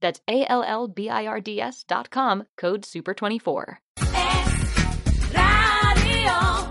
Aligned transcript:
That's 0.00 0.20
A 0.26 0.46
L 0.48 0.62
L 0.64 0.88
B 0.88 1.08
I 1.08 1.26
R 1.26 1.40
D 1.40 1.60
S 1.60 1.84
dot 1.86 2.10
com, 2.10 2.44
code 2.56 2.82
SUPER24. 2.82 3.78
Es 4.00 5.32
radio. 5.32 6.68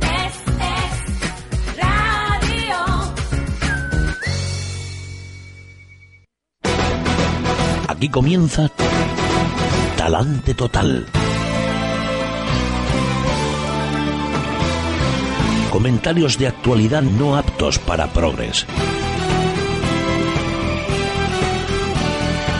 Es, 0.00 0.34
es 0.60 1.76
radio. 1.76 2.76
Aquí 7.88 8.08
comienza 8.08 8.70
Talante 9.96 10.54
Total. 10.54 11.06
Comentarios 15.70 16.38
de 16.38 16.46
actualidad 16.46 17.02
no 17.02 17.36
aptos 17.36 17.78
para 17.78 18.06
progres. 18.06 18.66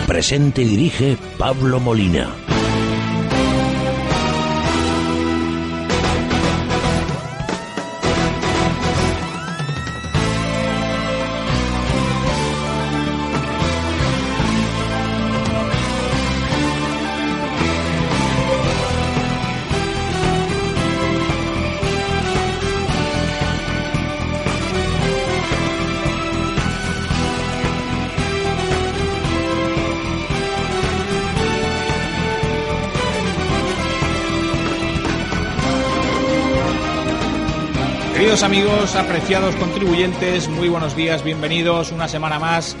Presente 0.07 0.61
y 0.61 0.65
dirige 0.65 1.17
Pablo 1.37 1.81
Molina. 1.81 2.46
Amigos, 38.43 38.95
apreciados 38.95 39.55
contribuyentes, 39.55 40.47
muy 40.47 40.69
buenos 40.69 40.95
días, 40.95 41.23
bienvenidos 41.23 41.91
una 41.91 42.07
semana 42.07 42.37
más 42.37 42.77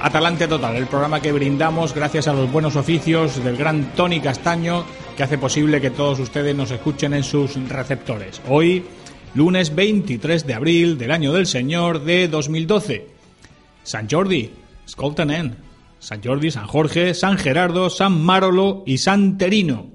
a 0.00 0.10
Talante 0.10 0.46
Total, 0.46 0.76
el 0.76 0.86
programa 0.86 1.20
que 1.20 1.32
brindamos 1.32 1.92
gracias 1.92 2.28
a 2.28 2.32
los 2.32 2.50
buenos 2.50 2.76
oficios 2.76 3.42
del 3.42 3.56
gran 3.56 3.94
Tony 3.96 4.20
Castaño, 4.20 4.84
que 5.16 5.24
hace 5.24 5.38
posible 5.38 5.80
que 5.80 5.90
todos 5.90 6.20
ustedes 6.20 6.54
nos 6.54 6.70
escuchen 6.70 7.14
en 7.14 7.24
sus 7.24 7.56
receptores. 7.68 8.40
Hoy, 8.48 8.84
lunes 9.34 9.74
23 9.74 10.46
de 10.46 10.54
abril 10.54 10.96
del 10.96 11.10
año 11.10 11.32
del 11.32 11.46
Señor 11.46 12.04
de 12.04 12.28
2012. 12.28 13.08
San 13.82 14.08
Jordi, 14.08 14.52
Scoltanen, 14.88 15.56
San 15.98 16.22
Jordi, 16.22 16.52
San 16.52 16.68
Jorge, 16.68 17.12
San 17.14 17.38
Gerardo, 17.38 17.90
San 17.90 18.22
Marolo 18.22 18.84
y 18.86 18.98
San 18.98 19.36
Terino. 19.36 19.91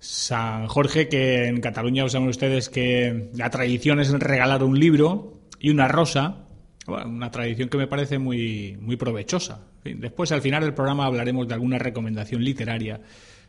San 0.00 0.66
Jorge, 0.66 1.08
que 1.08 1.46
en 1.46 1.60
Cataluña 1.60 2.08
saben 2.08 2.28
ustedes 2.28 2.70
que 2.70 3.28
la 3.34 3.50
tradición 3.50 4.00
es 4.00 4.10
regalar 4.10 4.64
un 4.64 4.80
libro 4.80 5.42
y 5.58 5.68
una 5.68 5.88
rosa, 5.88 6.46
bueno, 6.86 7.06
una 7.10 7.30
tradición 7.30 7.68
que 7.68 7.76
me 7.76 7.86
parece 7.86 8.18
muy, 8.18 8.78
muy 8.80 8.96
provechosa. 8.96 9.66
Después, 9.84 10.32
al 10.32 10.40
final 10.40 10.62
del 10.62 10.72
programa, 10.72 11.04
hablaremos 11.04 11.46
de 11.46 11.54
alguna 11.54 11.78
recomendación 11.78 12.42
literaria 12.42 13.00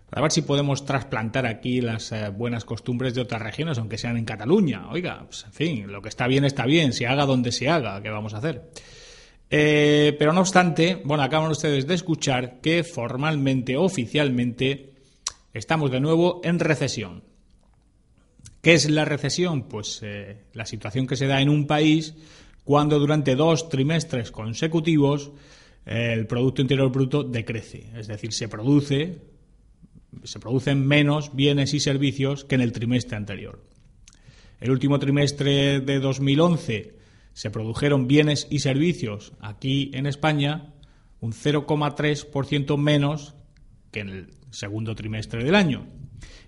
para 0.10 0.24
ver 0.24 0.32
si 0.34 0.42
podemos 0.42 0.84
trasplantar 0.84 1.46
aquí 1.46 1.80
las 1.80 2.12
eh, 2.12 2.28
buenas 2.30 2.66
costumbres 2.66 3.14
de 3.14 3.22
otras 3.22 3.42
regiones, 3.42 3.78
aunque 3.78 3.98
sean 3.98 4.18
en 4.18 4.26
Cataluña. 4.26 4.90
Oiga, 4.90 5.24
pues, 5.26 5.46
en 5.46 5.54
fin, 5.54 5.92
lo 5.92 6.02
que 6.02 6.10
está 6.10 6.28
bien 6.28 6.44
está 6.44 6.66
bien, 6.66 6.92
se 6.92 7.08
haga 7.08 7.26
donde 7.26 7.54
se 7.54 7.70
haga, 7.70 8.02
¿qué 8.04 8.10
vamos 8.10 8.34
a 8.34 8.40
hacer? 8.40 8.72
Eh, 9.50 10.18
pero 10.20 10.34
no 10.34 10.42
obstante, 10.42 11.02
bueno, 11.06 11.24
acaban 11.24 11.50
ustedes 11.50 11.88
de 11.88 11.94
escuchar 11.94 12.60
que 12.60 12.84
formalmente, 12.84 13.78
oficialmente, 13.78 14.91
Estamos 15.54 15.92
de 15.92 16.00
nuevo 16.00 16.40
en 16.44 16.60
recesión. 16.60 17.24
¿Qué 18.62 18.74
es 18.74 18.90
la 18.90 19.06
recesión? 19.06 19.64
Pues 19.64 20.00
eh, 20.02 20.44
la 20.54 20.66
situación 20.66 21.08
que 21.08 21.18
se 21.18 21.28
da 21.28 21.42
en 21.42 21.50
un 21.50 21.68
país 21.68 22.16
cuando 22.64 23.00
durante 23.00 23.36
dos 23.36 23.68
trimestres 23.68 24.32
consecutivos 24.32 25.32
eh, 25.86 26.14
el 26.14 26.26
Producto 26.28 26.62
Interior 26.62 26.90
Bruto 26.90 27.24
decrece. 27.24 27.90
Es 27.98 28.08
decir, 28.08 28.32
se 28.32 28.48
produce, 28.48 29.20
se 30.24 30.40
producen 30.40 30.88
menos 30.88 31.36
bienes 31.36 31.74
y 31.74 31.82
servicios 31.82 32.46
que 32.46 32.56
en 32.56 32.62
el 32.62 32.72
trimestre 32.72 33.18
anterior. 33.18 33.62
El 34.62 34.72
último 34.72 35.00
trimestre 35.00 35.82
de 35.82 36.00
2011 36.00 36.96
se 37.34 37.50
produjeron 37.50 38.08
bienes 38.08 38.48
y 38.50 38.60
servicios 38.60 39.34
aquí 39.42 39.92
en 39.94 40.06
España 40.06 40.74
un 41.20 41.34
0,3% 41.34 42.78
menos 42.78 43.36
que 43.92 44.00
en 44.02 44.10
el 44.10 44.41
segundo 44.52 44.96
trimestre 44.96 45.44
del 45.44 45.56
año. 45.56 45.88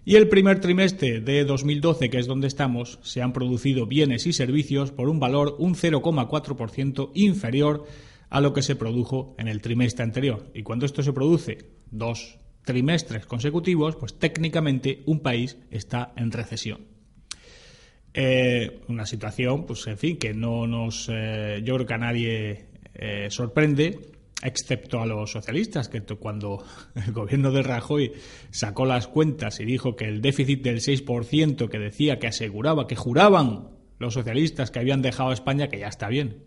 Y 0.06 0.16
el 0.16 0.28
primer 0.28 0.60
trimestre 0.60 1.22
de 1.22 1.46
2012, 1.46 2.10
que 2.10 2.20
es 2.20 2.28
donde 2.28 2.48
estamos, 2.48 3.00
se 3.02 3.22
han 3.22 3.34
producido 3.34 3.88
bienes 3.88 4.28
y 4.28 4.34
servicios 4.34 4.92
por 4.92 5.10
un 5.10 5.20
valor 5.20 5.56
un 5.60 5.76
0,4% 5.76 7.12
inferior 7.16 7.86
a 8.30 8.42
lo 8.42 8.54
que 8.54 8.62
se 8.62 8.76
produjo 8.76 9.36
en 9.38 9.48
el 9.48 9.62
trimestre 9.62 10.04
anterior. 10.04 10.52
Y 10.54 10.64
cuando 10.64 10.86
esto 10.86 11.04
se 11.04 11.14
produce 11.14 11.70
dos 11.90 12.38
trimestres 12.66 13.26
consecutivos, 13.26 13.96
pues 13.96 14.18
técnicamente 14.20 15.04
un 15.06 15.22
país 15.22 15.58
está 15.72 16.14
en 16.18 16.32
recesión. 16.32 16.94
Eh, 18.14 18.82
una 18.90 19.06
situación, 19.06 19.66
pues 19.66 19.88
en 19.88 19.98
fin, 19.98 20.18
que 20.18 20.34
no 20.34 20.68
nos, 20.68 21.10
eh, 21.12 21.62
yo 21.64 21.76
creo 21.76 21.88
que 21.88 21.94
a 21.94 21.98
nadie 21.98 22.66
eh, 22.94 23.28
sorprende, 23.30 24.00
excepto 24.44 25.02
a 25.02 25.06
los 25.06 25.32
socialistas, 25.32 25.90
que 25.90 26.02
cuando 26.02 26.64
el 26.96 27.12
gobierno 27.12 27.52
de 27.52 27.64
Rajoy 27.64 28.14
sacó 28.52 28.86
las 28.86 29.08
cuentas 29.08 29.60
y 29.60 29.66
dijo 29.66 29.96
que 29.96 30.06
el 30.06 30.22
déficit 30.22 30.62
del 30.62 30.80
6% 30.80 31.70
que 31.70 31.80
decía, 31.80 32.20
que 32.20 32.28
aseguraba, 32.28 32.88
que 32.88 32.96
juraban 32.96 33.70
los 34.00 34.14
socialistas 34.14 34.70
que 34.72 34.80
habían 34.80 35.02
dejado 35.02 35.30
a 35.30 35.34
España, 35.34 35.70
que 35.70 35.80
ya 35.80 35.88
está 35.88 36.10
bien. 36.10 36.44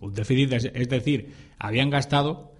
Un 0.00 0.14
déficit, 0.14 0.52
es 0.52 0.88
decir, 0.88 1.34
habían 1.58 1.90
gastado 1.90 2.54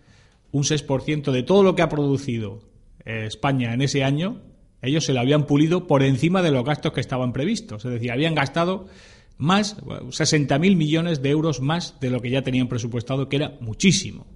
un 0.50 0.64
6% 0.64 1.30
de 1.30 1.42
todo 1.42 1.62
lo 1.62 1.74
que 1.74 1.82
ha 1.82 1.88
producido 1.88 2.68
eh, 3.04 3.24
España 3.26 3.72
en 3.72 3.82
ese 3.82 4.04
año, 4.04 4.42
ellos 4.82 5.04
se 5.04 5.12
lo 5.12 5.20
habían 5.20 5.46
pulido 5.46 5.86
por 5.86 6.02
encima 6.02 6.42
de 6.42 6.50
los 6.50 6.64
gastos 6.64 6.92
que 6.92 7.00
estaban 7.00 7.32
previstos. 7.32 7.84
Es 7.84 7.90
decir, 7.90 8.12
habían 8.12 8.34
gastado 8.34 8.86
más 9.38 9.76
60.000 9.79 10.76
millones 10.76 11.23
de 11.23 11.31
euros 11.31 11.61
más 11.61 11.99
de 12.00 12.11
lo 12.11 12.20
que 12.20 12.31
ya 12.31 12.43
tenían 12.43 12.69
presupuestado, 12.69 13.29
que 13.29 13.37
era 13.37 13.56
muchísimo. 13.61 14.26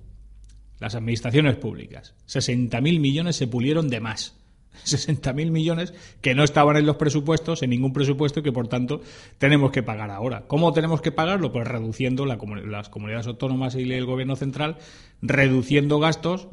Las 0.78 0.94
administraciones 0.94 1.56
públicas. 1.56 2.14
60.000 2.28 3.00
millones 3.00 3.36
se 3.36 3.46
pulieron 3.46 3.88
de 3.88 4.00
más. 4.00 4.36
60.000 4.84 5.50
millones 5.50 5.92
que 6.20 6.34
no 6.34 6.44
estaban 6.44 6.76
en 6.76 6.86
los 6.86 6.96
presupuestos, 6.96 7.62
en 7.62 7.70
ningún 7.70 7.92
presupuesto, 7.92 8.40
y 8.40 8.42
que 8.42 8.52
por 8.52 8.68
tanto 8.68 9.02
tenemos 9.38 9.70
que 9.70 9.82
pagar 9.82 10.10
ahora. 10.10 10.46
¿Cómo 10.46 10.72
tenemos 10.72 11.02
que 11.02 11.12
pagarlo? 11.12 11.52
Pues 11.52 11.66
reduciendo 11.66 12.24
las 12.24 12.88
comunidades 12.88 13.26
autónomas 13.26 13.74
y 13.74 13.92
el 13.92 14.06
gobierno 14.06 14.36
central, 14.36 14.78
reduciendo 15.20 15.98
gastos 15.98 16.48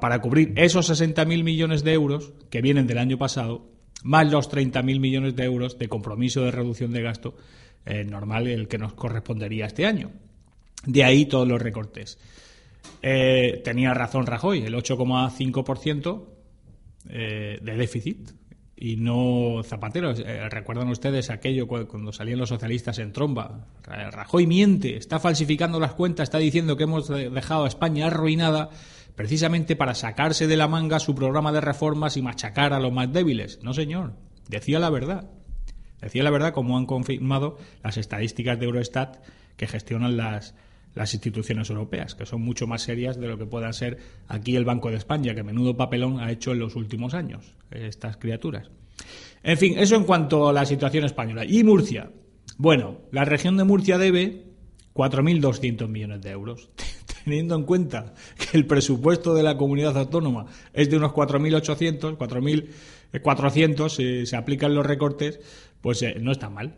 para 0.00 0.20
cubrir 0.20 0.52
esos 0.56 0.90
60.000 0.90 1.42
millones 1.44 1.84
de 1.84 1.92
euros 1.92 2.32
que 2.50 2.60
vienen 2.60 2.86
del 2.86 2.98
año 2.98 3.18
pasado, 3.18 3.70
más 4.02 4.30
los 4.30 4.50
30.000 4.50 5.00
millones 5.00 5.36
de 5.36 5.44
euros 5.44 5.78
de 5.78 5.88
compromiso 5.88 6.42
de 6.42 6.50
reducción 6.50 6.92
de 6.92 7.02
gasto 7.02 7.34
eh, 7.88 8.04
normal 8.04 8.46
el 8.46 8.68
que 8.68 8.78
nos 8.78 8.92
correspondería 8.94 9.66
este 9.66 9.86
año. 9.86 10.10
De 10.84 11.02
ahí 11.04 11.26
todos 11.26 11.48
los 11.48 11.60
recortes. 11.60 12.18
Eh, 13.02 13.60
tenía 13.64 13.94
razón 13.94 14.26
Rajoy, 14.26 14.62
el 14.62 14.74
8,5% 14.74 16.24
eh, 17.10 17.58
de 17.60 17.76
déficit 17.76 18.30
y 18.76 18.96
no 18.96 19.62
Zapatero. 19.64 20.12
Eh, 20.12 20.48
¿Recuerdan 20.48 20.88
ustedes 20.88 21.30
aquello 21.30 21.66
cu- 21.66 21.86
cuando 21.86 22.12
salían 22.12 22.38
los 22.38 22.48
socialistas 22.48 22.98
en 22.98 23.12
tromba? 23.12 23.66
Ra- 23.82 24.10
Rajoy 24.10 24.46
miente, 24.46 24.96
está 24.96 25.18
falsificando 25.18 25.80
las 25.80 25.94
cuentas, 25.94 26.24
está 26.24 26.38
diciendo 26.38 26.76
que 26.76 26.84
hemos 26.84 27.08
de- 27.08 27.30
dejado 27.30 27.64
a 27.64 27.68
España 27.68 28.06
arruinada 28.06 28.70
precisamente 29.16 29.74
para 29.74 29.94
sacarse 29.96 30.46
de 30.46 30.56
la 30.56 30.68
manga 30.68 31.00
su 31.00 31.14
programa 31.14 31.50
de 31.52 31.60
reformas 31.60 32.16
y 32.16 32.22
machacar 32.22 32.72
a 32.72 32.78
los 32.78 32.92
más 32.92 33.12
débiles. 33.12 33.58
No, 33.64 33.74
señor, 33.74 34.12
decía 34.48 34.78
la 34.78 34.90
verdad. 34.90 35.28
Decía 36.00 36.22
la 36.22 36.30
verdad, 36.30 36.52
como 36.52 36.78
han 36.78 36.86
confirmado 36.86 37.58
las 37.82 37.96
estadísticas 37.96 38.58
de 38.58 38.66
Eurostat 38.66 39.16
que 39.56 39.66
gestionan 39.66 40.16
las, 40.16 40.54
las 40.94 41.14
instituciones 41.14 41.70
europeas, 41.70 42.14
que 42.14 42.26
son 42.26 42.42
mucho 42.42 42.66
más 42.66 42.82
serias 42.82 43.18
de 43.18 43.28
lo 43.28 43.38
que 43.38 43.46
puedan 43.46 43.72
ser 43.72 43.98
aquí 44.26 44.56
el 44.56 44.64
Banco 44.64 44.90
de 44.90 44.96
España, 44.96 45.34
que 45.34 45.42
menudo 45.42 45.76
papelón 45.76 46.20
ha 46.20 46.30
hecho 46.30 46.52
en 46.52 46.58
los 46.58 46.76
últimos 46.76 47.14
años 47.14 47.54
estas 47.70 48.16
criaturas. 48.16 48.70
En 49.42 49.56
fin, 49.56 49.78
eso 49.78 49.96
en 49.96 50.04
cuanto 50.04 50.48
a 50.48 50.52
la 50.52 50.66
situación 50.66 51.04
española. 51.04 51.44
Y 51.44 51.62
Murcia. 51.64 52.10
Bueno, 52.56 52.98
la 53.12 53.24
región 53.24 53.56
de 53.56 53.64
Murcia 53.64 53.98
debe 53.98 54.44
4.200 54.94 55.88
millones 55.88 56.22
de 56.22 56.30
euros. 56.30 56.70
Teniendo 57.24 57.54
en 57.54 57.62
cuenta 57.62 58.14
que 58.36 58.56
el 58.56 58.66
presupuesto 58.66 59.34
de 59.34 59.42
la 59.42 59.56
comunidad 59.56 59.96
autónoma 59.96 60.46
es 60.72 60.90
de 60.90 60.96
unos 60.96 61.12
4.800, 61.12 62.16
4.400, 62.16 63.88
si 63.90 64.26
se 64.26 64.36
aplican 64.36 64.74
los 64.74 64.86
recortes, 64.86 65.40
pues 65.80 66.02
eh, 66.02 66.16
no 66.20 66.32
está 66.32 66.50
mal. 66.50 66.76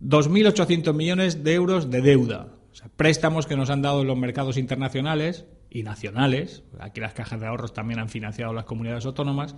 2.800 0.00 0.92
millones 0.94 1.44
de 1.44 1.54
euros 1.54 1.90
de 1.90 2.02
deuda. 2.02 2.48
O 2.72 2.74
sea, 2.74 2.88
préstamos 2.96 3.46
que 3.46 3.56
nos 3.56 3.70
han 3.70 3.82
dado 3.82 4.04
los 4.04 4.16
mercados 4.16 4.56
internacionales 4.56 5.46
y 5.70 5.82
nacionales. 5.82 6.62
Aquí 6.78 7.00
las 7.00 7.14
cajas 7.14 7.40
de 7.40 7.46
ahorros 7.46 7.72
también 7.72 8.00
han 8.00 8.08
financiado 8.08 8.52
las 8.52 8.64
comunidades 8.64 9.06
autónomas. 9.06 9.54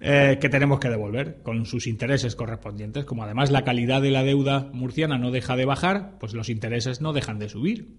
eh, 0.00 0.38
que 0.40 0.48
tenemos 0.48 0.78
que 0.78 0.88
devolver 0.88 1.42
con 1.42 1.66
sus 1.66 1.88
intereses 1.88 2.36
correspondientes. 2.36 3.04
Como 3.04 3.24
además 3.24 3.50
la 3.50 3.64
calidad 3.64 4.00
de 4.00 4.12
la 4.12 4.22
deuda 4.22 4.68
murciana 4.72 5.18
no 5.18 5.32
deja 5.32 5.56
de 5.56 5.64
bajar, 5.64 6.18
pues 6.20 6.34
los 6.34 6.48
intereses 6.48 7.00
no 7.00 7.12
dejan 7.12 7.40
de 7.40 7.48
subir. 7.48 7.96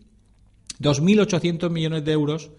2.800 0.80 1.70
millones 1.70 2.06
de 2.06 2.14
euros 2.14 2.52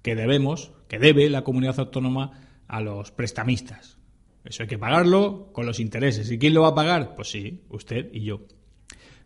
que 0.00 0.14
debemos, 0.14 0.72
que 0.88 0.98
debe 0.98 1.28
la 1.28 1.44
comunidad 1.44 1.78
autónoma 1.78 2.32
a 2.66 2.80
los 2.80 3.12
prestamistas. 3.12 3.98
Eso 4.44 4.62
hay 4.62 4.68
que 4.68 4.78
pagarlo 4.78 5.50
con 5.52 5.66
los 5.66 5.80
intereses. 5.80 6.30
¿Y 6.30 6.38
quién 6.38 6.54
lo 6.54 6.62
va 6.62 6.68
a 6.68 6.74
pagar? 6.74 7.14
Pues 7.14 7.30
sí, 7.30 7.62
usted 7.68 8.08
y 8.12 8.24
yo. 8.24 8.42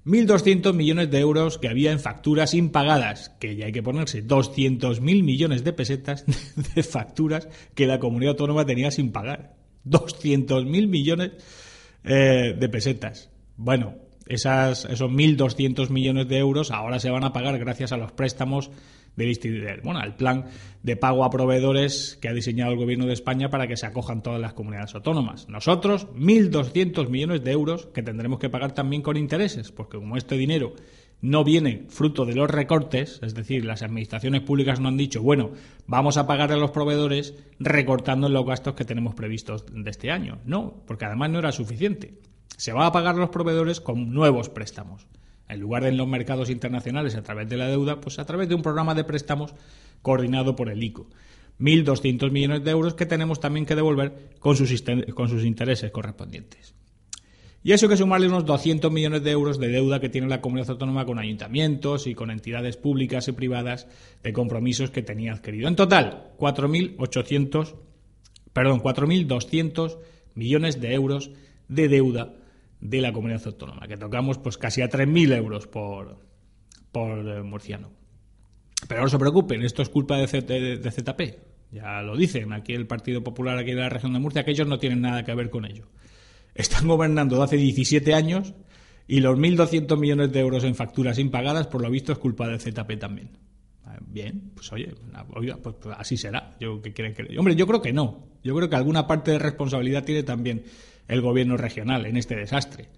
1.200 0.04 0.72
millones 0.72 1.10
de 1.10 1.18
euros 1.18 1.58
que 1.58 1.68
había 1.68 1.90
en 1.90 1.98
facturas 1.98 2.54
impagadas, 2.54 3.30
que 3.40 3.56
ya 3.56 3.66
hay 3.66 3.72
que 3.72 3.82
ponerse 3.82 4.24
200.000 4.24 5.00
millones 5.00 5.64
de 5.64 5.72
pesetas 5.72 6.24
de 6.74 6.82
facturas 6.84 7.48
que 7.74 7.86
la 7.86 7.98
comunidad 7.98 8.32
autónoma 8.32 8.64
tenía 8.64 8.90
sin 8.92 9.10
pagar. 9.10 9.56
200.000 9.84 10.86
millones 10.86 11.32
eh, 12.04 12.54
de 12.56 12.68
pesetas. 12.68 13.30
Bueno, 13.56 13.94
esas, 14.26 14.84
esos 14.84 15.10
1.200 15.10 15.90
millones 15.90 16.28
de 16.28 16.38
euros 16.38 16.70
ahora 16.70 17.00
se 17.00 17.10
van 17.10 17.24
a 17.24 17.32
pagar 17.32 17.58
gracias 17.58 17.90
a 17.90 17.96
los 17.96 18.12
préstamos 18.12 18.70
del 19.16 19.80
bueno, 19.82 20.00
al 20.00 20.16
plan 20.16 20.46
de 20.82 20.96
pago 20.96 21.24
a 21.24 21.30
proveedores 21.30 22.18
que 22.20 22.28
ha 22.28 22.32
diseñado 22.32 22.72
el 22.72 22.78
gobierno 22.78 23.06
de 23.06 23.14
España 23.14 23.48
para 23.48 23.66
que 23.66 23.76
se 23.76 23.86
acojan 23.86 24.22
todas 24.22 24.40
las 24.40 24.52
comunidades 24.52 24.94
autónomas. 24.94 25.48
Nosotros, 25.48 26.06
1.200 26.14 27.08
millones 27.08 27.42
de 27.42 27.52
euros 27.52 27.86
que 27.86 28.02
tendremos 28.02 28.38
que 28.38 28.50
pagar 28.50 28.72
también 28.72 29.02
con 29.02 29.16
intereses, 29.16 29.72
porque 29.72 29.98
como 29.98 30.16
este 30.16 30.36
dinero 30.36 30.74
no 31.22 31.44
viene 31.44 31.86
fruto 31.88 32.26
de 32.26 32.34
los 32.34 32.50
recortes, 32.50 33.20
es 33.22 33.34
decir, 33.34 33.64
las 33.64 33.82
administraciones 33.82 34.42
públicas 34.42 34.80
no 34.80 34.88
han 34.88 34.98
dicho, 34.98 35.22
bueno, 35.22 35.50
vamos 35.86 36.18
a 36.18 36.26
pagar 36.26 36.52
a 36.52 36.56
los 36.56 36.70
proveedores 36.70 37.34
recortando 37.58 38.28
los 38.28 38.44
gastos 38.44 38.74
que 38.74 38.84
tenemos 38.84 39.14
previstos 39.14 39.64
de 39.72 39.90
este 39.90 40.10
año. 40.10 40.38
No, 40.44 40.82
porque 40.86 41.06
además 41.06 41.30
no 41.30 41.38
era 41.38 41.52
suficiente. 41.52 42.14
Se 42.56 42.72
va 42.72 42.86
a 42.86 42.92
pagar 42.92 43.14
a 43.14 43.18
los 43.18 43.30
proveedores 43.30 43.80
con 43.80 44.12
nuevos 44.12 44.50
préstamos. 44.50 45.06
En 45.48 45.60
lugar 45.60 45.84
de 45.84 45.90
en 45.90 45.96
los 45.96 46.08
mercados 46.08 46.50
internacionales 46.50 47.14
a 47.14 47.22
través 47.22 47.48
de 47.48 47.56
la 47.56 47.68
deuda, 47.68 48.00
pues 48.00 48.18
a 48.18 48.24
través 48.24 48.48
de 48.48 48.54
un 48.54 48.62
programa 48.62 48.94
de 48.94 49.04
préstamos 49.04 49.54
coordinado 50.02 50.56
por 50.56 50.68
el 50.68 50.82
ICO. 50.82 51.08
1.200 51.60 52.30
millones 52.30 52.64
de 52.64 52.70
euros 52.70 52.94
que 52.94 53.06
tenemos 53.06 53.40
también 53.40 53.64
que 53.64 53.74
devolver 53.74 54.30
con 54.38 54.56
sus, 54.56 54.82
con 55.14 55.28
sus 55.28 55.44
intereses 55.44 55.90
correspondientes. 55.90 56.74
Y 57.62 57.72
eso 57.72 57.88
que 57.88 57.96
sumarle 57.96 58.28
unos 58.28 58.44
200 58.44 58.92
millones 58.92 59.24
de 59.24 59.32
euros 59.32 59.58
de 59.58 59.68
deuda 59.68 59.98
que 59.98 60.08
tiene 60.08 60.28
la 60.28 60.40
comunidad 60.40 60.70
autónoma 60.70 61.04
con 61.04 61.18
ayuntamientos 61.18 62.06
y 62.06 62.14
con 62.14 62.30
entidades 62.30 62.76
públicas 62.76 63.26
y 63.26 63.32
privadas 63.32 63.88
de 64.22 64.32
compromisos 64.32 64.90
que 64.90 65.02
tenía 65.02 65.32
adquirido. 65.32 65.66
En 65.66 65.74
total, 65.74 66.34
4.800, 66.38 67.74
perdón, 68.52 68.80
4.200 68.80 69.98
millones 70.34 70.80
de 70.80 70.94
euros 70.94 71.32
de 71.68 71.88
deuda 71.88 72.34
de 72.80 73.00
la 73.00 73.12
comunidad 73.12 73.42
autónoma, 73.46 73.86
que 73.88 73.96
tocamos 73.96 74.38
pues 74.38 74.58
casi 74.58 74.82
a 74.82 74.88
3.000 74.90 75.34
euros 75.36 75.66
por, 75.66 76.18
por 76.92 77.18
eh, 77.28 77.42
murciano. 77.42 77.90
Pero 78.88 79.02
no 79.02 79.08
se 79.08 79.18
preocupen, 79.18 79.62
esto 79.62 79.82
es 79.82 79.88
culpa 79.88 80.16
de, 80.18 80.26
Z- 80.28 80.46
de- 80.52 80.76
de 80.78 80.90
ZP. 80.90 81.20
Ya 81.72 82.00
lo 82.02 82.16
dicen 82.16 82.52
aquí 82.52 82.74
el 82.74 82.86
Partido 82.86 83.24
Popular 83.24 83.58
aquí 83.58 83.70
de 83.72 83.80
la 83.80 83.88
región 83.88 84.12
de 84.12 84.18
Murcia, 84.20 84.44
que 84.44 84.52
ellos 84.52 84.68
no 84.68 84.78
tienen 84.78 85.00
nada 85.00 85.24
que 85.24 85.34
ver 85.34 85.50
con 85.50 85.64
ello. 85.64 85.86
Están 86.54 86.86
gobernando 86.86 87.36
de 87.36 87.42
hace 87.44 87.56
17 87.56 88.14
años 88.14 88.54
y 89.08 89.20
los 89.20 89.36
1.200 89.38 89.98
millones 89.98 90.32
de 90.32 90.40
euros 90.40 90.64
en 90.64 90.74
facturas 90.74 91.18
impagadas, 91.18 91.66
por 91.66 91.82
lo 91.82 91.90
visto, 91.90 92.12
es 92.12 92.18
culpa 92.18 92.46
del 92.48 92.60
ZP 92.60 92.98
también. 92.98 93.30
Ah, 93.84 93.98
Bien, 94.06 94.50
pues 94.54 94.70
oye, 94.72 94.94
pues, 95.32 95.74
pues 95.80 95.96
así 95.98 96.16
será. 96.16 96.56
Yo, 96.60 96.80
¿qué 96.82 96.92
quieren 96.92 97.14
que... 97.14 97.36
Hombre, 97.38 97.56
yo 97.56 97.66
creo 97.66 97.82
que 97.82 97.92
no. 97.92 98.28
Yo 98.44 98.54
creo 98.54 98.68
que 98.70 98.76
alguna 98.76 99.06
parte 99.06 99.32
de 99.32 99.38
responsabilidad 99.38 100.04
tiene 100.04 100.22
también 100.22 100.64
el 101.08 101.20
gobierno 101.20 101.56
regional 101.56 102.06
en 102.06 102.16
este 102.16 102.36
desastre. 102.36 102.88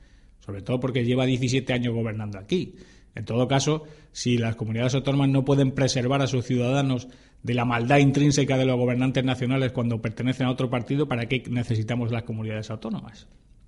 Sobre 0.40 0.62
todo 0.62 0.80
porque 0.80 1.04
lleva 1.04 1.26
17 1.26 1.72
años 1.72 1.94
gobernando 1.94 2.38
aquí. 2.38 2.76
En 3.14 3.24
todo 3.24 3.48
caso, 3.48 3.84
si 4.12 4.38
las 4.38 4.56
comunidades 4.56 4.94
autónomas 4.94 5.28
no 5.28 5.44
pueden 5.44 5.72
preservar 5.72 6.22
a 6.22 6.26
sus 6.26 6.44
ciudadanos 6.44 7.08
de 7.42 7.54
la 7.54 7.64
maldad 7.64 7.98
intrínseca 7.98 8.56
de 8.56 8.64
los 8.64 8.76
gobernantes 8.76 9.24
nacionales 9.24 9.72
cuando 9.72 10.00
pertenecen 10.00 10.46
a 10.46 10.50
otro 10.50 10.70
partido, 10.70 11.08
¿para 11.08 11.26
qué 11.26 11.42
necesitamos 11.48 12.10
las 12.10 12.22
comunidades 12.22 12.70
autónomas? 12.70 13.26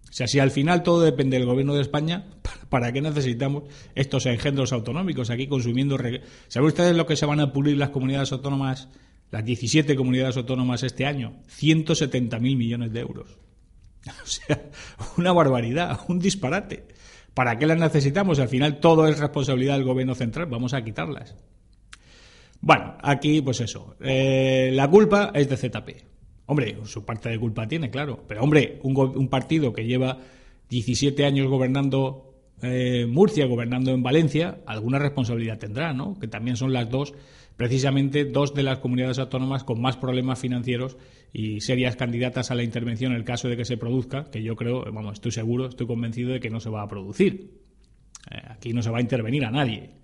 O 0.09 0.13
sea, 0.13 0.27
si 0.27 0.41
al 0.41 0.51
final 0.51 0.83
todo 0.83 1.03
depende 1.03 1.39
del 1.39 1.47
gobierno 1.47 1.75
de 1.75 1.83
España, 1.83 2.27
¿para 2.69 2.93
qué 2.93 3.01
necesitamos 3.01 3.65
estos 3.95 4.27
engendros 4.27 4.73
autonómicos 4.73 5.31
aquí 5.31 5.47
consumiendo? 5.47 5.97
¿Saben 6.49 6.67
ustedes 6.67 6.97
lo 6.97 7.07
que 7.07 7.17
se 7.17 7.27
van 7.27 7.41
a 7.41 7.53
pulir 7.53 7.77
las 7.77 7.91
comunidades 7.91 8.33
autónomas, 8.33 8.89
las 9.31 9.45
17 9.45 9.95
comunidades 9.95 10.37
autónomas 10.37 10.83
este 10.83 11.07
año? 11.07 11.35
170.000 11.49 12.41
millones 12.41 12.93
de 12.93 13.01
euros. 13.01 13.39
O 14.23 14.27
sea, 14.27 14.61
una 15.17 15.33
barbaridad, 15.33 16.01
un 16.09 16.19
disparate. 16.19 16.87
¿Para 17.35 17.59
qué 17.59 17.67
las 17.67 17.79
necesitamos? 17.79 18.39
Al 18.39 18.49
final 18.49 18.81
todo 18.81 19.07
es 19.07 19.19
responsabilidad 19.19 19.75
del 19.75 19.85
gobierno 19.85 20.15
central. 20.15 20.47
Vamos 20.47 20.75
a 20.75 20.83
quitarlas. 20.83 21.37
Bueno, 22.61 22.97
aquí 23.03 23.41
pues 23.41 23.61
eso. 23.61 23.97
Eh, 24.01 24.71
la 24.73 24.89
culpa 24.89 25.31
es 25.35 25.49
de 25.49 25.57
ZP. 25.57 26.05
Hombre, 26.47 26.79
su 26.85 27.05
parte 27.05 27.29
de 27.29 27.39
culpa 27.39 27.69
tiene, 27.69 27.91
claro. 27.91 28.25
Pero 28.27 28.43
hombre, 28.43 28.81
un, 28.83 29.29
partido 29.29 29.73
que 29.73 29.87
lleva 29.87 30.19
17 30.69 31.25
años 31.25 31.49
gobernando 31.49 32.35
eh, 32.61 33.07
Murcia, 33.09 33.47
gobernando 33.47 33.93
en 33.93 34.03
Valencia, 34.03 34.59
alguna 34.67 34.99
responsabilidad 34.99 35.59
tendrá, 35.59 35.93
¿no? 35.95 36.19
Que 36.19 36.27
también 36.27 36.57
son 36.57 36.73
las 36.73 36.91
dos, 36.91 37.15
precisamente 37.57 38.25
dos 38.25 38.53
de 38.53 38.65
las 38.65 38.79
comunidades 38.79 39.19
autónomas 39.21 39.65
con 39.65 39.81
más 39.81 39.97
problemas 39.97 40.41
financieros 40.41 40.97
y 41.33 41.61
serias 41.61 41.97
candidatas 41.97 42.51
a 42.51 42.55
la 42.55 42.63
intervención 42.63 43.13
en 43.13 43.19
el 43.19 43.25
caso 43.25 43.49
de 43.49 43.57
que 43.57 43.65
se 43.65 43.77
produzca, 43.77 44.31
que 44.31 44.43
yo 44.43 44.57
creo, 44.57 44.85
vamos, 44.93 45.15
estoy 45.15 45.33
seguro, 45.33 45.69
estoy 45.69 45.87
convencido 45.87 46.33
de 46.33 46.41
que 46.41 46.51
no 46.51 46.61
se 46.61 46.71
va 46.71 46.83
a 46.83 46.89
producir. 46.89 47.61
Eh, 48.31 48.39
aquí 48.49 48.73
no 48.73 48.83
se 48.83 48.91
va 48.91 48.99
a 48.99 49.03
intervenir 49.03 49.45
a 49.45 49.51
nadie. 49.51 50.00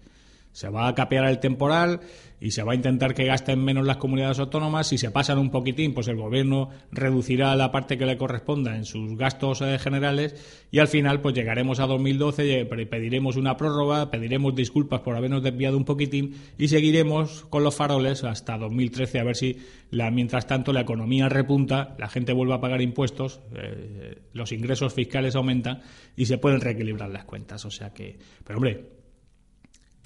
Se 0.56 0.70
va 0.70 0.88
a 0.88 0.94
capear 0.94 1.26
el 1.28 1.38
temporal 1.38 2.00
y 2.40 2.52
se 2.52 2.62
va 2.62 2.72
a 2.72 2.74
intentar 2.74 3.12
que 3.12 3.26
gasten 3.26 3.62
menos 3.62 3.84
las 3.84 3.98
comunidades 3.98 4.38
autónomas. 4.38 4.86
Si 4.86 4.96
se 4.96 5.10
pasan 5.10 5.36
un 5.38 5.50
poquitín, 5.50 5.92
pues 5.92 6.08
el 6.08 6.16
gobierno 6.16 6.70
reducirá 6.90 7.54
la 7.56 7.70
parte 7.70 7.98
que 7.98 8.06
le 8.06 8.16
corresponda 8.16 8.74
en 8.74 8.86
sus 8.86 9.18
gastos 9.18 9.60
eh, 9.60 9.78
generales 9.78 10.66
y 10.70 10.78
al 10.78 10.88
final 10.88 11.20
pues 11.20 11.34
llegaremos 11.34 11.78
a 11.78 11.86
2012, 11.86 12.60
eh, 12.60 12.64
pe- 12.64 12.86
pediremos 12.86 13.36
una 13.36 13.58
prórroga, 13.58 14.10
pediremos 14.10 14.54
disculpas 14.54 15.00
por 15.00 15.14
habernos 15.14 15.42
desviado 15.42 15.76
un 15.76 15.84
poquitín 15.84 16.34
y 16.56 16.68
seguiremos 16.68 17.44
con 17.50 17.62
los 17.62 17.76
faroles 17.76 18.24
hasta 18.24 18.56
2013 18.56 19.18
a 19.20 19.24
ver 19.24 19.36
si 19.36 19.58
la, 19.90 20.10
mientras 20.10 20.46
tanto 20.46 20.72
la 20.72 20.80
economía 20.80 21.28
repunta, 21.28 21.94
la 21.98 22.08
gente 22.08 22.32
vuelve 22.32 22.54
a 22.54 22.60
pagar 22.62 22.80
impuestos, 22.80 23.40
eh, 23.54 24.20
los 24.32 24.52
ingresos 24.52 24.94
fiscales 24.94 25.36
aumentan 25.36 25.82
y 26.16 26.24
se 26.24 26.38
pueden 26.38 26.62
reequilibrar 26.62 27.10
las 27.10 27.26
cuentas. 27.26 27.62
O 27.66 27.70
sea 27.70 27.92
que, 27.92 28.18
pero 28.42 28.56
hombre, 28.56 28.95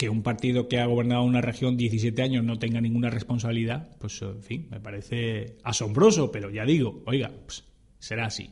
que 0.01 0.09
un 0.09 0.23
partido 0.23 0.67
que 0.67 0.79
ha 0.79 0.87
gobernado 0.87 1.21
una 1.21 1.41
región 1.41 1.77
17 1.77 2.23
años 2.23 2.43
no 2.43 2.57
tenga 2.57 2.81
ninguna 2.81 3.11
responsabilidad, 3.11 3.89
pues 3.99 4.19
en 4.23 4.41
fin, 4.41 4.67
me 4.71 4.79
parece 4.79 5.57
asombroso, 5.63 6.31
pero 6.31 6.49
ya 6.49 6.65
digo, 6.65 7.03
oiga, 7.05 7.29
pues, 7.45 7.65
será 7.99 8.25
así. 8.25 8.49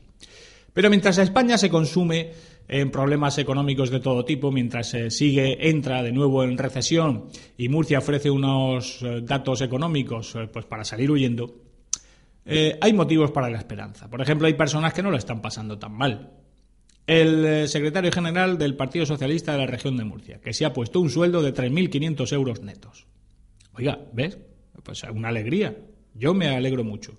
Pero 0.73 0.91
mientras 0.91 1.17
España 1.17 1.57
se 1.57 1.71
consume 1.71 2.33
en 2.67 2.91
problemas 2.91 3.39
económicos 3.39 3.89
de 3.89 3.99
todo 3.99 4.25
tipo, 4.25 4.51
mientras 4.51 4.89
se 4.89 5.09
sigue, 5.09 5.71
entra 5.71 6.03
de 6.03 6.11
nuevo 6.11 6.43
en 6.43 6.55
recesión 6.55 7.29
y 7.57 7.67
Murcia 7.67 7.97
ofrece 7.97 8.29
unos 8.29 9.01
eh, 9.01 9.21
datos 9.23 9.61
económicos 9.61 10.35
eh, 10.35 10.47
pues 10.53 10.65
para 10.65 10.83
salir 10.83 11.09
huyendo, 11.09 11.63
eh, 12.45 12.77
hay 12.79 12.93
motivos 12.93 13.31
para 13.31 13.49
la 13.49 13.57
esperanza. 13.57 14.07
Por 14.07 14.21
ejemplo, 14.21 14.45
hay 14.45 14.53
personas 14.53 14.93
que 14.93 15.01
no 15.01 15.09
lo 15.09 15.17
están 15.17 15.41
pasando 15.41 15.79
tan 15.79 15.93
mal. 15.93 16.29
El 17.09 17.43
eh, 17.43 17.67
secretario 17.67 18.11
general 18.11 18.59
del 18.59 18.75
Partido 18.75 19.03
Socialista 19.03 19.53
de 19.53 19.57
la 19.57 19.65
región 19.65 19.97
de 19.97 20.03
Murcia, 20.03 20.41
que 20.41 20.53
se 20.53 20.63
ha 20.63 20.73
puesto 20.73 20.99
un 20.99 21.09
sueldo 21.09 21.41
de 21.41 21.55
3.500 21.55 22.31
euros 22.33 22.61
netos. 22.61 23.07
Oiga, 23.73 23.97
¿ves? 24.13 24.37
Pues 24.83 25.01
una 25.05 25.29
alegría. 25.29 25.75
Yo 26.13 26.35
me 26.35 26.49
alegro 26.49 26.83
mucho. 26.83 27.17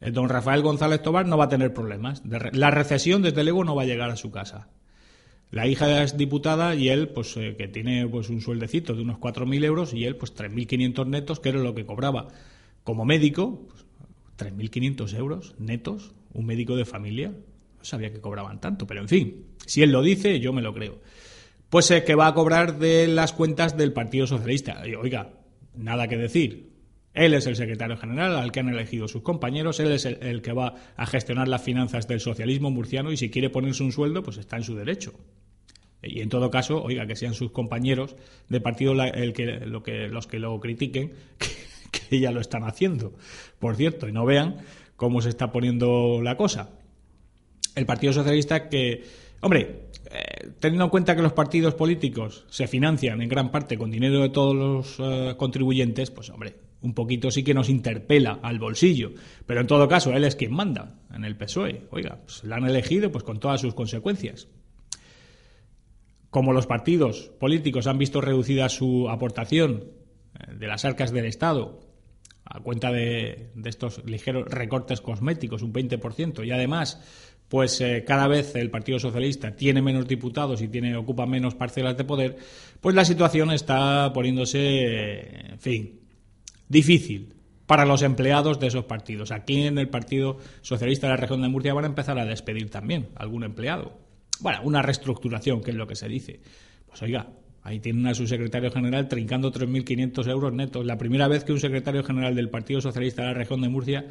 El 0.00 0.12
don 0.12 0.28
Rafael 0.28 0.62
González 0.62 1.02
Tobar 1.02 1.26
no 1.26 1.36
va 1.36 1.46
a 1.46 1.48
tener 1.48 1.74
problemas. 1.74 2.22
La 2.52 2.70
recesión, 2.70 3.20
desde 3.20 3.42
luego, 3.42 3.64
no 3.64 3.74
va 3.74 3.82
a 3.82 3.86
llegar 3.86 4.10
a 4.10 4.16
su 4.16 4.30
casa. 4.30 4.68
La 5.50 5.66
hija 5.66 6.04
es 6.04 6.16
diputada 6.16 6.76
y 6.76 6.90
él, 6.90 7.08
pues, 7.08 7.36
eh, 7.36 7.56
que 7.58 7.66
tiene 7.66 8.06
pues 8.06 8.28
un 8.28 8.40
sueldecito 8.40 8.94
de 8.94 9.02
unos 9.02 9.18
4.000 9.18 9.64
euros 9.64 9.92
y 9.92 10.04
él, 10.04 10.14
pues, 10.14 10.36
3.500 10.36 11.04
netos, 11.08 11.40
que 11.40 11.48
era 11.48 11.58
lo 11.58 11.74
que 11.74 11.84
cobraba 11.84 12.28
como 12.84 13.04
médico. 13.04 13.66
Pues, 13.66 13.86
3.500 14.36 15.14
euros 15.14 15.56
netos, 15.58 16.12
un 16.32 16.46
médico 16.46 16.76
de 16.76 16.84
familia. 16.84 17.32
Sabía 17.88 18.10
que 18.12 18.20
cobraban 18.20 18.60
tanto, 18.60 18.86
pero 18.86 19.00
en 19.00 19.08
fin, 19.08 19.46
si 19.66 19.82
él 19.82 19.90
lo 19.92 20.02
dice, 20.02 20.40
yo 20.40 20.52
me 20.52 20.62
lo 20.62 20.74
creo. 20.74 21.00
Pues 21.70 21.90
eh, 21.90 22.04
que 22.04 22.14
va 22.14 22.26
a 22.28 22.34
cobrar 22.34 22.78
de 22.78 23.06
las 23.08 23.32
cuentas 23.32 23.76
del 23.76 23.92
Partido 23.92 24.26
Socialista. 24.26 24.82
Oiga, 25.00 25.30
nada 25.74 26.08
que 26.08 26.16
decir. 26.16 26.74
Él 27.14 27.32
es 27.32 27.46
el 27.46 27.56
secretario 27.56 27.96
general 27.96 28.36
al 28.36 28.52
que 28.52 28.60
han 28.60 28.68
elegido 28.68 29.08
sus 29.08 29.22
compañeros, 29.22 29.80
él 29.80 29.90
es 29.92 30.04
el, 30.04 30.42
que 30.42 30.52
va 30.52 30.74
a 30.96 31.06
gestionar 31.06 31.48
las 31.48 31.62
finanzas 31.62 32.06
del 32.06 32.20
socialismo 32.20 32.70
murciano 32.70 33.10
y 33.10 33.16
si 33.16 33.30
quiere 33.30 33.48
ponerse 33.48 33.82
un 33.82 33.90
sueldo, 33.92 34.22
pues 34.22 34.36
está 34.36 34.58
en 34.58 34.64
su 34.64 34.74
derecho. 34.76 35.14
Y 36.02 36.20
en 36.20 36.28
todo 36.28 36.50
caso, 36.50 36.82
oiga, 36.82 37.06
que 37.06 37.16
sean 37.16 37.32
sus 37.32 37.52
compañeros 37.52 38.16
de 38.50 38.60
partido 38.60 38.92
la- 38.92 39.08
el 39.08 39.32
que, 39.32 39.46
lo 39.64 39.82
que, 39.82 40.08
los 40.08 40.26
que 40.26 40.38
lo 40.38 40.60
critiquen, 40.60 41.14
que, 41.38 42.00
que 42.10 42.20
ya 42.20 42.32
lo 42.32 42.40
están 42.42 42.64
haciendo, 42.64 43.14
por 43.58 43.76
cierto, 43.76 44.06
y 44.08 44.12
no 44.12 44.26
vean 44.26 44.58
cómo 44.96 45.22
se 45.22 45.30
está 45.30 45.52
poniendo 45.52 46.20
la 46.22 46.36
cosa. 46.36 46.70
El 47.76 47.86
Partido 47.86 48.12
Socialista 48.12 48.68
que, 48.68 49.04
hombre, 49.40 49.90
eh, 50.10 50.50
teniendo 50.58 50.84
en 50.84 50.90
cuenta 50.90 51.14
que 51.14 51.22
los 51.22 51.32
partidos 51.32 51.74
políticos 51.74 52.44
se 52.48 52.66
financian 52.66 53.22
en 53.22 53.28
gran 53.28 53.52
parte 53.52 53.78
con 53.78 53.90
dinero 53.90 54.20
de 54.22 54.30
todos 54.30 54.56
los 54.56 54.96
eh, 54.98 55.34
contribuyentes, 55.36 56.10
pues 56.10 56.30
hombre, 56.30 56.56
un 56.82 56.94
poquito 56.94 57.30
sí 57.30 57.44
que 57.44 57.54
nos 57.54 57.68
interpela 57.68 58.40
al 58.42 58.58
bolsillo. 58.58 59.12
Pero 59.46 59.60
en 59.60 59.68
todo 59.68 59.86
caso, 59.86 60.12
él 60.12 60.24
es 60.24 60.34
quien 60.34 60.52
manda 60.52 60.98
en 61.14 61.24
el 61.24 61.36
PSOE. 61.36 61.82
Oiga, 61.90 62.18
pues 62.24 62.42
la 62.42 62.56
han 62.56 62.64
elegido 62.64 63.12
pues 63.12 63.22
con 63.22 63.38
todas 63.38 63.60
sus 63.60 63.74
consecuencias 63.74 64.48
como 66.36 66.52
los 66.52 66.66
partidos 66.66 67.30
políticos 67.40 67.86
han 67.86 67.96
visto 67.96 68.20
reducida 68.20 68.68
su 68.68 69.08
aportación 69.08 69.84
eh, 70.34 70.52
de 70.54 70.66
las 70.66 70.84
arcas 70.84 71.10
del 71.10 71.24
Estado 71.24 71.80
a 72.44 72.60
cuenta 72.60 72.92
de, 72.92 73.50
de 73.54 73.70
estos 73.70 74.04
ligeros 74.04 74.46
recortes 74.46 75.00
cosméticos, 75.00 75.62
un 75.62 75.72
20%, 75.72 76.46
y 76.46 76.50
además, 76.52 77.00
pues 77.48 77.80
eh, 77.80 78.04
cada 78.06 78.26
vez 78.26 78.56
el 78.56 78.70
Partido 78.70 78.98
Socialista 78.98 79.54
tiene 79.54 79.82
menos 79.82 80.08
diputados 80.08 80.62
y 80.62 80.68
tiene 80.68 80.96
ocupa 80.96 81.26
menos 81.26 81.54
parcelas 81.54 81.96
de 81.96 82.04
poder, 82.04 82.36
pues 82.80 82.94
la 82.94 83.04
situación 83.04 83.52
está 83.52 84.12
poniéndose, 84.12 84.58
eh, 84.58 85.40
en 85.52 85.58
fin, 85.58 86.00
difícil 86.68 87.34
para 87.66 87.84
los 87.84 88.02
empleados 88.02 88.60
de 88.60 88.68
esos 88.68 88.84
partidos. 88.84 89.32
Aquí 89.32 89.62
en 89.62 89.78
el 89.78 89.88
Partido 89.88 90.38
Socialista 90.62 91.06
de 91.06 91.12
la 91.12 91.16
región 91.16 91.42
de 91.42 91.48
Murcia 91.48 91.74
van 91.74 91.84
a 91.84 91.88
empezar 91.88 92.18
a 92.18 92.24
despedir 92.24 92.70
también 92.70 93.08
algún 93.16 93.44
empleado. 93.44 93.98
Bueno, 94.40 94.60
una 94.64 94.82
reestructuración, 94.82 95.62
que 95.62 95.70
es 95.70 95.76
lo 95.76 95.86
que 95.86 95.96
se 95.96 96.08
dice. 96.08 96.40
Pues 96.86 97.02
oiga, 97.02 97.28
ahí 97.62 97.80
tienen 97.80 98.06
a 98.06 98.14
su 98.14 98.26
secretario 98.26 98.70
general 98.70 99.08
trincando 99.08 99.52
3.500 99.52 100.28
euros 100.28 100.52
netos. 100.52 100.86
La 100.86 100.98
primera 100.98 101.26
vez 101.26 101.44
que 101.44 101.52
un 101.52 101.60
secretario 101.60 102.04
general 102.04 102.34
del 102.34 102.50
Partido 102.50 102.80
Socialista 102.80 103.22
de 103.22 103.28
la 103.28 103.34
región 103.34 103.60
de 103.60 103.68
Murcia 103.68 104.06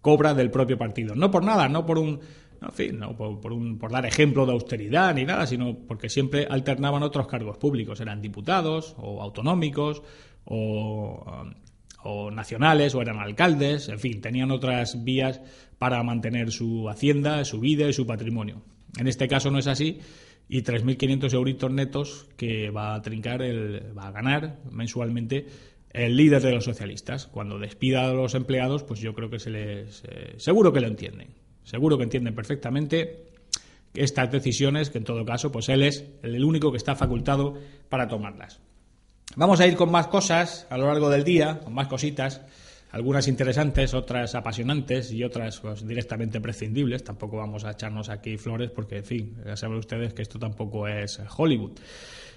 cobra 0.00 0.34
del 0.34 0.50
propio 0.50 0.78
partido. 0.78 1.14
No 1.14 1.30
por 1.30 1.44
nada, 1.44 1.68
no 1.68 1.86
por 1.86 1.98
un... 1.98 2.20
en 2.60 2.72
fin, 2.72 2.98
no 2.98 3.16
por, 3.16 3.52
un, 3.52 3.78
por 3.78 3.92
dar 3.92 4.06
ejemplo 4.06 4.46
de 4.46 4.52
austeridad 4.52 5.14
ni 5.14 5.24
nada, 5.24 5.46
sino 5.46 5.76
porque 5.86 6.08
siempre 6.08 6.46
alternaban 6.50 7.02
otros 7.02 7.26
cargos 7.26 7.58
públicos. 7.58 8.00
Eran 8.00 8.20
diputados 8.20 8.94
o 8.98 9.22
autonómicos 9.22 10.02
o, 10.44 11.24
um, 11.26 11.54
o 12.02 12.30
nacionales 12.30 12.94
o 12.94 13.02
eran 13.02 13.18
alcaldes, 13.18 13.88
en 13.88 13.98
fin, 13.98 14.20
tenían 14.20 14.50
otras 14.50 15.04
vías 15.04 15.40
para 15.78 16.02
mantener 16.02 16.50
su 16.50 16.88
hacienda, 16.88 17.44
su 17.44 17.60
vida 17.60 17.88
y 17.88 17.92
su 17.92 18.06
patrimonio. 18.06 18.62
En 18.98 19.06
este 19.06 19.28
caso 19.28 19.50
no 19.50 19.58
es 19.58 19.66
así 19.66 20.00
y 20.48 20.62
3.500 20.62 21.32
euritos 21.34 21.70
netos 21.70 22.26
que 22.36 22.70
va 22.70 22.94
a 22.94 23.02
trincar, 23.02 23.42
el, 23.42 23.96
va 23.96 24.08
a 24.08 24.12
ganar 24.12 24.58
mensualmente 24.70 25.46
el 25.90 26.16
líder 26.16 26.42
de 26.42 26.52
los 26.52 26.64
socialistas. 26.64 27.26
Cuando 27.26 27.58
despida 27.58 28.08
a 28.08 28.12
los 28.12 28.34
empleados, 28.34 28.82
pues 28.82 29.00
yo 29.00 29.14
creo 29.14 29.30
que 29.30 29.38
se 29.38 29.50
les... 29.50 30.02
eh, 30.08 30.34
seguro 30.38 30.72
que 30.72 30.80
lo 30.80 30.86
entienden, 30.86 31.28
seguro 31.68 31.98
que 31.98 32.04
entienden 32.04 32.34
perfectamente 32.34 33.26
estas 33.94 34.30
decisiones, 34.30 34.90
que 34.90 34.98
en 34.98 35.04
todo 35.04 35.24
caso, 35.24 35.52
pues 35.52 35.68
él 35.68 35.82
es 35.82 36.04
el 36.22 36.42
único 36.44 36.70
que 36.70 36.78
está 36.78 36.94
facultado 36.96 37.58
para 37.88 38.08
tomarlas. 38.08 38.60
Vamos 39.36 39.60
a 39.60 39.66
ir 39.66 39.76
con 39.76 39.90
más 39.90 40.06
cosas 40.06 40.66
a 40.70 40.78
lo 40.78 40.86
largo 40.86 41.10
del 41.10 41.24
día, 41.24 41.60
con 41.60 41.74
más 41.74 41.88
cositas, 41.88 42.40
algunas 42.90 43.28
interesantes, 43.28 43.92
otras 43.92 44.34
apasionantes 44.34 45.12
y 45.12 45.22
otras 45.22 45.60
pues, 45.60 45.86
directamente 45.86 46.40
prescindibles. 46.40 47.04
Tampoco 47.04 47.36
vamos 47.36 47.64
a 47.64 47.72
echarnos 47.72 48.08
aquí 48.08 48.38
flores 48.38 48.70
porque, 48.70 48.98
en 48.98 49.04
fin, 49.04 49.36
ya 49.44 49.56
saben 49.56 49.76
ustedes 49.76 50.14
que 50.14 50.22
esto 50.22 50.38
tampoco 50.38 50.88
es 50.88 51.20
Hollywood. 51.36 51.72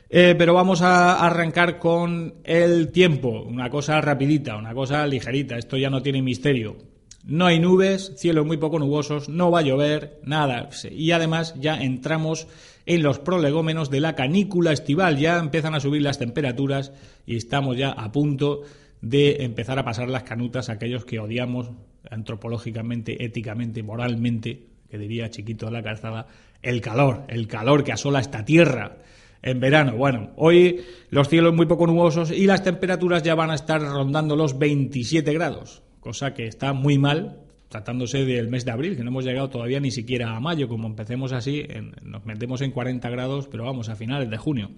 Eh, 0.10 0.36
pero 0.38 0.54
vamos 0.54 0.82
a 0.82 1.26
arrancar 1.26 1.80
con 1.80 2.42
el 2.44 2.92
tiempo, 2.92 3.44
una 3.44 3.70
cosa 3.70 4.02
rapidita, 4.02 4.58
una 4.58 4.74
cosa 4.74 5.08
ligerita, 5.08 5.58
esto 5.58 5.78
ya 5.78 5.90
no 5.90 6.02
tiene 6.02 6.22
misterio. 6.22 6.91
No 7.26 7.46
hay 7.46 7.60
nubes, 7.60 8.14
cielos 8.18 8.46
muy 8.46 8.58
poco 8.58 8.80
nubosos, 8.80 9.30
no 9.30 9.52
va 9.52 9.60
a 9.60 9.64
llover, 9.64 10.20
nada. 10.24 10.70
Y 10.90 11.12
además 11.12 11.56
ya 11.60 11.82
entramos 11.82 12.48
en 12.86 13.04
los 13.04 13.20
prolegómenos 13.20 13.90
de 13.90 14.00
la 14.00 14.16
canícula 14.16 14.72
estival. 14.72 15.18
Ya 15.18 15.38
empiezan 15.38 15.76
a 15.76 15.80
subir 15.80 16.02
las 16.02 16.18
temperaturas 16.18 16.92
y 17.26 17.36
estamos 17.36 17.78
ya 17.78 17.92
a 17.92 18.12
punto 18.12 18.64
de 19.02 19.44
empezar 19.44 19.80
a 19.80 19.86
pasar 19.86 20.10
las 20.10 20.24
canutas 20.24 20.70
a 20.70 20.74
aquellos 20.74 21.06
que 21.06 21.20
odiamos 21.20 21.72
antropológicamente, 22.10 23.24
éticamente, 23.24 23.84
moralmente, 23.84 24.68
que 24.90 24.98
diría 24.98 25.30
Chiquito 25.30 25.68
de 25.68 25.72
la 25.72 25.84
Calzada, 25.84 26.28
el 26.62 26.82
calor, 26.82 27.24
el 27.28 27.48
calor 27.48 27.84
que 27.84 27.92
asola 27.92 28.20
esta 28.20 28.46
tierra 28.46 28.98
en 29.42 29.60
verano. 29.60 29.96
Bueno, 29.96 30.32
hoy 30.36 30.82
los 31.10 31.30
cielos 31.30 31.54
muy 31.54 31.66
poco 31.66 31.88
nubosos 31.88 32.32
y 32.32 32.46
las 32.46 32.64
temperaturas 32.64 33.24
ya 33.24 33.36
van 33.36 33.52
a 33.52 33.56
estar 33.56 33.82
rondando 33.82 34.36
los 34.36 34.58
27 34.60 35.34
grados, 35.34 35.82
cosa 36.02 36.34
que 36.34 36.46
está 36.48 36.74
muy 36.74 36.98
mal 36.98 37.38
tratándose 37.70 38.26
del 38.26 38.50
mes 38.50 38.66
de 38.66 38.72
abril, 38.72 38.98
que 38.98 39.04
no 39.04 39.12
hemos 39.12 39.24
llegado 39.24 39.50
todavía 39.50 39.80
ni 39.80 39.92
siquiera 39.92 40.36
a 40.36 40.40
mayo, 40.42 40.68
como 40.68 40.88
empecemos 40.88 41.32
así, 41.32 41.66
nos 42.02 42.26
metemos 42.26 42.60
en 42.60 42.72
40 42.72 43.10
grados, 43.10 43.48
pero 43.50 43.64
vamos 43.64 43.88
a 43.88 43.96
finales 43.96 44.30
de 44.30 44.36
junio. 44.38 44.72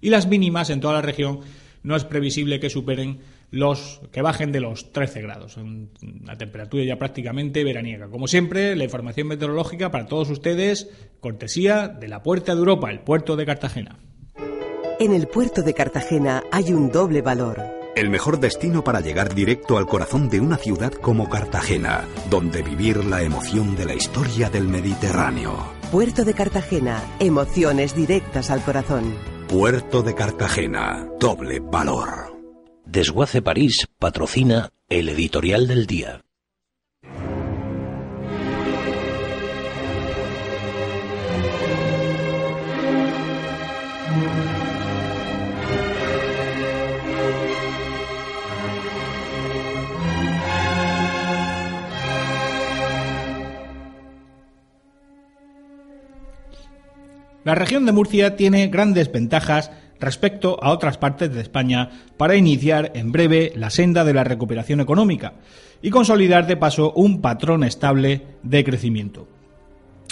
Y 0.00 0.08
las 0.08 0.26
mínimas 0.26 0.70
en 0.70 0.80
toda 0.80 0.94
la 0.94 1.02
región 1.02 1.40
no 1.82 1.94
es 1.94 2.04
previsible 2.04 2.58
que 2.58 2.70
superen 2.70 3.18
los 3.50 4.00
que 4.12 4.22
bajen 4.22 4.50
de 4.50 4.60
los 4.60 4.92
13 4.92 5.20
grados. 5.20 5.58
Un- 5.58 5.90
Una 6.22 6.36
temperatura 6.36 6.84
ya 6.84 6.98
prácticamente 6.98 7.64
veraniega. 7.64 8.08
Como 8.08 8.26
siempre, 8.26 8.74
la 8.76 8.84
información 8.84 9.26
meteorológica 9.26 9.90
para 9.90 10.06
todos 10.06 10.30
ustedes, 10.30 10.88
cortesía 11.20 11.88
de 11.88 12.08
la 12.08 12.22
Puerta 12.22 12.54
de 12.54 12.58
Europa, 12.60 12.90
el 12.90 13.00
puerto 13.00 13.36
de 13.36 13.44
Cartagena. 13.44 13.98
En 15.00 15.12
el 15.12 15.28
puerto 15.28 15.62
de 15.62 15.74
Cartagena 15.74 16.42
hay 16.50 16.72
un 16.72 16.90
doble 16.90 17.20
valor. 17.22 17.77
El 17.98 18.10
mejor 18.10 18.38
destino 18.38 18.84
para 18.84 19.00
llegar 19.00 19.34
directo 19.34 19.76
al 19.76 19.88
corazón 19.88 20.28
de 20.28 20.38
una 20.38 20.56
ciudad 20.56 20.92
como 20.92 21.28
Cartagena, 21.28 22.04
donde 22.30 22.62
vivir 22.62 23.04
la 23.04 23.22
emoción 23.22 23.74
de 23.74 23.86
la 23.86 23.94
historia 23.94 24.48
del 24.48 24.68
Mediterráneo. 24.68 25.72
Puerto 25.90 26.24
de 26.24 26.32
Cartagena, 26.32 27.02
emociones 27.18 27.96
directas 27.96 28.50
al 28.50 28.62
corazón. 28.62 29.16
Puerto 29.48 30.04
de 30.04 30.14
Cartagena, 30.14 31.08
doble 31.18 31.58
valor. 31.58 32.38
Desguace 32.86 33.42
París 33.42 33.88
patrocina 33.98 34.70
el 34.88 35.08
editorial 35.08 35.66
del 35.66 35.88
día. 35.88 36.22
La 57.44 57.54
región 57.54 57.86
de 57.86 57.92
Murcia 57.92 58.36
tiene 58.36 58.68
grandes 58.68 59.10
ventajas 59.10 59.70
respecto 60.00 60.62
a 60.62 60.70
otras 60.70 60.98
partes 60.98 61.32
de 61.32 61.40
España 61.40 61.90
para 62.16 62.36
iniciar 62.36 62.92
en 62.94 63.12
breve 63.12 63.52
la 63.56 63.70
senda 63.70 64.04
de 64.04 64.14
la 64.14 64.24
recuperación 64.24 64.80
económica 64.80 65.34
y 65.82 65.90
consolidar 65.90 66.46
de 66.46 66.56
paso 66.56 66.92
un 66.92 67.20
patrón 67.20 67.64
estable 67.64 68.22
de 68.42 68.64
crecimiento. 68.64 69.28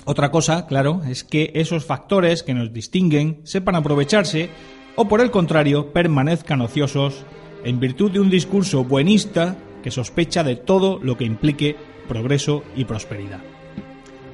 Otra 0.05 0.31
cosa, 0.31 0.67
claro, 0.67 1.03
es 1.09 1.25
que 1.25 1.51
esos 1.55 1.85
factores 1.85 2.43
que 2.43 2.55
nos 2.55 2.73
distinguen 2.73 3.41
sepan 3.43 3.75
aprovecharse 3.75 4.51
o 4.95 5.09
por 5.09 5.21
el 5.21 5.33
contrario 5.33 5.93
permanezcan 5.93 6.61
ociosos 6.61 7.25
en 7.65 7.81
virtud 7.81 8.13
de 8.13 8.21
un 8.21 8.31
discurso 8.31 8.85
buenista 8.85 9.57
que 9.83 9.91
sospecha 9.91 10.45
de 10.45 10.57
todo 10.57 11.01
lo 11.03 11.17
que 11.17 11.25
implique 11.25 11.77
progreso 12.09 12.63
y 12.77 12.85
prosperidad. 12.85 13.56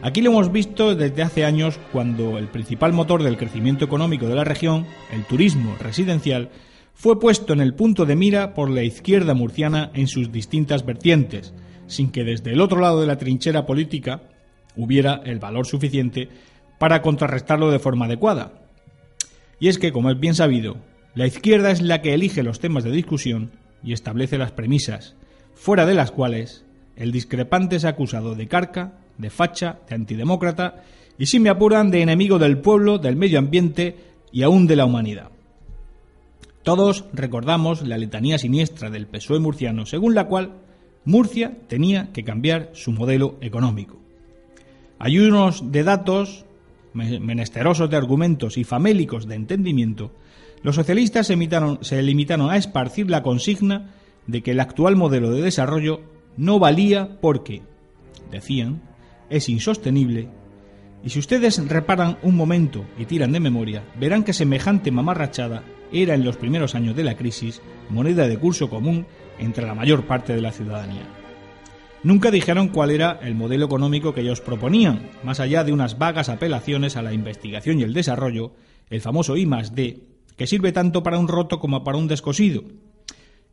Aquí 0.04 0.20
lo 0.20 0.30
hemos 0.30 0.50
visto 0.50 0.96
desde 0.96 1.22
hace 1.22 1.44
años 1.44 1.78
cuando 1.92 2.36
el 2.36 2.48
principal 2.48 2.92
motor 2.92 3.22
del 3.22 3.36
crecimiento 3.36 3.84
económico 3.84 4.26
de 4.26 4.34
la 4.34 4.42
región, 4.42 4.84
el 5.12 5.22
turismo 5.24 5.76
residencial, 5.78 6.50
fue 6.92 7.20
puesto 7.20 7.52
en 7.52 7.60
el 7.60 7.74
punto 7.74 8.04
de 8.04 8.16
mira 8.16 8.52
por 8.52 8.68
la 8.68 8.82
izquierda 8.82 9.32
murciana 9.34 9.92
en 9.94 10.08
sus 10.08 10.32
distintas 10.32 10.84
vertientes, 10.84 11.54
sin 11.86 12.10
que 12.10 12.24
desde 12.24 12.50
el 12.50 12.60
otro 12.60 12.80
lado 12.80 13.00
de 13.00 13.06
la 13.06 13.16
trinchera 13.16 13.64
política 13.64 14.22
hubiera 14.74 15.20
el 15.24 15.38
valor 15.38 15.66
suficiente 15.66 16.28
para 16.80 17.00
contrarrestarlo 17.00 17.70
de 17.70 17.78
forma 17.78 18.06
adecuada. 18.06 18.54
Y 19.60 19.68
es 19.68 19.78
que, 19.78 19.92
como 19.92 20.10
es 20.10 20.18
bien 20.18 20.34
sabido, 20.34 20.78
la 21.14 21.28
izquierda 21.28 21.70
es 21.70 21.80
la 21.80 22.02
que 22.02 22.12
elige 22.12 22.42
los 22.42 22.58
temas 22.58 22.82
de 22.82 22.90
discusión 22.90 23.52
y 23.84 23.92
establece 23.92 24.36
las 24.36 24.50
premisas, 24.50 25.14
fuera 25.54 25.86
de 25.86 25.94
las 25.94 26.10
cuales 26.10 26.64
el 26.96 27.12
discrepante 27.12 27.76
es 27.76 27.84
acusado 27.84 28.34
de 28.34 28.48
carca, 28.48 28.94
de 29.18 29.30
facha, 29.30 29.78
de 29.88 29.94
antidemócrata 29.94 30.82
y, 31.18 31.26
si 31.26 31.40
me 31.40 31.50
apuran, 31.50 31.90
de 31.90 32.02
enemigo 32.02 32.38
del 32.38 32.58
pueblo, 32.58 32.98
del 32.98 33.16
medio 33.16 33.38
ambiente 33.38 33.96
y 34.32 34.42
aún 34.42 34.66
de 34.66 34.76
la 34.76 34.84
humanidad. 34.84 35.30
Todos 36.62 37.04
recordamos 37.12 37.82
la 37.86 37.98
letanía 37.98 38.38
siniestra 38.38 38.88
del 38.88 39.06
PSOE 39.06 39.40
murciano, 39.40 39.84
según 39.84 40.14
la 40.14 40.26
cual 40.26 40.52
Murcia 41.04 41.58
tenía 41.68 42.12
que 42.12 42.22
cambiar 42.22 42.70
su 42.74 42.92
modelo 42.92 43.36
económico. 43.40 43.98
Ayunos 45.00 45.72
de 45.72 45.82
datos, 45.82 46.44
menesterosos 46.94 47.90
de 47.90 47.96
argumentos 47.96 48.56
y 48.56 48.62
famélicos 48.62 49.26
de 49.26 49.34
entendimiento, 49.34 50.12
los 50.62 50.76
socialistas 50.76 51.26
se, 51.26 51.36
se 51.80 52.02
limitaron 52.02 52.50
a 52.50 52.56
esparcir 52.56 53.10
la 53.10 53.24
consigna 53.24 53.90
de 54.28 54.42
que 54.42 54.52
el 54.52 54.60
actual 54.60 54.94
modelo 54.94 55.32
de 55.32 55.42
desarrollo 55.42 56.02
no 56.36 56.60
valía 56.60 57.18
porque, 57.20 57.62
decían, 58.30 58.80
es 59.30 59.48
insostenible 59.48 60.28
y 61.04 61.10
si 61.10 61.18
ustedes 61.18 61.66
reparan 61.68 62.18
un 62.22 62.36
momento 62.36 62.84
y 62.96 63.06
tiran 63.06 63.32
de 63.32 63.40
memoria, 63.40 63.84
verán 63.98 64.22
que 64.22 64.32
semejante 64.32 64.90
mamarrachada 64.90 65.64
era 65.90 66.14
en 66.14 66.24
los 66.24 66.36
primeros 66.36 66.74
años 66.74 66.94
de 66.94 67.04
la 67.04 67.16
crisis 67.16 67.60
moneda 67.90 68.28
de 68.28 68.38
curso 68.38 68.70
común 68.70 69.06
entre 69.38 69.66
la 69.66 69.74
mayor 69.74 70.06
parte 70.06 70.34
de 70.34 70.40
la 70.40 70.52
ciudadanía. 70.52 71.08
Nunca 72.04 72.30
dijeron 72.30 72.68
cuál 72.68 72.90
era 72.90 73.18
el 73.22 73.34
modelo 73.34 73.66
económico 73.66 74.14
que 74.14 74.22
ellos 74.22 74.40
proponían, 74.40 75.10
más 75.22 75.38
allá 75.38 75.64
de 75.64 75.72
unas 75.72 75.98
vagas 75.98 76.28
apelaciones 76.28 76.96
a 76.96 77.02
la 77.02 77.12
investigación 77.12 77.78
y 77.78 77.82
el 77.82 77.94
desarrollo, 77.94 78.52
el 78.90 79.00
famoso 79.00 79.36
I 79.36 79.48
D, 79.72 80.02
que 80.36 80.46
sirve 80.46 80.72
tanto 80.72 81.02
para 81.02 81.18
un 81.18 81.28
roto 81.28 81.60
como 81.60 81.84
para 81.84 81.98
un 81.98 82.08
descosido. 82.08 82.64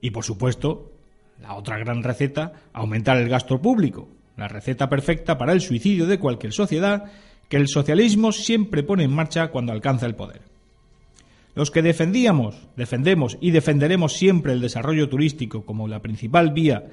Y 0.02 0.12
por 0.12 0.24
supuesto, 0.24 0.94
la 1.40 1.56
otra 1.56 1.78
gran 1.78 2.04
receta, 2.04 2.54
aumentar 2.74 3.18
el 3.18 3.30
gasto 3.30 3.62
público, 3.62 4.08
la 4.40 4.48
receta 4.48 4.90
perfecta 4.90 5.38
para 5.38 5.54
el 5.54 5.62
suicidio 5.62 6.08
de 6.08 6.20
cualquier 6.20 6.54
sociedad 6.54 7.06
que 7.48 7.58
el 7.58 7.68
socialismo 7.68 8.32
siempre 8.32 8.84
pone 8.84 9.04
en 9.04 9.14
marcha 9.14 9.50
cuando 9.50 9.72
alcanza 9.72 10.06
el 10.06 10.16
poder. 10.16 10.42
Los 11.56 11.72
que 11.72 11.82
defendíamos, 11.82 12.56
defendemos 12.76 13.38
y 13.42 13.52
defenderemos 13.52 14.14
siempre 14.14 14.54
el 14.54 14.62
desarrollo 14.62 15.10
turístico 15.10 15.66
como 15.66 15.88
la 15.88 16.02
principal 16.02 16.52
vía 16.52 16.86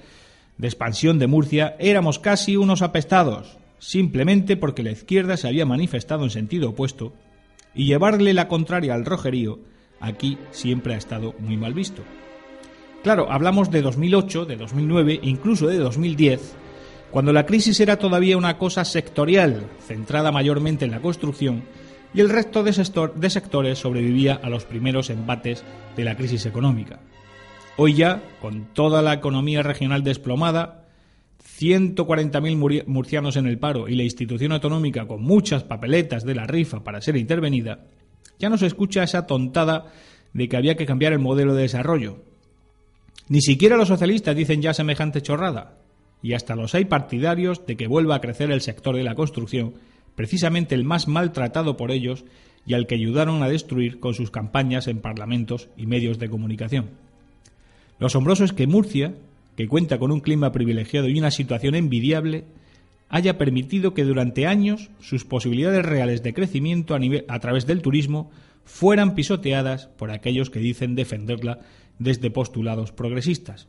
de 0.58 0.66
expansión 0.66 1.18
de 1.18 1.26
Murcia, 1.26 1.76
éramos 1.78 2.18
casi 2.18 2.56
unos 2.56 2.82
apestados, 2.82 3.58
simplemente 3.78 4.56
porque 4.56 4.82
la 4.82 4.90
izquierda 4.90 5.36
se 5.36 5.46
había 5.46 5.66
manifestado 5.66 6.24
en 6.24 6.30
sentido 6.30 6.70
opuesto 6.70 7.12
y 7.74 7.84
llevarle 7.84 8.32
la 8.32 8.48
contraria 8.48 8.94
al 8.94 9.04
rojerío 9.04 9.60
aquí 10.00 10.38
siempre 10.50 10.94
ha 10.94 10.98
estado 10.98 11.34
muy 11.38 11.56
mal 11.56 11.74
visto. 11.74 12.02
Claro, 13.02 13.30
hablamos 13.30 13.70
de 13.70 13.82
2008, 13.82 14.46
de 14.46 14.56
2009, 14.56 15.20
incluso 15.22 15.68
de 15.68 15.78
2010, 15.78 16.56
cuando 17.16 17.32
la 17.32 17.46
crisis 17.46 17.80
era 17.80 17.96
todavía 17.96 18.36
una 18.36 18.58
cosa 18.58 18.84
sectorial, 18.84 19.70
centrada 19.80 20.30
mayormente 20.32 20.84
en 20.84 20.90
la 20.90 21.00
construcción, 21.00 21.62
y 22.12 22.20
el 22.20 22.28
resto 22.28 22.62
de, 22.62 22.74
sectores 22.74 23.78
sobrevivía 23.78 24.34
a 24.34 24.50
los 24.50 24.66
primeros 24.66 25.08
embates 25.08 25.64
de 25.96 26.04
la 26.04 26.14
crisis 26.14 26.44
económica. 26.44 27.00
Hoy 27.78 27.94
ya, 27.94 28.22
con 28.42 28.66
toda 28.74 29.00
la 29.00 29.14
economía 29.14 29.62
regional 29.62 30.04
desplomada, 30.04 30.84
140.000 31.58 32.84
murcianos 32.86 33.36
en 33.36 33.46
el 33.46 33.58
paro 33.58 33.88
y 33.88 33.94
la 33.94 34.02
institución 34.02 34.52
autonómica 34.52 35.06
con 35.06 35.22
muchas 35.22 35.64
papeletas 35.64 36.22
de 36.22 36.34
la 36.34 36.44
rifa 36.44 36.84
para 36.84 37.00
ser 37.00 37.16
intervenida, 37.16 37.86
ya 38.38 38.50
no 38.50 38.58
se 38.58 38.66
escucha 38.66 39.02
esa 39.02 39.26
tontada 39.26 39.86
de 40.34 40.50
que 40.50 40.56
había 40.58 40.76
que 40.76 40.84
cambiar 40.84 41.14
el 41.14 41.18
modelo 41.20 41.54
de 41.54 41.62
desarrollo. 41.62 42.18
Ni 43.30 43.40
siquiera 43.40 43.78
los 43.78 43.88
socialistas 43.88 44.36
dicen 44.36 44.60
ya 44.60 44.74
semejante 44.74 45.22
chorrada 45.22 45.78
y 46.22 46.34
hasta 46.34 46.56
los 46.56 46.74
hay 46.74 46.86
partidarios 46.86 47.66
de 47.66 47.76
que 47.76 47.86
vuelva 47.86 48.16
a 48.16 48.20
crecer 48.20 48.50
el 48.50 48.60
sector 48.60 48.96
de 48.96 49.04
la 49.04 49.14
construcción, 49.14 49.74
precisamente 50.14 50.74
el 50.74 50.84
más 50.84 51.08
maltratado 51.08 51.76
por 51.76 51.90
ellos 51.90 52.24
y 52.66 52.74
al 52.74 52.86
que 52.86 52.96
ayudaron 52.96 53.42
a 53.42 53.48
destruir 53.48 54.00
con 54.00 54.14
sus 54.14 54.30
campañas 54.30 54.88
en 54.88 55.00
parlamentos 55.00 55.68
y 55.76 55.86
medios 55.86 56.18
de 56.18 56.28
comunicación. 56.28 56.90
Lo 57.98 58.08
asombroso 58.08 58.44
es 58.44 58.52
que 58.52 58.66
Murcia, 58.66 59.14
que 59.56 59.68
cuenta 59.68 59.98
con 59.98 60.10
un 60.10 60.20
clima 60.20 60.52
privilegiado 60.52 61.08
y 61.08 61.18
una 61.18 61.30
situación 61.30 61.74
envidiable, 61.74 62.44
haya 63.08 63.38
permitido 63.38 63.94
que 63.94 64.04
durante 64.04 64.46
años 64.46 64.90
sus 65.00 65.24
posibilidades 65.24 65.84
reales 65.84 66.22
de 66.22 66.34
crecimiento 66.34 66.94
a, 66.94 67.00
a 67.28 67.40
través 67.40 67.66
del 67.66 67.82
turismo 67.82 68.30
fueran 68.64 69.14
pisoteadas 69.14 69.86
por 69.86 70.10
aquellos 70.10 70.50
que 70.50 70.58
dicen 70.58 70.96
defenderla 70.96 71.60
desde 71.98 72.30
postulados 72.30 72.90
progresistas. 72.90 73.68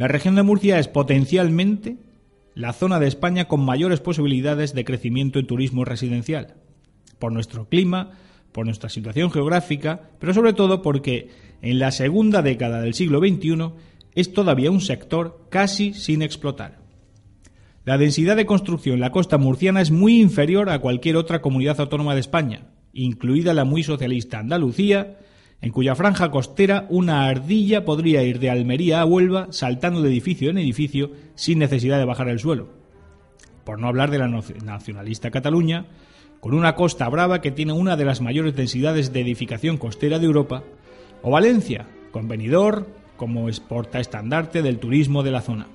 La 0.00 0.08
región 0.08 0.34
de 0.34 0.42
Murcia 0.42 0.78
es 0.78 0.88
potencialmente 0.88 1.98
la 2.54 2.72
zona 2.72 2.98
de 2.98 3.06
España 3.06 3.48
con 3.48 3.62
mayores 3.62 4.00
posibilidades 4.00 4.72
de 4.72 4.86
crecimiento 4.86 5.38
en 5.38 5.46
turismo 5.46 5.84
residencial, 5.84 6.54
por 7.18 7.32
nuestro 7.32 7.68
clima, 7.68 8.12
por 8.50 8.64
nuestra 8.64 8.88
situación 8.88 9.30
geográfica, 9.30 10.08
pero 10.18 10.32
sobre 10.32 10.54
todo 10.54 10.80
porque 10.80 11.28
en 11.60 11.78
la 11.78 11.90
segunda 11.90 12.40
década 12.40 12.80
del 12.80 12.94
siglo 12.94 13.18
XXI 13.18 13.72
es 14.14 14.32
todavía 14.32 14.70
un 14.70 14.80
sector 14.80 15.46
casi 15.50 15.92
sin 15.92 16.22
explotar. 16.22 16.78
La 17.84 17.98
densidad 17.98 18.36
de 18.36 18.46
construcción 18.46 18.94
en 18.94 19.00
la 19.00 19.12
costa 19.12 19.36
murciana 19.36 19.82
es 19.82 19.90
muy 19.90 20.18
inferior 20.18 20.70
a 20.70 20.78
cualquier 20.78 21.16
otra 21.16 21.42
comunidad 21.42 21.78
autónoma 21.78 22.14
de 22.14 22.20
España, 22.20 22.68
incluida 22.94 23.52
la 23.52 23.66
muy 23.66 23.82
socialista 23.82 24.38
Andalucía, 24.38 25.18
en 25.62 25.72
cuya 25.72 25.94
franja 25.94 26.30
costera 26.30 26.86
una 26.88 27.26
ardilla 27.26 27.84
podría 27.84 28.22
ir 28.22 28.38
de 28.38 28.50
Almería 28.50 29.00
a 29.00 29.04
Huelva 29.04 29.48
saltando 29.50 30.00
de 30.00 30.08
edificio 30.08 30.50
en 30.50 30.58
edificio 30.58 31.12
sin 31.34 31.58
necesidad 31.58 31.98
de 31.98 32.06
bajar 32.06 32.28
el 32.28 32.38
suelo. 32.38 32.68
Por 33.64 33.78
no 33.78 33.88
hablar 33.88 34.10
de 34.10 34.18
la 34.18 34.28
nacionalista 34.28 35.30
Cataluña, 35.30 35.86
con 36.40 36.54
una 36.54 36.74
costa 36.74 37.08
brava 37.08 37.42
que 37.42 37.50
tiene 37.50 37.72
una 37.72 37.96
de 37.96 38.06
las 38.06 38.22
mayores 38.22 38.56
densidades 38.56 39.12
de 39.12 39.20
edificación 39.20 39.76
costera 39.76 40.18
de 40.18 40.26
Europa, 40.26 40.64
o 41.22 41.30
Valencia, 41.30 41.86
con 42.10 42.28
Benidorm 42.28 42.86
como 43.18 43.48
exporta 43.48 44.00
estandarte 44.00 44.62
del 44.62 44.78
turismo 44.78 45.22
de 45.22 45.30
la 45.30 45.42
zona. 45.42 45.66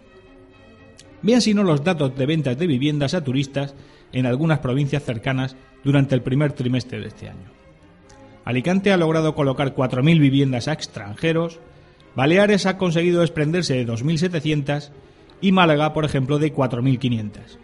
Bien 1.21 1.41
si 1.41 1.53
no 1.53 1.63
los 1.63 1.83
datos 1.83 2.15
de 2.15 2.25
ventas 2.25 2.57
de 2.57 2.65
viviendas 2.65 3.13
a 3.13 3.23
turistas 3.23 3.75
en 4.11 4.25
algunas 4.25 4.59
provincias 4.59 5.03
cercanas 5.03 5.55
durante 5.83 6.15
el 6.15 6.23
primer 6.23 6.53
trimestre 6.53 6.99
de 6.99 7.07
este 7.07 7.29
año. 7.29 7.64
Alicante 8.45 8.91
ha 8.91 8.97
logrado 8.97 9.33
colocar 9.33 9.75
4.000 9.75 10.19
viviendas 10.19 10.67
a 10.67 10.73
extranjeros, 10.73 11.59
Baleares 12.15 12.65
ha 12.67 12.77
conseguido 12.77 13.21
desprenderse 13.21 13.73
de 13.73 13.87
2.700 13.87 14.91
y 15.41 15.51
Málaga, 15.51 15.93
por 15.93 16.05
ejemplo, 16.05 16.39
de 16.39 16.53
4.500. 16.53 17.57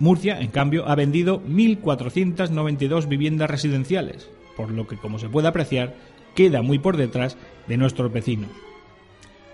Murcia, 0.00 0.40
en 0.40 0.48
cambio, 0.48 0.88
ha 0.88 0.94
vendido 0.94 1.42
1.492 1.42 3.06
viviendas 3.06 3.50
residenciales, 3.50 4.30
por 4.56 4.70
lo 4.70 4.86
que, 4.86 4.96
como 4.96 5.18
se 5.18 5.28
puede 5.28 5.48
apreciar, 5.48 5.94
queda 6.34 6.62
muy 6.62 6.78
por 6.78 6.96
detrás 6.96 7.36
de 7.66 7.76
nuestros 7.76 8.10
vecinos. 8.12 8.50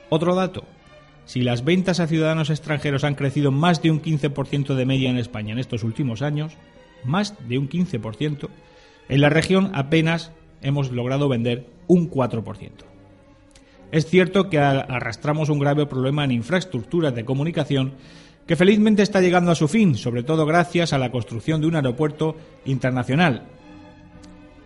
Otro 0.09 0.35
dato, 0.35 0.65
si 1.25 1.41
las 1.41 1.65
ventas 1.65 1.99
a 1.99 2.07
ciudadanos 2.07 2.51
extranjeros 2.51 3.05
han 3.05 3.15
crecido 3.15 3.51
más 3.51 3.83
de 3.83 3.91
un 3.91 4.01
15% 4.01 4.75
de 4.75 4.87
media 4.87 5.11
en 5.11 5.17
España 5.17 5.53
en 5.53 5.59
estos 5.59 5.83
últimos 5.83 6.23
años, 6.23 6.57
más 7.05 7.35
de 7.49 7.59
un 7.59 7.69
15%, 7.69 8.49
en 9.09 9.21
la 9.21 9.31
región 9.31 9.71
apenas 9.75 10.33
hemos 10.63 10.91
logrado 10.91 11.29
vender 11.29 11.67
un 11.87 12.11
4%. 12.11 12.71
Es 13.93 14.07
cierto 14.07 14.49
que 14.49 14.59
arrastramos 14.59 15.51
un 15.51 15.59
grave 15.59 15.87
problema 15.87 16.25
en 16.25 16.33
infraestructuras 16.33 17.15
de 17.15 17.25
comunicación 17.25 17.95
que 18.47 18.57
felizmente 18.57 19.03
está 19.03 19.21
llegando 19.21 19.51
a 19.51 19.55
su 19.55 19.69
fin, 19.69 19.95
sobre 19.95 20.23
todo 20.23 20.47
gracias 20.47 20.93
a 20.93 20.99
la 20.99 21.11
construcción 21.11 21.61
de 21.61 21.69
un 21.69 21.77
aeropuerto 21.77 22.37
internacional. 22.65 23.47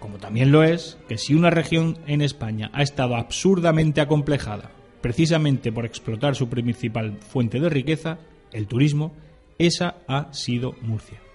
Como 0.00 0.18
también 0.18 0.50
lo 0.50 0.62
es 0.62 0.98
que 1.08 1.18
si 1.18 1.34
una 1.34 1.50
región 1.50 1.98
en 2.06 2.22
España 2.22 2.70
ha 2.72 2.82
estado 2.82 3.16
absurdamente 3.16 4.00
acomplejada, 4.00 4.70
precisamente 5.00 5.72
por 5.72 5.84
explotar 5.84 6.34
su 6.34 6.48
principal 6.48 7.18
fuente 7.18 7.60
de 7.60 7.68
riqueza, 7.68 8.18
el 8.52 8.66
turismo, 8.66 9.12
esa 9.58 9.96
ha 10.06 10.32
sido 10.32 10.74
Murcia. 10.80 11.27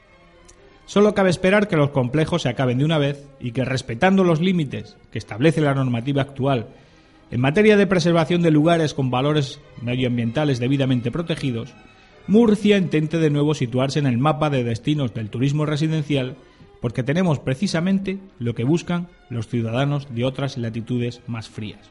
Solo 0.93 1.15
cabe 1.15 1.31
esperar 1.31 1.67
que 1.67 1.75
los 1.75 1.89
complejos 1.89 2.43
se 2.43 2.49
acaben 2.49 2.77
de 2.77 2.85
una 2.85 2.99
vez 2.99 3.25
y 3.39 3.51
que, 3.51 3.65
respetando 3.65 4.23
los 4.23 4.39
límites 4.41 4.95
que 5.11 5.17
establece 5.17 5.59
la 5.59 5.73
normativa 5.73 6.21
actual 6.21 6.67
en 7.31 7.41
materia 7.41 7.75
de 7.77 7.87
preservación 7.87 8.43
de 8.43 8.51
lugares 8.51 8.93
con 8.93 9.09
valores 9.09 9.59
medioambientales 9.81 10.59
debidamente 10.59 11.09
protegidos, 11.09 11.73
Murcia 12.27 12.77
intente 12.77 13.17
de 13.17 13.31
nuevo 13.31 13.55
situarse 13.55 13.97
en 13.97 14.05
el 14.05 14.19
mapa 14.19 14.51
de 14.51 14.63
destinos 14.63 15.15
del 15.15 15.31
turismo 15.31 15.65
residencial 15.65 16.35
porque 16.79 17.01
tenemos 17.01 17.39
precisamente 17.39 18.19
lo 18.37 18.53
que 18.53 18.63
buscan 18.63 19.07
los 19.31 19.47
ciudadanos 19.47 20.13
de 20.13 20.25
otras 20.25 20.59
latitudes 20.59 21.21
más 21.25 21.49
frías. 21.49 21.89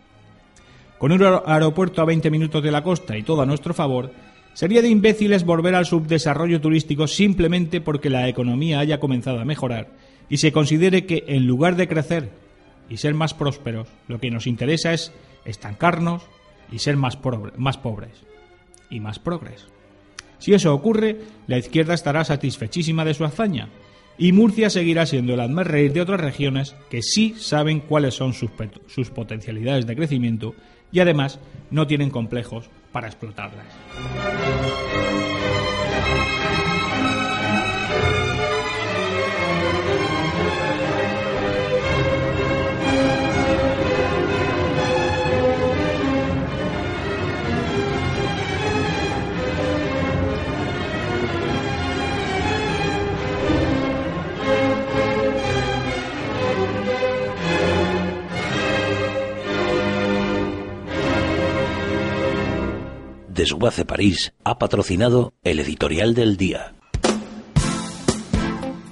Con 0.98 1.10
un 1.10 1.22
aer- 1.22 1.42
aeropuerto 1.44 2.02
a 2.02 2.04
20 2.04 2.30
minutos 2.30 2.62
de 2.62 2.70
la 2.70 2.84
costa 2.84 3.18
y 3.18 3.24
todo 3.24 3.42
a 3.42 3.46
nuestro 3.46 3.74
favor, 3.74 4.12
sería 4.54 4.82
de 4.82 4.88
imbéciles 4.88 5.44
volver 5.44 5.74
al 5.74 5.86
subdesarrollo 5.86 6.60
turístico 6.60 7.06
simplemente 7.06 7.80
porque 7.80 8.10
la 8.10 8.28
economía 8.28 8.78
haya 8.80 9.00
comenzado 9.00 9.40
a 9.40 9.44
mejorar 9.44 9.88
y 10.28 10.36
se 10.38 10.52
considere 10.52 11.06
que 11.06 11.24
en 11.28 11.46
lugar 11.46 11.76
de 11.76 11.88
crecer 11.88 12.30
y 12.88 12.96
ser 12.98 13.14
más 13.14 13.34
prósperos, 13.34 13.88
lo 14.08 14.18
que 14.20 14.30
nos 14.30 14.46
interesa 14.46 14.92
es 14.92 15.12
estancarnos 15.44 16.22
y 16.70 16.78
ser 16.78 16.96
más, 16.96 17.16
pobre- 17.16 17.52
más 17.56 17.78
pobres 17.78 18.12
y 18.90 19.00
más 19.00 19.18
progres. 19.18 19.66
Si 20.38 20.52
eso 20.54 20.74
ocurre, 20.74 21.18
la 21.46 21.58
izquierda 21.58 21.94
estará 21.94 22.24
satisfechísima 22.24 23.04
de 23.04 23.14
su 23.14 23.24
hazaña 23.24 23.68
y 24.18 24.32
Murcia 24.32 24.68
seguirá 24.70 25.06
siendo 25.06 25.34
el 25.34 25.40
hazmerreír 25.40 25.92
de 25.92 26.00
otras 26.02 26.20
regiones 26.20 26.74
que 26.90 27.00
sí 27.02 27.34
saben 27.38 27.80
cuáles 27.80 28.14
son 28.14 28.34
sus, 28.34 28.50
sus 28.86 29.10
potencialidades 29.10 29.86
de 29.86 29.96
crecimiento 29.96 30.54
y 30.90 31.00
además 31.00 31.38
no 31.70 31.86
tienen 31.86 32.10
complejos 32.10 32.68
para 32.92 33.09
explotarlas. 33.09 33.66
Desguace 63.42 63.85
París 63.85 64.33
ha 64.44 64.57
patrocinado 64.57 65.35
el 65.42 65.59
editorial 65.59 66.14
del 66.14 66.37
día. 66.37 66.74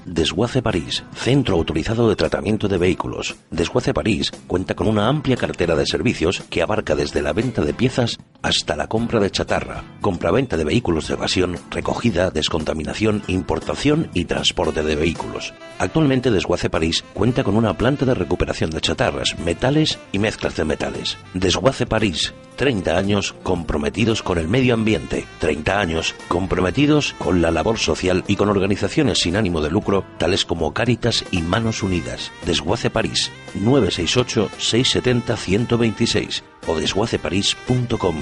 Desguace 0.04 0.60
París, 0.60 1.04
centro 1.14 1.54
autorizado 1.54 2.08
de 2.08 2.16
tratamiento 2.16 2.66
de 2.66 2.76
vehículos. 2.76 3.36
Desguace 3.52 3.94
París 3.94 4.32
cuenta 4.48 4.74
con 4.74 4.88
una 4.88 5.06
amplia 5.06 5.36
cartera 5.36 5.76
de 5.76 5.86
servicios 5.86 6.42
que 6.50 6.62
abarca 6.62 6.96
desde 6.96 7.22
la 7.22 7.32
venta 7.32 7.62
de 7.62 7.74
piezas 7.74 8.18
hasta 8.42 8.74
la 8.74 8.88
compra 8.88 9.20
de 9.20 9.30
chatarra, 9.30 9.84
compraventa 10.00 10.56
de 10.56 10.64
vehículos 10.64 11.06
de 11.06 11.14
evasión, 11.14 11.56
recogida, 11.70 12.32
descontaminación, 12.32 13.22
importación 13.28 14.10
y 14.14 14.24
transporte 14.24 14.82
de 14.82 14.96
vehículos. 14.96 15.54
Actualmente 15.78 16.32
Desguace 16.32 16.70
París 16.70 17.04
cuenta 17.14 17.44
con 17.44 17.56
una 17.56 17.78
planta 17.78 18.04
de 18.04 18.14
recuperación 18.14 18.70
de 18.70 18.80
chatarras, 18.80 19.38
metales 19.38 20.00
y 20.10 20.18
mezclas 20.18 20.56
de 20.56 20.64
metales. 20.64 21.18
Desguace 21.34 21.86
París, 21.86 22.34
30 22.60 22.96
años 22.98 23.34
comprometidos 23.42 24.22
con 24.22 24.36
el 24.36 24.46
medio 24.46 24.74
ambiente, 24.74 25.24
30 25.38 25.80
años 25.80 26.14
comprometidos 26.28 27.14
con 27.14 27.40
la 27.40 27.50
labor 27.50 27.78
social 27.78 28.22
y 28.26 28.36
con 28.36 28.50
organizaciones 28.50 29.20
sin 29.20 29.36
ánimo 29.36 29.62
de 29.62 29.70
lucro 29.70 30.04
tales 30.18 30.44
como 30.44 30.74
Cáritas 30.74 31.24
y 31.30 31.40
Manos 31.40 31.82
Unidas. 31.82 32.30
Desguace 32.44 32.90
París, 32.90 33.32
968-670-126 33.58 36.42
o 36.66 36.76
desguaceparís.com. 36.76 38.16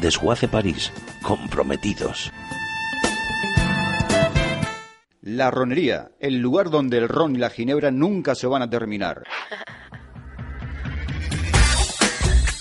Desguace 0.00 0.46
París, 0.46 0.92
comprometidos. 1.20 2.30
La 5.22 5.50
ronería, 5.50 6.12
el 6.20 6.38
lugar 6.38 6.70
donde 6.70 6.98
el 6.98 7.08
ron 7.08 7.34
y 7.34 7.40
la 7.40 7.50
ginebra 7.50 7.90
nunca 7.90 8.36
se 8.36 8.46
van 8.46 8.62
a 8.62 8.70
terminar. 8.70 9.24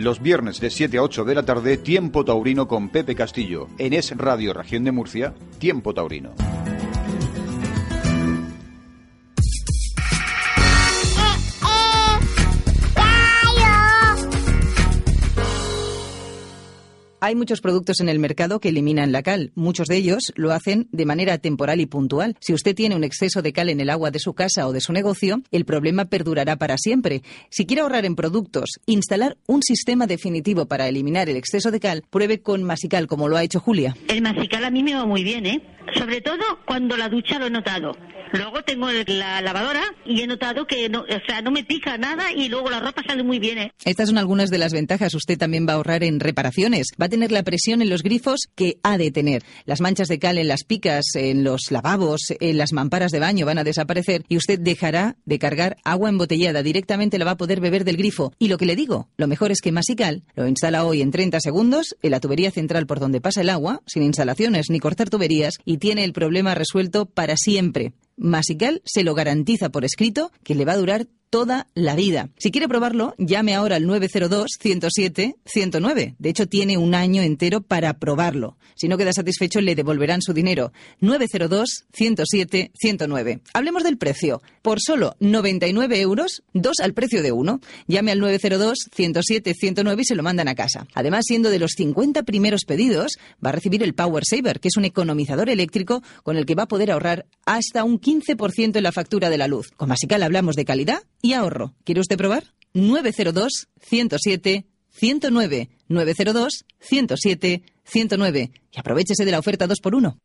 Los 0.00 0.22
viernes 0.22 0.60
de 0.60 0.70
7 0.70 0.96
a 0.96 1.02
8 1.02 1.24
de 1.24 1.34
la 1.34 1.42
tarde, 1.42 1.76
Tiempo 1.76 2.24
Taurino 2.24 2.66
con 2.66 2.88
Pepe 2.88 3.14
Castillo. 3.14 3.68
En 3.76 3.92
Es 3.92 4.16
Radio 4.16 4.54
Región 4.54 4.82
de 4.82 4.92
Murcia, 4.92 5.34
Tiempo 5.58 5.92
Taurino. 5.92 6.32
Hay 17.22 17.34
muchos 17.34 17.60
productos 17.60 18.00
en 18.00 18.08
el 18.08 18.18
mercado 18.18 18.60
que 18.60 18.70
eliminan 18.70 19.12
la 19.12 19.22
cal. 19.22 19.52
Muchos 19.54 19.88
de 19.88 19.96
ellos 19.96 20.32
lo 20.36 20.52
hacen 20.52 20.88
de 20.90 21.04
manera 21.04 21.36
temporal 21.36 21.78
y 21.80 21.84
puntual. 21.86 22.34
Si 22.40 22.54
usted 22.54 22.74
tiene 22.74 22.96
un 22.96 23.04
exceso 23.04 23.42
de 23.42 23.52
cal 23.52 23.68
en 23.68 23.78
el 23.80 23.90
agua 23.90 24.10
de 24.10 24.18
su 24.18 24.32
casa 24.32 24.66
o 24.66 24.72
de 24.72 24.80
su 24.80 24.94
negocio, 24.94 25.42
el 25.50 25.66
problema 25.66 26.06
perdurará 26.06 26.56
para 26.56 26.78
siempre. 26.78 27.22
Si 27.50 27.66
quiere 27.66 27.82
ahorrar 27.82 28.06
en 28.06 28.16
productos, 28.16 28.80
instalar 28.86 29.36
un 29.46 29.62
sistema 29.62 30.06
definitivo 30.06 30.64
para 30.64 30.88
eliminar 30.88 31.28
el 31.28 31.36
exceso 31.36 31.70
de 31.70 31.78
cal, 31.78 32.04
pruebe 32.08 32.40
con 32.40 32.62
Masical, 32.62 33.06
como 33.06 33.28
lo 33.28 33.36
ha 33.36 33.44
hecho 33.44 33.60
Julia. 33.60 33.94
El 34.08 34.22
masical 34.22 34.64
a 34.64 34.70
mí 34.70 34.82
me 34.82 34.94
va 34.94 35.04
muy 35.04 35.22
bien, 35.22 35.44
¿eh? 35.44 35.60
Sobre 35.94 36.20
todo 36.20 36.42
cuando 36.64 36.96
la 36.96 37.08
ducha 37.08 37.38
lo 37.38 37.46
he 37.46 37.50
notado. 37.50 37.96
Luego 38.32 38.62
tengo 38.62 38.88
la 38.90 39.40
lavadora 39.40 39.82
y 40.04 40.20
he 40.20 40.26
notado 40.26 40.64
que 40.64 40.88
no, 40.88 41.00
o 41.00 41.26
sea, 41.26 41.42
no 41.42 41.50
me 41.50 41.64
pica 41.64 41.98
nada 41.98 42.32
y 42.32 42.48
luego 42.48 42.70
la 42.70 42.78
ropa 42.78 43.02
sale 43.04 43.24
muy 43.24 43.40
bien. 43.40 43.58
¿eh? 43.58 43.72
Estas 43.84 44.08
son 44.08 44.18
algunas 44.18 44.50
de 44.50 44.58
las 44.58 44.72
ventajas. 44.72 45.14
Usted 45.14 45.36
también 45.36 45.66
va 45.66 45.72
a 45.72 45.76
ahorrar 45.76 46.04
en 46.04 46.20
reparaciones. 46.20 46.88
Va 47.00 47.06
a 47.06 47.08
tener 47.08 47.32
la 47.32 47.42
presión 47.42 47.82
en 47.82 47.90
los 47.90 48.02
grifos 48.02 48.48
que 48.54 48.76
ha 48.84 48.98
de 48.98 49.10
tener. 49.10 49.42
Las 49.64 49.80
manchas 49.80 50.06
de 50.06 50.20
cal 50.20 50.38
en 50.38 50.46
las 50.46 50.62
picas, 50.62 51.04
en 51.14 51.42
los 51.42 51.70
lavabos, 51.70 52.20
en 52.38 52.56
las 52.56 52.72
mamparas 52.72 53.10
de 53.10 53.18
baño 53.18 53.46
van 53.46 53.58
a 53.58 53.64
desaparecer 53.64 54.22
y 54.28 54.36
usted 54.36 54.60
dejará 54.60 55.16
de 55.24 55.38
cargar 55.40 55.76
agua 55.84 56.08
embotellada. 56.08 56.62
Directamente 56.62 57.18
la 57.18 57.24
va 57.24 57.32
a 57.32 57.36
poder 57.36 57.60
beber 57.60 57.84
del 57.84 57.96
grifo. 57.96 58.32
Y 58.38 58.46
lo 58.46 58.58
que 58.58 58.66
le 58.66 58.76
digo, 58.76 59.08
lo 59.16 59.26
mejor 59.26 59.50
es 59.50 59.60
que 59.60 59.72
Masical 59.72 60.22
lo 60.36 60.46
instala 60.46 60.84
hoy 60.84 61.02
en 61.02 61.10
30 61.10 61.40
segundos 61.40 61.96
en 62.00 62.12
la 62.12 62.20
tubería 62.20 62.52
central 62.52 62.86
por 62.86 63.00
donde 63.00 63.20
pasa 63.20 63.40
el 63.40 63.50
agua, 63.50 63.80
sin 63.86 64.04
instalaciones 64.04 64.70
ni 64.70 64.78
cortar 64.78 65.10
tuberías, 65.10 65.54
y 65.64 65.78
tiene 65.80 66.04
el 66.04 66.12
problema 66.12 66.54
resuelto 66.54 67.06
para 67.06 67.36
siempre. 67.36 67.92
Masical 68.20 68.82
se 68.84 69.02
lo 69.02 69.14
garantiza 69.14 69.70
por 69.70 69.84
escrito 69.84 70.30
que 70.44 70.54
le 70.54 70.66
va 70.66 70.74
a 70.74 70.76
durar 70.76 71.06
toda 71.30 71.68
la 71.74 71.94
vida. 71.94 72.28
Si 72.36 72.50
quiere 72.50 72.68
probarlo, 72.68 73.14
llame 73.16 73.54
ahora 73.54 73.76
al 73.76 73.86
902-107-109. 73.86 76.16
De 76.18 76.28
hecho, 76.28 76.48
tiene 76.48 76.76
un 76.76 76.96
año 76.96 77.22
entero 77.22 77.60
para 77.62 77.98
probarlo. 77.98 78.58
Si 78.74 78.88
no 78.88 78.98
queda 78.98 79.12
satisfecho, 79.12 79.60
le 79.60 79.76
devolverán 79.76 80.22
su 80.22 80.32
dinero. 80.32 80.72
902-107-109. 81.00 83.42
Hablemos 83.54 83.84
del 83.84 83.96
precio. 83.96 84.42
Por 84.62 84.80
solo 84.80 85.14
99 85.20 86.00
euros, 86.00 86.42
dos 86.52 86.80
al 86.82 86.94
precio 86.94 87.22
de 87.22 87.30
uno. 87.30 87.60
Llame 87.86 88.10
al 88.10 88.18
902-107-109 88.20 90.00
y 90.00 90.04
se 90.04 90.16
lo 90.16 90.24
mandan 90.24 90.48
a 90.48 90.56
casa. 90.56 90.88
Además, 90.94 91.26
siendo 91.26 91.50
de 91.50 91.60
los 91.60 91.74
50 91.76 92.24
primeros 92.24 92.64
pedidos, 92.64 93.18
va 93.44 93.50
a 93.50 93.52
recibir 93.52 93.84
el 93.84 93.94
Power 93.94 94.24
Saver, 94.26 94.58
que 94.60 94.68
es 94.68 94.76
un 94.76 94.84
economizador 94.84 95.48
eléctrico 95.48 96.02
con 96.24 96.36
el 96.36 96.44
que 96.44 96.56
va 96.56 96.64
a 96.64 96.68
poder 96.68 96.90
ahorrar 96.90 97.26
hasta 97.46 97.84
un 97.84 98.00
15% 98.00 98.09
en 98.10 98.82
la 98.82 98.92
factura 98.92 99.30
de 99.30 99.38
la 99.38 99.48
luz. 99.48 99.70
Con 99.76 99.88
Masical 99.88 100.22
hablamos 100.22 100.56
de 100.56 100.64
calidad 100.64 101.02
y 101.22 101.32
ahorro. 101.32 101.74
¿Quiere 101.84 102.00
usted 102.00 102.16
probar? 102.16 102.44
902 102.74 103.68
107 103.80 104.66
109 104.90 105.68
902 105.88 106.64
107 106.80 107.62
109 107.84 108.50
y 108.72 108.78
aprovechese 108.78 109.24
de 109.24 109.30
la 109.30 109.38
oferta 109.38 109.66
2x1. 109.66 110.16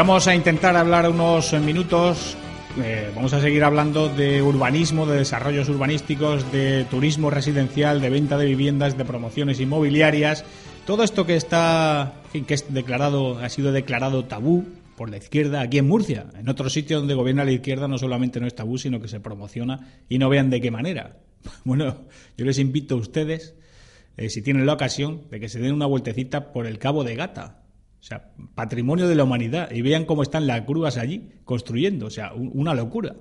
Vamos 0.00 0.26
a 0.28 0.34
intentar 0.34 0.76
hablar 0.76 1.10
unos 1.10 1.52
minutos. 1.60 2.34
eh, 2.82 3.12
vamos 3.14 3.34
a 3.34 3.40
seguir 3.42 3.62
hablando 3.64 4.08
de 4.08 4.40
urbanismo, 4.40 5.04
de 5.04 5.18
desarrollos 5.18 5.68
urbanísticos, 5.68 6.50
de 6.50 6.86
turismo 6.90 7.28
residencial, 7.28 8.00
de 8.00 8.08
venta 8.08 8.38
de 8.38 8.46
viviendas, 8.46 8.96
de 8.96 9.04
promociones 9.04 9.60
inmobiliarias. 9.60 10.46
Todo 10.86 11.02
esto 11.02 11.26
que 11.26 11.36
está, 11.36 12.14
que 12.32 12.54
es 12.54 12.72
declarado, 12.72 13.40
ha 13.40 13.50
sido 13.50 13.72
declarado 13.72 14.24
tabú 14.24 14.64
por 14.96 15.10
la 15.10 15.18
izquierda 15.18 15.60
aquí 15.60 15.76
en 15.76 15.88
Murcia. 15.88 16.28
En 16.34 16.48
otros 16.48 16.72
sitios 16.72 17.02
donde 17.02 17.12
gobierna 17.12 17.44
la 17.44 17.52
izquierda 17.52 17.86
no 17.86 17.98
solamente 17.98 18.40
no 18.40 18.46
es 18.46 18.54
tabú, 18.54 18.78
sino 18.78 19.02
que 19.02 19.08
se 19.08 19.20
promociona 19.20 19.98
y 20.08 20.16
no 20.16 20.30
vean 20.30 20.48
de 20.48 20.62
qué 20.62 20.70
manera. 20.70 21.18
Bueno, 21.64 22.06
yo 22.38 22.46
les 22.46 22.58
invito 22.58 22.94
a 22.94 22.98
ustedes, 22.98 23.54
eh, 24.16 24.30
si 24.30 24.40
tienen 24.40 24.64
la 24.64 24.72
ocasión, 24.72 25.24
de 25.30 25.40
que 25.40 25.50
se 25.50 25.60
den 25.60 25.74
una 25.74 25.84
vueltecita 25.84 26.54
por 26.54 26.66
el 26.66 26.78
Cabo 26.78 27.04
de 27.04 27.16
Gata. 27.16 27.59
O 28.00 28.02
sea, 28.02 28.30
patrimonio 28.54 29.08
de 29.08 29.14
la 29.14 29.24
humanidad. 29.24 29.70
Y 29.70 29.82
vean 29.82 30.04
cómo 30.06 30.22
están 30.22 30.46
las 30.46 30.66
grúas 30.66 30.96
allí 30.96 31.28
construyendo. 31.44 32.06
O 32.06 32.10
sea, 32.10 32.32
un- 32.32 32.50
una 32.54 32.74
locura. 32.74 33.14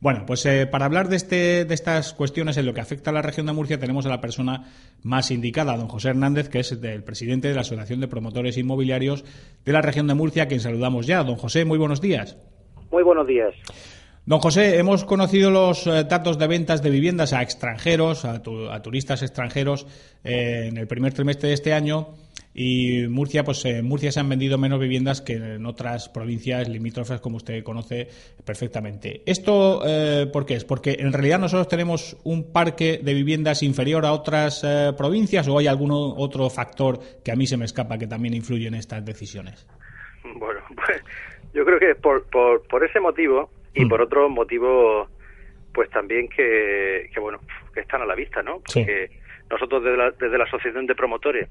Bueno, 0.00 0.24
pues 0.26 0.44
eh, 0.44 0.66
para 0.66 0.84
hablar 0.84 1.08
de, 1.08 1.16
este, 1.16 1.64
de 1.64 1.72
estas 1.74 2.12
cuestiones 2.12 2.58
en 2.58 2.66
lo 2.66 2.74
que 2.74 2.82
afecta 2.82 3.08
a 3.08 3.12
la 3.14 3.22
región 3.22 3.46
de 3.46 3.54
Murcia 3.54 3.78
tenemos 3.78 4.04
a 4.04 4.10
la 4.10 4.20
persona 4.20 4.70
más 5.02 5.30
indicada, 5.30 5.74
don 5.78 5.88
José 5.88 6.10
Hernández, 6.10 6.50
que 6.50 6.60
es 6.60 6.72
el 6.72 7.02
presidente 7.02 7.48
de 7.48 7.54
la 7.54 7.62
Asociación 7.62 8.00
de 8.00 8.08
Promotores 8.08 8.58
Inmobiliarios 8.58 9.24
de 9.64 9.72
la 9.72 9.80
región 9.80 10.06
de 10.06 10.12
Murcia, 10.14 10.42
a 10.42 10.46
quien 10.48 10.60
saludamos 10.60 11.06
ya. 11.06 11.22
Don 11.24 11.36
José, 11.36 11.64
muy 11.64 11.78
buenos 11.78 12.02
días. 12.02 12.36
Muy 12.90 13.02
buenos 13.02 13.26
días. 13.26 13.54
Don 14.26 14.40
José, 14.40 14.78
hemos 14.78 15.04
conocido 15.04 15.50
los 15.50 15.86
eh, 15.86 16.04
datos 16.04 16.38
de 16.38 16.46
ventas 16.48 16.82
de 16.82 16.90
viviendas 16.90 17.32
a 17.32 17.40
extranjeros, 17.42 18.26
a, 18.26 18.42
tu- 18.42 18.68
a 18.68 18.82
turistas 18.82 19.22
extranjeros, 19.22 19.86
eh, 20.22 20.66
en 20.68 20.76
el 20.76 20.86
primer 20.86 21.14
trimestre 21.14 21.48
de 21.48 21.54
este 21.54 21.72
año. 21.72 22.08
Y 22.56 23.08
Murcia, 23.08 23.42
pues 23.42 23.64
en 23.64 23.84
Murcia 23.84 24.12
se 24.12 24.20
han 24.20 24.28
vendido 24.28 24.58
menos 24.58 24.78
viviendas 24.78 25.20
que 25.20 25.32
en 25.34 25.66
otras 25.66 26.08
provincias 26.08 26.68
limítrofes, 26.68 27.20
como 27.20 27.38
usted 27.38 27.64
conoce 27.64 28.06
perfectamente. 28.44 29.22
¿Esto 29.26 29.82
eh, 29.84 30.28
por 30.32 30.46
qué 30.46 30.54
es? 30.54 30.64
Porque 30.64 30.96
en 31.00 31.12
realidad 31.12 31.40
nosotros 31.40 31.66
tenemos 31.66 32.16
un 32.22 32.52
parque 32.52 33.00
de 33.02 33.12
viviendas 33.12 33.64
inferior 33.64 34.06
a 34.06 34.12
otras 34.12 34.62
eh, 34.62 34.92
provincias 34.96 35.48
o 35.48 35.58
hay 35.58 35.66
algún 35.66 35.90
otro 35.92 36.48
factor 36.48 37.00
que 37.24 37.32
a 37.32 37.36
mí 37.36 37.46
se 37.46 37.56
me 37.56 37.64
escapa 37.64 37.98
que 37.98 38.06
también 38.06 38.34
influye 38.34 38.68
en 38.68 38.74
estas 38.74 39.04
decisiones. 39.04 39.66
Bueno, 40.36 40.60
pues 40.76 41.02
yo 41.52 41.64
creo 41.64 41.80
que 41.80 41.96
por, 41.96 42.24
por, 42.30 42.62
por 42.68 42.84
ese 42.84 43.00
motivo 43.00 43.50
y 43.74 43.84
Mm. 43.84 43.88
por 43.88 44.00
otros 44.00 44.30
motivos, 44.30 45.08
pues 45.72 45.90
también 45.90 46.28
que, 46.28 47.10
que, 47.12 47.20
bueno, 47.20 47.40
que 47.72 47.80
están 47.80 48.02
a 48.02 48.06
la 48.06 48.14
vista, 48.14 48.42
¿no? 48.42 48.62
Sí. 48.68 48.80
Porque 48.80 49.10
nosotros 49.50 49.82
desde 49.82 49.96
la, 49.96 50.10
desde 50.12 50.38
la 50.38 50.44
Asociación 50.44 50.86
de 50.86 50.94
Promotores 50.94 51.48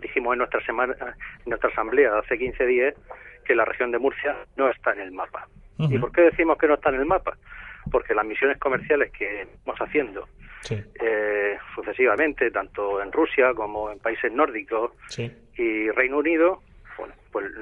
dijimos 0.00 0.32
en 0.34 0.38
nuestra 0.38 0.64
semana, 0.64 0.94
en 1.00 1.14
nuestra 1.50 1.70
asamblea 1.70 2.18
hace 2.18 2.38
15 2.38 2.66
días 2.66 2.94
que 3.44 3.54
la 3.54 3.64
región 3.64 3.90
de 3.90 3.98
Murcia 3.98 4.36
no 4.56 4.68
está 4.70 4.92
en 4.92 5.00
el 5.00 5.12
mapa. 5.12 5.48
¿Y 5.78 5.98
por 5.98 6.12
qué 6.12 6.22
decimos 6.22 6.56
que 6.56 6.68
no 6.68 6.74
está 6.74 6.90
en 6.90 6.96
el 6.96 7.04
mapa? 7.04 7.36
Porque 7.90 8.14
las 8.14 8.24
misiones 8.24 8.58
comerciales 8.58 9.10
que 9.12 9.42
estamos 9.42 9.78
haciendo 9.80 10.28
Sí, 10.60 10.82
eh, 10.98 11.58
sucesivamente, 11.74 12.50
tanto 12.50 13.02
en 13.02 13.12
Rusia 13.12 13.52
como 13.54 13.90
en 13.90 13.98
países 13.98 14.32
nórdicos, 14.32 14.92
sí. 15.08 15.30
y 15.58 15.90
Reino 15.90 16.18
Unido, 16.18 16.62
bueno, 16.96 17.12
pues 17.30 17.52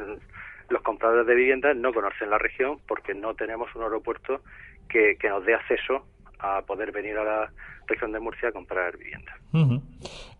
los 0.69 0.83
compradores 0.83 1.27
de 1.27 1.35
viviendas 1.35 1.77
no 1.77 1.93
conocen 1.93 2.31
la 2.31 2.39
región 2.39 2.79
porque 2.87 3.13
no 3.13 3.35
tenemos 3.35 3.75
un 3.75 3.83
aeropuerto 3.83 4.43
que, 4.89 5.17
que 5.19 5.29
nos 5.29 5.45
dé 5.45 5.55
acceso 5.55 6.07
a 6.39 6.63
poder 6.63 6.93
venir 6.93 7.19
a 7.19 7.25
la 7.25 7.53
región 7.89 8.13
de 8.13 8.21
Murcia 8.21 8.51
a 8.51 8.53
comprar 8.53 8.97
viviendas. 8.97 9.35
Ujú. 9.53 9.83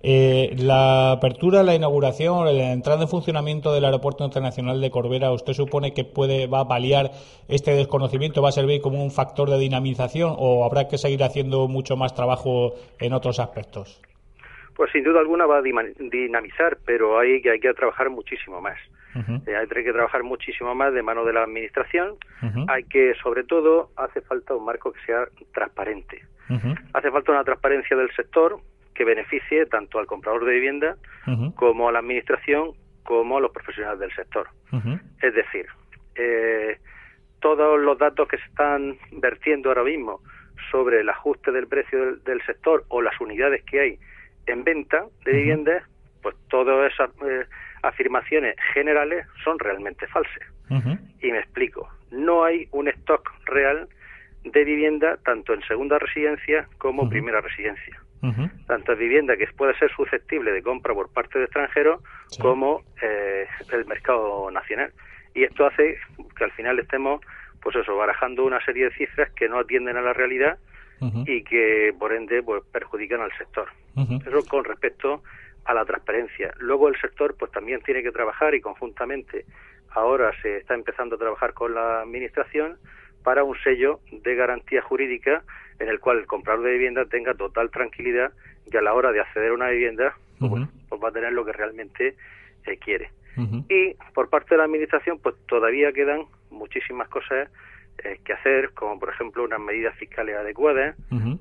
Eh, 0.05 0.57
la 0.59 1.13
apertura, 1.13 1.63
la 1.63 1.77
inauguración, 1.77 2.45
la 2.45 2.73
entrada 2.73 3.03
en 3.03 3.09
funcionamiento 3.09 3.73
del 3.73 3.85
Aeropuerto 3.85 4.25
Internacional 4.25 4.81
de 4.81 4.91
Corbera, 4.91 5.31
¿usted 5.31 5.53
supone 5.53 5.95
que 5.95 6.05
puede 6.05 6.49
va 6.49 6.61
a 6.61 6.69
paliar 6.69 7.13
este 7.49 7.71
desconocimiento? 7.73 8.43
¿Va 8.43 8.49
a 8.49 8.53
servir 8.53 8.81
como 8.81 9.03
un 9.03 9.13
factor 9.13 9.49
de 9.49 9.59
dinamización 9.59 10.35
o 10.37 10.65
habrá 10.65 10.89
que 10.89 10.99
seguir 10.99 11.23
haciendo 11.23 11.69
mucho 11.69 11.97
más 11.97 12.15
trabajo 12.15 12.75
en 12.99 13.13
otros 13.13 13.39
aspectos? 13.39 14.03
Pues 14.75 14.91
sin 14.91 15.05
duda 15.05 15.21
alguna 15.21 15.47
va 15.47 15.59
a 15.59 15.63
dinamizar, 15.63 16.79
pero 16.85 17.21
hay 17.21 17.41
que, 17.41 17.51
hay 17.51 17.61
que 17.61 17.73
trabajar 17.75 18.11
muchísimo 18.11 18.61
más. 18.61 18.79
Eh, 19.47 19.55
hay 19.55 19.67
que 19.69 19.93
trabajar 19.93 20.23
muchísimo 20.23 20.75
más 20.75 20.95
de 20.95 21.03
mano 21.03 21.25
de 21.25 21.35
la 21.35 21.45
administración. 21.45 22.17
Hay 22.69 22.85
que, 22.85 23.13
sobre 23.23 23.45
todo, 23.45 23.91
hace 23.97 24.23
falta 24.23 24.55
un 24.55 24.65
marco 24.65 24.93
que 24.93 25.01
sea 25.07 25.27
transparente. 25.55 26.25
Hace 26.93 27.11
falta 27.11 27.33
una 27.33 27.45
transparencia 27.45 27.97
del 27.97 28.11
sector 28.17 28.59
que 29.03 29.05
beneficie 29.05 29.67
tanto 29.67 29.99
al 29.99 30.07
comprador 30.07 30.45
de 30.45 30.53
vivienda 30.53 30.97
como 31.57 31.89
a 31.89 31.93
la 31.93 31.99
administración 31.99 32.71
como 33.03 33.39
a 33.39 33.41
los 33.41 33.51
profesionales 33.51 33.99
del 33.99 34.15
sector. 34.15 34.47
Es 35.21 35.35
decir, 35.35 35.67
eh, 36.15 36.79
todos 37.41 37.81
los 37.81 37.99
datos 37.99 38.29
que 38.29 38.37
se 38.37 38.45
están 38.45 38.97
vertiendo 39.11 39.71
ahora 39.71 39.83
mismo 39.83 40.21
sobre 40.71 41.01
el 41.01 41.09
ajuste 41.09 41.51
del 41.51 41.67
precio 41.67 42.15
del, 42.17 42.41
sector 42.47 42.85
o 42.89 43.03
las 43.03 43.21
unidades 43.21 43.65
que 43.65 43.81
hay 43.81 43.99
en 44.47 44.63
venta 44.63 45.05
de 45.25 45.33
viviendas, 45.33 45.83
pues 46.23 46.37
todas 46.49 46.93
esas 46.93 47.11
eh, 47.27 47.45
afirmaciones 47.83 48.55
generales 48.73 49.27
son 49.43 49.59
realmente 49.59 50.07
falsas. 50.07 50.47
Y 51.21 51.31
me 51.33 51.39
explico. 51.39 51.89
No 52.13 52.45
hay 52.45 52.69
un 52.71 52.87
stock 52.89 53.29
real 53.47 53.89
de 54.45 54.65
vivienda 54.65 55.19
tanto 55.25 55.55
en 55.55 55.63
segunda 55.63 55.99
residencia 55.99 56.69
como 56.79 57.09
primera 57.09 57.41
residencia. 57.41 58.02
Tanto 58.67 58.95
vivienda 58.95 59.37
que 59.37 59.49
puede 59.49 59.77
ser 59.79 59.91
susceptible 59.91 60.53
de 60.53 60.63
compra 60.63 60.95
por 60.95 61.13
parte 61.13 61.39
de 61.39 61.47
extranjeros 61.47 62.01
como 62.41 62.83
eh, 63.03 63.47
el 63.73 63.85
mercado 63.87 64.49
nacional. 64.51 64.93
Y 65.35 65.43
esto 65.43 65.67
hace 65.67 65.99
que 66.37 66.45
al 66.45 66.53
final 66.53 66.79
estemos, 66.79 67.21
pues 67.61 67.75
eso, 67.75 67.97
barajando 67.97 68.45
una 68.45 68.65
serie 68.65 68.85
de 68.85 68.95
cifras 68.95 69.31
que 69.33 69.49
no 69.49 69.59
atienden 69.59 69.97
a 69.97 70.03
la 70.03 70.13
realidad 70.13 70.59
y 71.27 71.43
que, 71.43 71.93
por 71.99 72.13
ende, 72.13 72.45
pues 72.45 72.63
perjudican 72.71 73.21
al 73.21 73.37
sector. 73.37 73.69
Eso 74.25 74.49
con 74.49 74.65
respecto 74.65 75.23
a 75.65 75.75
la 75.75 75.85
transparencia. 75.85 76.55
Luego 76.59 76.89
el 76.89 77.01
sector, 77.01 77.35
pues 77.37 77.51
también 77.51 77.81
tiene 77.83 78.05
que 78.05 78.13
trabajar 78.13 78.55
y 78.55 78.61
conjuntamente 78.61 79.45
ahora 79.91 80.31
se 80.43 80.59
está 80.59 80.75
empezando 80.75 81.17
a 81.17 81.19
trabajar 81.19 81.55
con 81.55 81.75
la 81.75 82.03
administración 82.03 82.79
para 83.23 83.45
un 83.45 83.57
sello 83.63 84.01
de 84.11 84.35
garantía 84.35 84.83
jurídica 84.83 85.43
en 85.83 85.89
el 85.89 85.99
cual 85.99 86.19
el 86.19 86.27
comprador 86.27 86.65
de 86.65 86.73
vivienda 86.73 87.05
tenga 87.07 87.35
total 87.35 87.71
tranquilidad 87.71 88.33
y 88.71 88.77
a 88.77 88.83
la 88.83 88.95
hora 88.95 89.11
de 89.11 89.21
acceder 89.21 89.51
a 89.51 89.55
una 89.55 89.69
vivienda 89.69 90.15
pues, 90.39 90.69
pues 90.89 91.03
va 91.03 91.09
a 91.09 91.13
tener 91.13 91.33
lo 91.33 91.45
que 91.45 91.53
realmente 91.53 92.15
eh, 92.67 92.77
quiere. 92.79 93.11
Y 93.69 93.95
por 94.15 94.29
parte 94.29 94.51
de 94.51 94.59
la 94.59 94.65
Administración, 94.65 95.19
pues 95.19 95.35
todavía 95.49 95.91
quedan 95.93 96.27
muchísimas 96.51 97.09
cosas 97.09 97.49
eh, 98.05 98.21
que 98.25 98.35
hacer, 98.35 98.73
como 98.75 98.99
por 98.99 99.09
ejemplo 99.09 99.43
unas 99.43 99.59
medidas 99.59 99.97
fiscales 99.97 100.37
adecuadas 100.37 100.95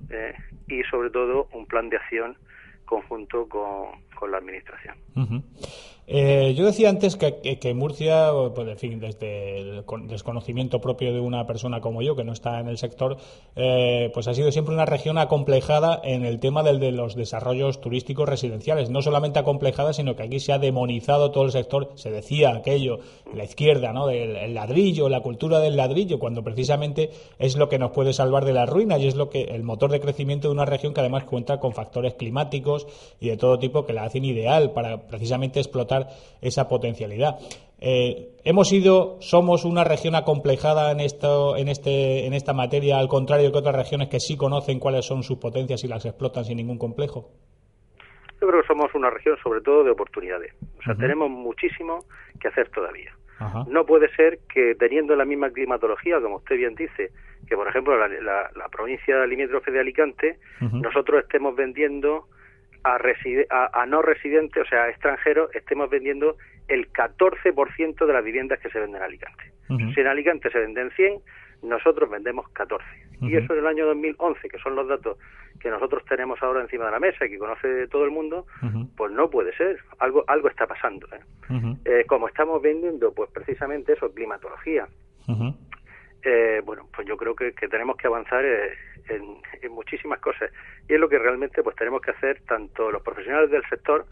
eh, 0.10 0.34
y 0.68 0.84
sobre 0.84 1.10
todo 1.10 1.50
un 1.52 1.66
plan 1.66 1.90
de 1.90 1.98
acción 1.98 2.38
conjunto 2.86 3.48
con, 3.50 3.92
con 4.22 4.32
la 4.32 4.38
Administración. 4.38 4.96
Eh, 6.14 6.56
yo 6.58 6.66
decía 6.66 6.90
antes 6.90 7.16
que, 7.16 7.74
Murcia, 7.74 8.32
pues, 8.54 8.68
en 8.68 8.78
fin, 8.78 9.00
desde 9.00 9.60
el 9.60 9.86
desconocimiento 10.08 10.82
propio 10.82 11.14
de 11.14 11.22
una 11.22 11.48
persona 11.48 11.80
como 11.80 12.02
yo, 12.02 12.18
que 12.18 12.26
no 12.26 12.34
está 12.34 12.60
en 12.60 12.68
el 12.68 12.78
sector, 12.78 13.16
eh, 13.56 14.12
pues 14.14 14.28
ha 14.28 14.34
sido 14.34 14.52
siempre 14.52 14.74
una 14.74 14.86
región 14.86 15.18
acomplejada 15.18 16.02
en 16.04 16.26
el 16.26 16.40
tema 16.40 16.64
del, 16.64 16.82
de 16.82 16.92
los 16.92 17.16
desarrollos 17.16 17.80
turísticos 17.80 18.28
residenciales. 18.28 18.90
No 18.90 19.02
solamente 19.02 19.40
acomplejada, 19.40 19.94
sino 19.94 20.18
que 20.18 20.24
aquí 20.24 20.42
se 20.42 20.52
ha 20.52 20.60
demonizado 20.60 21.32
todo 21.32 21.46
el 21.46 21.52
sector. 21.52 21.94
Se 21.96 22.12
decía 22.12 22.50
aquello, 22.50 23.00
la 23.34 23.46
izquierda, 23.46 23.94
¿no? 23.94 24.08
Del 24.08 24.54
ladrillo, 24.54 25.08
la 25.08 25.22
cultura 25.22 25.60
del 25.60 25.78
ladrillo, 25.78 26.20
cuando 26.20 26.44
precisamente 26.44 27.12
es 27.40 27.56
lo 27.56 27.70
que 27.70 27.80
nos 27.80 27.92
puede 27.92 28.12
salvar 28.12 28.44
de 28.44 28.52
la 28.52 28.66
ruina 28.66 28.98
y 28.98 29.08
es 29.08 29.16
lo 29.16 29.30
que 29.30 29.44
el 29.44 29.64
motor 29.64 29.92
de 29.92 30.02
crecimiento 30.02 30.50
de 30.50 30.56
una 30.56 30.66
región 30.66 30.94
que 30.94 31.00
además 31.00 31.24
cuenta 31.24 31.62
con 31.62 31.72
factores 31.72 32.16
climáticos 32.16 32.86
y 33.22 33.30
de 33.30 33.38
todo 33.38 33.60
tipo 33.60 33.86
que 33.86 33.94
la 33.94 34.04
ideal 34.20 34.72
para 34.74 35.08
precisamente 35.08 35.60
explotar 35.60 36.08
esa 36.42 36.68
potencialidad. 36.68 37.40
Eh, 37.84 38.38
hemos 38.44 38.70
sido, 38.70 39.18
somos 39.22 39.66
una 39.66 39.84
región 39.84 40.14
acomplejada 40.14 40.92
en 40.92 41.00
esto, 41.00 41.58
en 41.58 41.68
este, 41.68 42.28
en 42.28 42.34
esta 42.34 42.54
materia, 42.54 43.00
al 43.00 43.08
contrario 43.08 43.52
que 43.52 43.58
otras 43.58 43.76
regiones 43.76 44.08
que 44.08 44.20
sí 44.20 44.38
conocen 44.38 44.80
cuáles 44.80 45.06
son 45.06 45.24
sus 45.24 45.40
potencias 45.40 45.84
y 45.84 45.88
las 45.88 46.06
explotan 46.06 46.46
sin 46.46 46.58
ningún 46.58 46.78
complejo. 46.78 47.32
Yo 48.40 48.48
creo 48.48 48.62
que 48.62 48.68
somos 48.68 48.94
una 48.94 49.10
región 49.10 49.36
sobre 49.44 49.62
todo 49.62 49.84
de 49.84 49.92
oportunidades. 49.92 50.54
O 50.80 50.84
sea, 50.84 50.96
tenemos 50.96 51.30
muchísimo 51.30 52.06
que 52.40 52.48
hacer 52.48 52.70
todavía. 52.70 53.12
No 53.68 53.86
puede 53.88 54.08
ser 54.16 54.40
que 54.54 54.76
teniendo 54.76 55.16
la 55.16 55.26
misma 55.26 55.50
climatología, 55.50 56.22
como 56.22 56.36
usted 56.38 56.58
bien 56.58 56.76
dice, 56.76 57.10
que 57.48 57.56
por 57.56 57.68
ejemplo 57.68 57.98
la, 57.98 58.08
la, 58.08 58.70
provincia 58.70 59.26
limítrofe 59.26 59.72
de 59.72 59.80
Alicante, 59.80 60.38
nosotros 60.60 61.24
estemos 61.24 61.56
vendiendo 61.56 62.28
a, 62.84 63.86
no 63.86 64.02
residentes, 64.02 64.64
o 64.64 64.66
sea, 64.66 64.90
extranjeros, 64.90 65.54
estemos 65.56 65.90
vendiendo 65.90 66.38
el 66.68 66.92
14% 66.92 68.06
de 68.06 68.14
las 68.14 68.24
viviendas 68.24 68.60
que 68.60 68.70
se 68.70 68.80
venden 68.80 68.98
en 68.98 69.04
Alicante. 69.04 69.52
Si 69.94 70.02
en 70.02 70.08
Alicante 70.08 70.50
se 70.52 70.60
venden 70.60 70.92
100, 70.92 71.22
nosotros 71.64 72.10
vendemos 72.10 72.50
14. 72.50 72.86
Y 73.22 73.36
eso 73.36 73.54
en 73.54 73.60
el 73.60 73.68
año 73.68 73.86
2011, 73.86 74.50
que 74.50 74.58
son 74.58 74.76
los 74.76 74.88
datos 74.88 75.18
que 75.60 75.70
nosotros 75.70 76.04
tenemos 76.06 76.42
ahora 76.42 76.62
encima 76.62 76.86
de 76.86 76.92
la 76.92 77.00
mesa 77.00 77.26
y 77.26 77.30
que 77.30 77.38
conoce 77.38 77.88
todo 77.88 78.04
el 78.04 78.12
mundo, 78.12 78.48
pues 78.98 79.12
no 79.12 79.30
puede 79.30 79.56
ser. 79.56 79.80
Algo 80.00 80.24
algo 80.28 80.50
está 80.50 80.66
pasando. 80.66 81.08
¿eh? 81.14 81.78
Eh, 81.86 82.06
como 82.08 82.28
estamos 82.28 82.62
vendiendo, 82.62 83.14
pues 83.14 83.30
precisamente 83.32 83.94
eso, 83.94 84.12
climatología. 84.12 84.88
Eh, 86.24 86.62
bueno, 86.66 86.88
pues 86.94 87.08
yo 87.08 87.16
creo 87.16 87.36
que, 87.36 87.54
que 87.54 87.68
tenemos 87.68 87.96
que 87.98 88.08
avanzar 88.08 88.44
en, 89.16 89.72
muchísimas 89.72 90.20
cosas 90.20 90.52
y 90.88 90.94
es 90.94 91.00
lo 91.00 91.10
que 91.10 91.18
realmente 91.18 91.64
pues 91.64 91.76
tenemos 91.76 92.02
que 92.02 92.12
hacer 92.12 92.42
tanto 92.48 92.92
los 92.92 93.02
profesionales 93.02 93.50
del 93.50 93.64
sector 93.70 94.06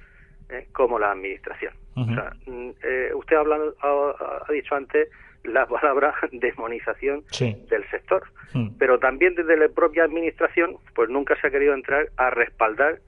eh, 0.49 0.67
como 0.71 0.97
la 0.97 1.11
administración. 1.11 1.73
Mm, 1.95 2.69
eh, 2.81 3.11
usted 3.13 3.35
ha, 3.35 3.39
hablado, 3.39 3.75
ha, 3.81 4.51
dicho 4.51 4.75
antes 4.75 5.09
la 5.43 5.65
palabra 5.67 6.13
demonización 6.31 7.23
del 7.39 7.89
sector, 7.89 8.23
mm. 8.53 8.69
pero 8.77 8.99
también 8.99 9.35
desde 9.35 9.57
la 9.57 9.69
propia 9.69 10.05
administración 10.05 10.77
pues 10.95 11.09
nunca 11.09 11.39
se 11.39 11.47
ha 11.47 11.51
querido 11.51 11.73
entrar 11.73 12.09
a 12.17 12.29
respaldar 12.29 12.99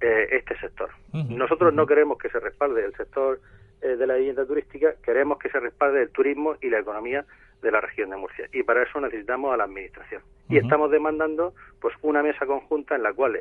eh, 0.00 0.28
este 0.32 0.58
sector. 0.58 0.90
Nosotros 1.12 1.74
no 1.74 1.86
queremos 1.86 2.18
que 2.18 2.30
se 2.30 2.40
respalde 2.40 2.84
el 2.84 2.94
sector 2.96 3.40
de 3.80 4.06
la 4.06 4.14
vivienda 4.14 4.46
turística, 4.46 4.94
queremos 5.04 5.38
que 5.38 5.50
se 5.50 5.58
respalde 5.58 6.02
el 6.02 6.10
turismo 6.10 6.54
y 6.62 6.70
la 6.70 6.78
economía 6.78 7.24
de 7.62 7.70
la 7.70 7.80
región 7.80 8.10
de 8.10 8.16
Murcia. 8.16 8.48
Y 8.52 8.62
para 8.62 8.82
eso 8.82 9.00
necesitamos 9.00 9.54
a 9.54 9.56
la 9.56 9.64
Administración. 9.64 10.22
Y 10.48 10.58
estamos 10.58 10.90
demandando 10.90 11.54
pues 11.80 11.94
una 12.02 12.22
mesa 12.22 12.44
conjunta 12.44 12.94
en 12.96 13.02
la 13.02 13.12
cual 13.12 13.40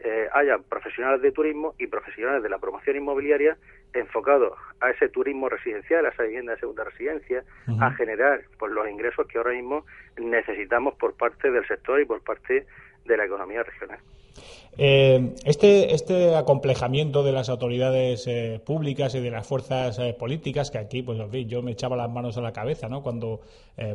eh, 0.00 0.28
haya 0.32 0.58
profesionales 0.58 1.22
de 1.22 1.32
turismo 1.32 1.74
y 1.78 1.86
profesionales 1.86 2.42
de 2.42 2.48
la 2.48 2.58
promoción 2.58 2.96
inmobiliaria 2.96 3.56
enfocados 3.92 4.52
a 4.80 4.90
ese 4.90 5.08
turismo 5.08 5.48
residencial, 5.48 6.06
a 6.06 6.10
esa 6.10 6.22
vivienda 6.22 6.52
de 6.54 6.60
segunda 6.60 6.84
residencia, 6.84 7.42
a 7.80 7.90
generar 7.92 8.42
pues 8.58 8.72
los 8.72 8.88
ingresos 8.88 9.26
que 9.26 9.38
ahora 9.38 9.52
mismo 9.52 9.84
necesitamos 10.16 10.94
por 10.94 11.14
parte 11.14 11.50
del 11.50 11.66
sector 11.66 12.00
y 12.00 12.04
por 12.04 12.22
parte 12.22 12.66
de 13.04 13.16
la 13.16 13.24
economía 13.24 13.62
regional. 13.62 13.98
Eh, 14.80 15.34
este, 15.44 15.92
este 15.92 16.36
acomplejamiento 16.36 17.24
de 17.24 17.32
las 17.32 17.48
autoridades 17.48 18.28
eh, 18.28 18.60
públicas 18.64 19.12
y 19.16 19.18
de 19.18 19.28
las 19.32 19.44
fuerzas 19.44 19.98
eh, 19.98 20.14
políticas, 20.16 20.70
que 20.70 20.78
aquí, 20.78 21.02
pues 21.02 21.18
yo 21.48 21.62
me 21.62 21.72
echaba 21.72 21.96
las 21.96 22.08
manos 22.08 22.36
a 22.36 22.42
la 22.42 22.52
cabeza, 22.52 22.88
¿no? 22.88 23.02
Cuando 23.02 23.40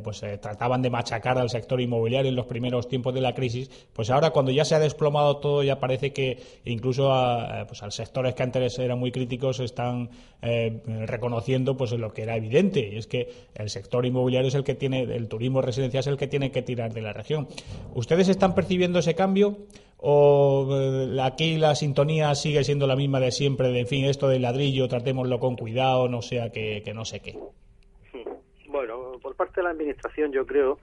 pues 0.02 0.24
trataban 0.40 0.82
de 0.82 0.90
machacar 0.90 1.38
al 1.38 1.50
sector 1.50 1.82
inmobiliario 1.82 2.30
en 2.30 2.38
los 2.38 2.46
primeros 2.46 2.88
tiempos 2.88 3.14
de 3.14 3.20
la 3.20 3.36
crisis, 3.36 3.70
pues 3.92 4.10
ahora 4.10 4.30
cuando 4.30 4.50
ya 4.50 4.64
se 4.64 4.76
ha 4.76 4.80
desplomado 4.80 5.38
todo, 5.38 5.62
ya 5.62 5.82
parece 5.82 6.14
que 6.14 6.38
incluso 6.64 7.12
a, 7.12 7.66
pues, 7.68 7.84
a 7.84 7.92
sectores 7.92 8.34
que 8.34 8.44
antes 8.44 8.80
eran 8.80 8.98
muy 8.98 9.12
críticos 9.12 9.60
están 9.60 10.10
reconociendo 10.86 11.76
pues 11.76 11.92
lo 11.92 12.14
que 12.14 12.22
era 12.22 12.38
evidente, 12.38 12.92
y 12.94 12.98
es 12.98 13.08
que 13.08 13.30
el 13.56 13.70
sector 13.70 14.06
inmobiliario 14.06 14.48
es 14.48 14.56
el 14.56 14.64
que 14.64 14.76
tiene, 14.76 15.02
el 15.02 15.28
turismo 15.28 15.62
residencial 15.62 16.00
es 16.00 16.08
el 16.08 16.16
que 16.18 16.28
tiene 16.28 16.50
que 16.50 16.62
tirar 16.62 16.94
de 16.94 17.02
la 17.02 17.12
región. 17.12 17.50
¿Ustedes 17.94 18.30
están 18.30 18.56
percibiendo 18.56 19.00
ese 19.00 19.16
cambio? 19.16 19.58
O 20.06 20.68
eh, 20.70 21.18
aquí 21.24 21.58
la 21.58 21.76
sintonía 21.76 22.36
sigue 22.36 22.66
siendo 22.66 22.88
la 22.88 22.98
misma 22.98 23.22
de 23.22 23.32
siempre, 23.32 23.70
de 23.70 23.80
en 23.80 23.88
fin, 23.88 24.04
esto 24.04 24.28
del 24.28 24.42
ladrillo, 24.42 24.90
tratémoslo 24.90 25.40
con 25.40 25.56
cuidado, 25.56 26.10
no 26.10 26.22
sea 26.22 26.52
que, 26.52 26.82
que 26.84 26.94
no 26.94 27.06
sé 27.06 27.22
qué. 27.22 27.40
Bueno, 28.68 29.14
por 29.22 29.34
parte 29.38 29.62
de 29.62 29.64
la 29.64 29.70
administración 29.70 30.34
yo 30.34 30.46
creo 30.46 30.78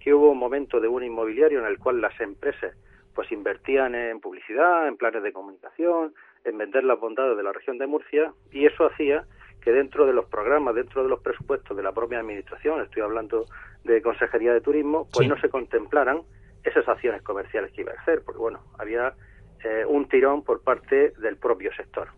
que 0.00 0.12
hubo 0.12 0.32
un 0.32 0.38
momento 0.38 0.80
de 0.80 0.88
un 0.88 1.04
inmobiliario 1.04 1.60
en 1.60 1.66
el 1.66 1.78
cual 1.78 2.00
las 2.00 2.20
empresas 2.20 2.74
pues 3.14 3.30
invertían 3.30 3.94
en 3.94 4.18
publicidad, 4.18 4.88
en 4.88 4.96
planes 4.96 5.22
de 5.22 5.32
comunicación, 5.32 6.12
en 6.44 6.58
vender 6.58 6.82
las 6.82 6.98
bondades 6.98 7.36
de 7.36 7.44
la 7.44 7.52
región 7.52 7.78
de 7.78 7.86
Murcia 7.86 8.32
y 8.50 8.66
eso 8.66 8.86
hacía 8.86 9.24
que 9.62 9.70
dentro 9.70 10.04
de 10.04 10.12
los 10.12 10.26
programas, 10.26 10.74
dentro 10.74 11.04
de 11.04 11.08
los 11.08 11.20
presupuestos 11.20 11.76
de 11.76 11.82
la 11.84 11.92
propia 11.92 12.18
administración, 12.18 12.82
estoy 12.82 13.02
hablando 13.02 13.46
de 13.84 14.02
Consejería 14.02 14.52
de 14.52 14.60
Turismo, 14.60 15.06
pues 15.12 15.28
no 15.28 15.40
se 15.40 15.48
contemplaran 15.48 16.22
esas 16.64 16.88
acciones 16.88 17.22
comerciales 17.22 17.72
que 17.72 17.82
iba 17.82 17.92
a 17.92 18.00
hacer, 18.00 18.22
porque 18.24 18.40
bueno, 18.40 18.60
había 18.78 19.14
eh, 19.62 19.84
un 19.86 20.08
tirón 20.08 20.42
por 20.42 20.62
parte 20.62 21.12
del 21.18 21.36
propio 21.36 21.70
sector. 21.74 22.08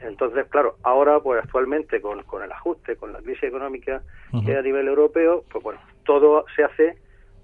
Entonces, 0.00 0.46
claro, 0.48 0.76
ahora 0.82 1.20
pues 1.20 1.44
actualmente 1.44 2.00
con, 2.00 2.22
con 2.22 2.42
el 2.42 2.50
ajuste, 2.50 2.96
con 2.96 3.12
la 3.12 3.20
crisis 3.20 3.42
económica 3.42 4.02
que 4.46 4.56
a 4.56 4.62
nivel 4.62 4.88
europeo, 4.88 5.44
pues 5.50 5.62
bueno, 5.62 5.80
todo 6.04 6.46
se 6.56 6.64
hace 6.64 6.96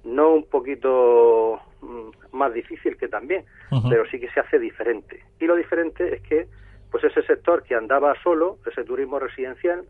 no 0.03 0.31
un 0.31 0.45
poquito 0.45 1.61
mm, 1.83 2.35
más 2.35 2.55
difícil 2.55 2.97
que 2.97 3.09
también, 3.09 3.45
pero 3.91 4.07
sí 4.07 4.19
que 4.19 4.31
se 4.31 4.41
hace 4.41 4.59
diferente. 4.59 5.23
Y 5.41 5.45
lo 5.45 5.57
diferente 5.57 6.15
es 6.15 6.23
que 6.23 6.47
pues 6.91 7.05
ese 7.05 7.23
sector 7.23 7.63
que 7.65 7.75
andaba 7.75 8.15
solo, 8.23 8.59
ese 8.67 8.83
turismo 8.85 9.19
residencial, 9.19 9.85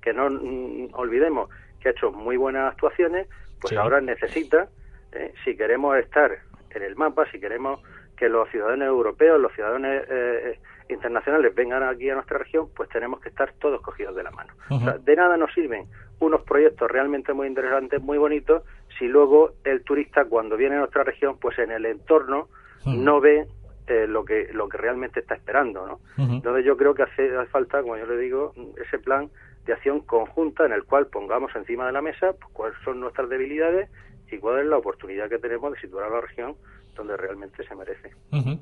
que 0.00 0.12
no 0.12 0.28
mm, 0.28 0.88
olvidemos 0.94 1.48
que 1.80 1.88
ha 1.88 1.92
hecho 1.92 2.10
muy 2.10 2.36
buenas 2.36 2.72
actuaciones, 2.72 3.28
pues 3.60 3.70
Sí. 3.70 3.76
ahora 3.76 4.00
necesita, 4.00 4.68
eh, 5.12 5.32
si 5.44 5.56
queremos 5.56 5.96
estar 5.98 6.30
en 6.70 6.82
el 6.82 6.96
mapa, 6.96 7.30
si 7.30 7.38
queremos 7.38 7.80
que 8.16 8.28
los 8.28 8.48
ciudadanos 8.50 8.86
europeos, 8.86 9.40
los 9.40 9.52
ciudadanos 9.52 10.04
eh, 10.08 10.58
internacionales 10.88 11.54
vengan 11.54 11.82
aquí 11.82 12.08
a 12.10 12.14
nuestra 12.14 12.38
región, 12.38 12.68
pues 12.74 12.88
tenemos 12.88 13.20
que 13.20 13.28
estar 13.28 13.52
todos 13.54 13.80
cogidos 13.80 14.14
de 14.14 14.22
la 14.22 14.30
mano. 14.30 14.52
O 14.70 14.78
sea, 14.78 14.98
de 14.98 15.16
nada 15.16 15.36
nos 15.36 15.52
sirven 15.52 15.86
unos 16.20 16.42
proyectos 16.42 16.90
realmente 16.90 17.32
muy 17.32 17.48
interesantes, 17.48 18.00
muy 18.00 18.18
bonitos, 18.18 18.62
si 18.98 19.08
luego 19.08 19.52
el 19.64 19.82
turista 19.82 20.24
cuando 20.26 20.56
viene 20.56 20.76
a 20.76 20.80
nuestra 20.80 21.02
región, 21.02 21.36
pues 21.40 21.58
en 21.58 21.72
el 21.72 21.84
entorno 21.86 22.48
no 22.84 23.20
ve 23.20 23.46
eh, 23.88 24.06
lo 24.06 24.24
que 24.24 24.50
lo 24.52 24.68
que 24.68 24.78
realmente 24.78 25.20
está 25.20 25.34
esperando, 25.34 25.86
¿no? 25.86 26.00
Entonces 26.16 26.64
yo 26.64 26.76
creo 26.76 26.94
que 26.94 27.02
hace, 27.02 27.36
hace 27.36 27.50
falta, 27.50 27.82
como 27.82 27.96
yo 27.96 28.06
le 28.06 28.16
digo, 28.16 28.52
ese 28.80 28.98
plan 28.98 29.30
de 29.66 29.72
acción 29.72 30.00
conjunta 30.00 30.64
en 30.64 30.72
el 30.72 30.84
cual 30.84 31.06
pongamos 31.06 31.54
encima 31.56 31.86
de 31.86 31.92
la 31.92 32.02
mesa 32.02 32.32
pues, 32.32 32.52
cuáles 32.52 32.78
son 32.84 33.00
nuestras 33.00 33.28
debilidades 33.28 33.88
y 34.32 34.38
cuál 34.38 34.60
es 34.60 34.66
la 34.66 34.78
oportunidad 34.78 35.28
que 35.28 35.38
tenemos 35.38 35.72
de 35.72 35.80
situar 35.80 36.04
a 36.06 36.10
la 36.10 36.20
región 36.20 36.54
donde 36.94 37.16
realmente 37.16 37.66
se 37.66 37.74
merece. 37.74 38.10
Ujú. 38.32 38.58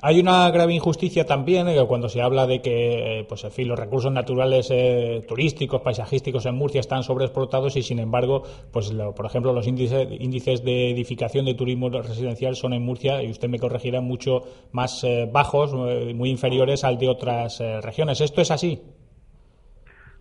Hay 0.00 0.20
una 0.20 0.48
grave 0.52 0.74
injusticia 0.74 1.24
también 1.26 1.66
eh, 1.66 1.84
cuando 1.88 2.08
se 2.08 2.22
habla 2.22 2.46
de 2.46 2.62
que 2.62 3.20
eh, 3.20 3.24
pues, 3.28 3.42
en 3.42 3.50
fin, 3.50 3.66
los 3.66 3.76
recursos 3.78 4.12
naturales 4.12 4.68
eh, 4.70 5.24
turísticos, 5.26 5.80
paisajísticos 5.80 6.46
en 6.46 6.54
Murcia 6.54 6.78
están 6.80 7.02
sobreexplotados 7.02 7.76
y, 7.76 7.82
sin 7.82 7.98
embargo, 7.98 8.44
pues 8.72 8.92
lo- 8.92 9.12
por 9.12 9.26
ejemplo, 9.26 9.52
los 9.52 9.66
índices, 9.66 10.06
índices 10.20 10.62
de 10.64 10.90
edificación 10.90 11.46
de 11.46 11.54
turismo 11.54 11.90
residencial 11.90 12.54
son 12.54 12.74
en 12.74 12.82
Murcia, 12.82 13.22
y 13.24 13.30
usted 13.30 13.48
me 13.48 13.58
corregirá, 13.58 14.00
mucho 14.00 14.42
más 14.70 15.02
eh, 15.02 15.28
bajos, 15.32 15.72
muy 15.74 16.30
inferiores 16.30 16.84
al 16.84 16.96
de 16.98 17.08
otras 17.08 17.60
regiones. 17.82 18.20
¿Esto 18.20 18.40
es 18.40 18.52
así? 18.52 18.80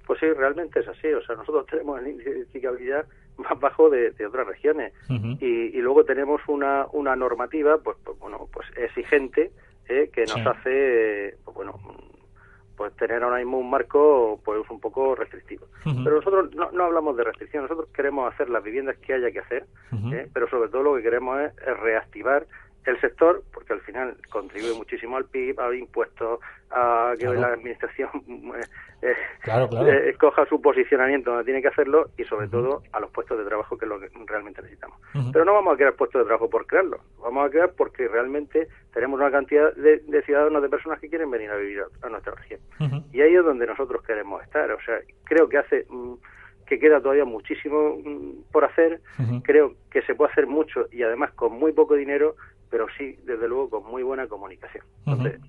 Pues 0.08 0.20
sí, 0.20 0.26
realmente 0.34 0.80
es 0.80 0.88
así. 0.88 1.08
O 1.14 1.22
sea, 1.24 1.36
nosotros 1.36 1.66
tenemos 1.70 2.00
el 2.02 2.08
índice 2.08 2.30
de 2.32 2.40
edificabilidad 2.40 3.06
más 3.38 3.60
bajo 3.60 3.90
de, 3.90 4.12
de 4.12 4.26
otras 4.26 4.48
regiones. 4.48 4.94
Y, 5.40 5.46
y 5.46 5.82
luego 5.82 6.04
tenemos 6.06 6.42
una, 6.48 6.86
una 6.92 7.16
normativa, 7.16 7.78
pues, 7.78 7.98
pues, 8.04 8.18
bueno, 8.20 8.48
pues 8.52 8.68
exigente, 8.78 9.52
eh, 9.90 10.10
que 10.14 10.22
nos 10.22 10.34
Sí. 10.36 10.44
hace, 10.46 11.36
pues, 11.44 11.56
bueno, 11.56 11.80
pues 12.76 12.92
tener 12.96 13.22
ahora 13.24 13.38
mismo 13.38 13.60
un 13.60 13.70
marco 13.70 14.40
pues 14.44 14.68
un 14.70 14.80
poco 14.80 15.14
restrictivo. 15.16 15.68
Pero 15.84 16.16
nosotros 16.18 16.54
no, 16.56 16.72
no 16.72 16.86
hablamos 16.86 17.16
de 17.16 17.24
restricción, 17.24 17.64
nosotros 17.64 17.88
queremos 17.94 18.34
hacer 18.34 18.50
las 18.50 18.64
viviendas 18.64 18.98
que 18.98 19.14
haya 19.14 19.30
que 19.32 19.40
hacer. 19.40 19.66
¿eh? 20.12 20.28
pero 20.34 20.50
sobre 20.50 20.70
todo 20.70 20.82
lo 20.84 20.96
que 20.96 21.04
queremos 21.04 21.40
es, 21.42 21.52
es 21.68 21.80
reactivar 21.80 22.48
el 22.86 23.00
sector, 23.00 23.44
porque 23.54 23.74
al 23.74 23.82
final 23.82 24.16
contribuye 24.30 24.74
muchísimo 24.76 25.18
al 25.18 25.26
PIB, 25.26 25.60
al 25.60 25.76
impuesto, 25.76 26.40
a 26.72 27.14
que 27.18 27.26
Claro. 27.26 27.40
la 27.40 27.48
administración 27.54 28.10
eh, 29.02 29.14
Claro, 29.42 29.70
claro. 29.70 29.88
eh, 29.88 30.10
escoja 30.10 30.46
su 30.48 30.62
posicionamiento 30.62 31.30
donde 31.32 31.46
tiene 31.46 31.62
que 31.62 31.68
hacerlo 31.68 32.10
y 32.18 32.24
sobre 32.26 32.48
todo 32.48 32.82
a 32.92 33.00
los 33.00 33.12
puestos 33.12 33.38
de 33.38 33.46
trabajo 33.46 33.78
que 33.78 33.86
es 33.86 33.90
lo 33.90 34.00
que 34.00 34.10
realmente 34.26 34.62
necesitamos. 34.62 34.98
Pero 35.32 35.46
no 35.46 35.54
vamos 35.54 35.74
a 35.74 35.78
crear 35.78 35.94
puestos 35.94 36.20
de 36.22 36.26
trabajo 36.26 36.50
por 36.50 36.66
crearlos, 36.66 37.00
vamos 37.22 37.46
a 37.46 37.50
crear 37.50 37.72
porque 37.78 38.08
realmente 38.08 38.68
tenemos 38.94 39.20
una 39.20 39.32
cantidad 39.32 39.74
de, 39.76 40.00
de 40.00 40.22
ciudadanos, 40.24 40.62
de 40.62 40.70
personas 40.70 41.00
que 41.00 41.10
quieren 41.10 41.30
venir 41.32 41.50
a 41.52 41.58
vivir 41.58 41.82
a, 41.82 42.08
a 42.08 42.10
nuestra 42.10 42.34
región. 42.36 42.60
Y 43.12 43.22
ahí 43.22 43.36
es 43.36 43.44
donde 43.44 43.66
nosotros 43.68 44.04
queremos 44.04 44.42
estar. 44.44 44.72
O 44.72 44.80
sea, 44.82 45.00
creo 45.26 45.48
que 45.48 45.58
hace 45.58 45.86
mm, 45.90 46.14
que 46.66 46.80
queda 46.80 47.00
todavía 47.02 47.26
muchísimo 47.26 47.98
mm, 48.04 48.52
por 48.52 48.66
hacer. 48.66 49.02
Creo 49.44 49.76
que 49.92 50.02
se 50.04 50.16
puede 50.16 50.32
hacer 50.32 50.48
mucho 50.48 50.88
y 50.92 51.04
además 51.04 51.32
con 51.34 51.52
muy 51.54 51.72
poco 51.74 51.96
dinero, 51.96 52.36
pero 52.74 52.88
sí, 52.98 53.16
desde 53.24 53.48
luego, 53.48 53.70
con 53.70 53.86
muy 53.86 54.02
buena 54.02 54.26
comunicación. 54.26 54.84
Entonces, 55.06 55.40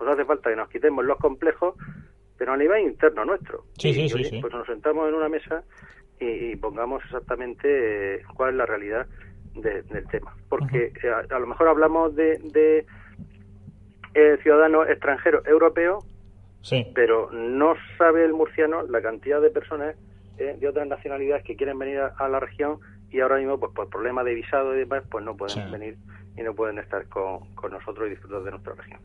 nos 0.00 0.08
hace 0.08 0.24
falta 0.24 0.50
que 0.50 0.56
nos 0.56 0.68
quitemos 0.68 1.04
los 1.04 1.16
complejos, 1.18 1.76
pero 2.36 2.54
a 2.54 2.56
nivel 2.56 2.82
interno 2.88 3.24
nuestro. 3.24 3.66
Sí, 3.78 3.90
Y, 3.90 3.94
sí, 3.94 4.08
sí, 4.08 4.14
oye, 4.16 4.24
sí. 4.30 4.40
Pues 4.40 4.52
nos 4.52 4.66
sentamos 4.66 5.08
en 5.08 5.14
una 5.14 5.28
mesa 5.28 5.62
y, 6.18 6.26
y 6.26 6.56
pongamos 6.56 7.00
exactamente 7.04 8.16
eh, 8.16 8.22
cuál 8.34 8.50
es 8.50 8.56
la 8.56 8.66
realidad 8.66 9.06
de- 9.54 9.82
del 9.82 10.08
tema. 10.08 10.34
Porque 10.48 10.92
eh, 11.04 11.08
a, 11.08 11.36
a 11.36 11.38
lo 11.38 11.46
mejor 11.46 11.68
hablamos 11.68 12.16
de, 12.16 12.38
de 12.52 12.84
eh, 14.14 14.38
ciudadanos 14.42 14.88
extranjeros 14.88 15.46
europeos, 15.46 16.04
Sí. 16.62 16.84
pero 16.96 17.30
no 17.32 17.74
sabe 17.96 18.24
el 18.24 18.32
murciano 18.32 18.82
la 18.88 19.00
cantidad 19.02 19.40
de 19.40 19.50
personas 19.50 19.94
eh, 20.38 20.56
de 20.58 20.68
otras 20.68 20.88
nacionalidades 20.88 21.44
que 21.44 21.54
quieren 21.54 21.78
venir 21.78 21.98
a, 22.00 22.08
a 22.18 22.28
la 22.28 22.40
región 22.40 22.78
y 23.12 23.20
ahora 23.20 23.36
mismo 23.38 23.58
pues 23.58 23.72
por 23.74 23.88
problemas 23.88 24.24
de 24.24 24.34
visado 24.34 24.74
y 24.74 24.78
demás 24.80 25.02
pues 25.10 25.24
no 25.24 25.36
pueden 25.36 25.54
Sí. 25.64 25.70
venir 25.70 25.96
y 26.36 26.42
no 26.42 26.54
pueden 26.54 26.78
estar 26.78 27.06
con, 27.08 27.40
con 27.54 27.72
nosotros 27.72 28.06
y 28.06 28.10
disfrutar 28.10 28.42
de 28.42 28.50
nuestra 28.52 28.74
región. 28.74 29.00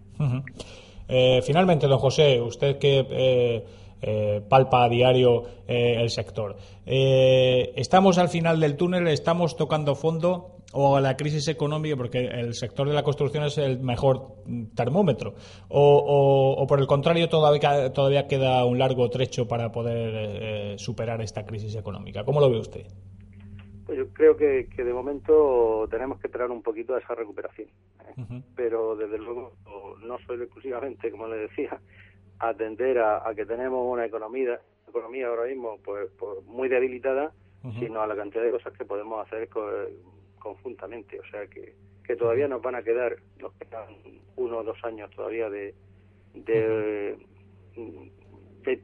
Eh, 1.09 1.41
finalmente, 1.43 1.87
don 1.87 1.99
José, 1.99 2.41
usted 2.41 2.77
que 2.79 3.05
eh, 3.09 3.65
eh, 4.01 4.41
palpa 4.49 4.83
a 4.85 4.89
diario 4.89 5.43
eh, 5.67 5.95
el 5.99 6.09
sector, 6.09 6.57
eh, 6.85 7.73
¿estamos 7.75 8.17
al 8.17 8.29
final 8.29 8.59
del 8.59 8.75
túnel? 8.77 9.07
¿Estamos 9.07 9.55
tocando 9.55 9.95
fondo? 9.95 10.53
¿O 10.73 10.99
la 10.99 11.15
crisis 11.15 11.47
económica, 11.47 11.95
porque 11.95 12.19
el 12.25 12.53
sector 12.53 12.89
de 12.89 12.93
la 12.93 13.01
construcción 13.01 13.45
es 13.45 13.57
el 13.57 13.79
mejor 13.79 14.35
mm, 14.45 14.65
termómetro? 14.75 15.33
¿O, 15.69 15.81
o- 15.97 16.61
o 16.61 16.67
por 16.67 16.79
el 16.81 16.87
contrario, 16.87 17.29
todavía, 17.29 17.91
todavía 17.93 18.27
queda 18.27 18.65
un 18.65 18.77
largo 18.77 19.09
trecho 19.09 19.47
para 19.47 19.71
poder 19.71 20.11
eh, 20.13 20.75
superar 20.77 21.21
esta 21.21 21.45
crisis 21.45 21.73
económica? 21.75 22.25
¿Cómo 22.25 22.41
lo 22.41 22.49
ve 22.51 22.59
usted? 22.59 22.85
Pues 23.87 23.97
yo 23.97 24.09
creo 24.09 24.35
que, 24.37 24.67
que 24.75 24.83
de 24.83 24.93
momento 24.93 25.87
tenemos 25.89 26.19
que 26.19 26.27
esperar 26.27 26.51
un 26.51 26.61
poquito 26.61 26.93
a 26.93 26.99
esa 26.99 27.15
recuperación. 27.15 27.69
¿eh? 28.05 28.13
Pero 28.55 28.95
desde 28.97 29.17
luego 29.17 29.53
no 30.01 30.19
solo 30.19 30.43
exclusivamente, 30.43 31.09
como 31.09 31.27
le 31.27 31.37
decía, 31.37 31.79
atender 32.39 32.99
a, 32.99 33.27
a 33.27 33.33
que 33.33 33.45
tenemos 33.45 33.79
una 33.91 34.05
economía, 34.05 34.59
economía 34.87 35.27
ahora 35.27 35.45
mismo 35.45 35.79
pues, 35.83 36.09
pues 36.19 36.43
muy 36.45 36.67
debilitada, 36.69 37.31
sino 37.79 38.01
a 38.01 38.07
la 38.07 38.15
cantidad 38.15 38.43
de 38.43 38.51
cosas 38.51 38.73
que 38.77 38.85
podemos 38.85 39.25
hacer 39.25 39.47
co- 39.49 39.71
conjuntamente. 40.39 41.19
O 41.19 41.25
sea 41.31 41.47
que, 41.47 41.73
que 42.05 42.15
todavía 42.15 42.47
nos 42.47 42.61
van 42.61 42.75
a 42.75 42.83
quedar, 42.83 43.15
nos 43.39 43.53
quedan 43.53 43.95
uno 44.35 44.57
o 44.59 44.63
dos 44.63 44.77
años 44.83 45.09
todavía 45.11 45.49
de, 45.49 45.73
de, 46.33 47.17
de 48.65 48.83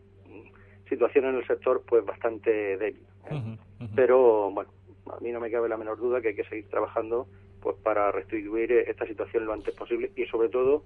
situación 0.90 1.26
en 1.26 1.36
el 1.36 1.48
sector 1.48 1.84
pues 1.88 2.06
bastante 2.06 2.78
débil. 2.78 3.06
¿eh? 3.26 3.58
Pero 3.96 4.50
bueno 4.52 4.70
a 5.18 5.20
mí 5.20 5.32
no 5.32 5.40
me 5.40 5.52
cabe 5.52 5.70
la 5.70 5.78
menor 5.78 5.98
duda 5.98 6.22
que 6.22 6.30
hay 6.30 6.36
que 6.36 6.44
seguir 6.46 6.68
trabajando 6.70 7.28
pues 7.62 7.76
para 7.78 8.12
restituir 8.12 8.72
eh, 8.72 8.86
esta 8.88 9.06
situación 9.06 9.46
lo 9.46 9.54
antes 9.54 9.74
posible 9.74 10.12
y 10.16 10.26
sobre 10.26 10.50
todo 10.50 10.84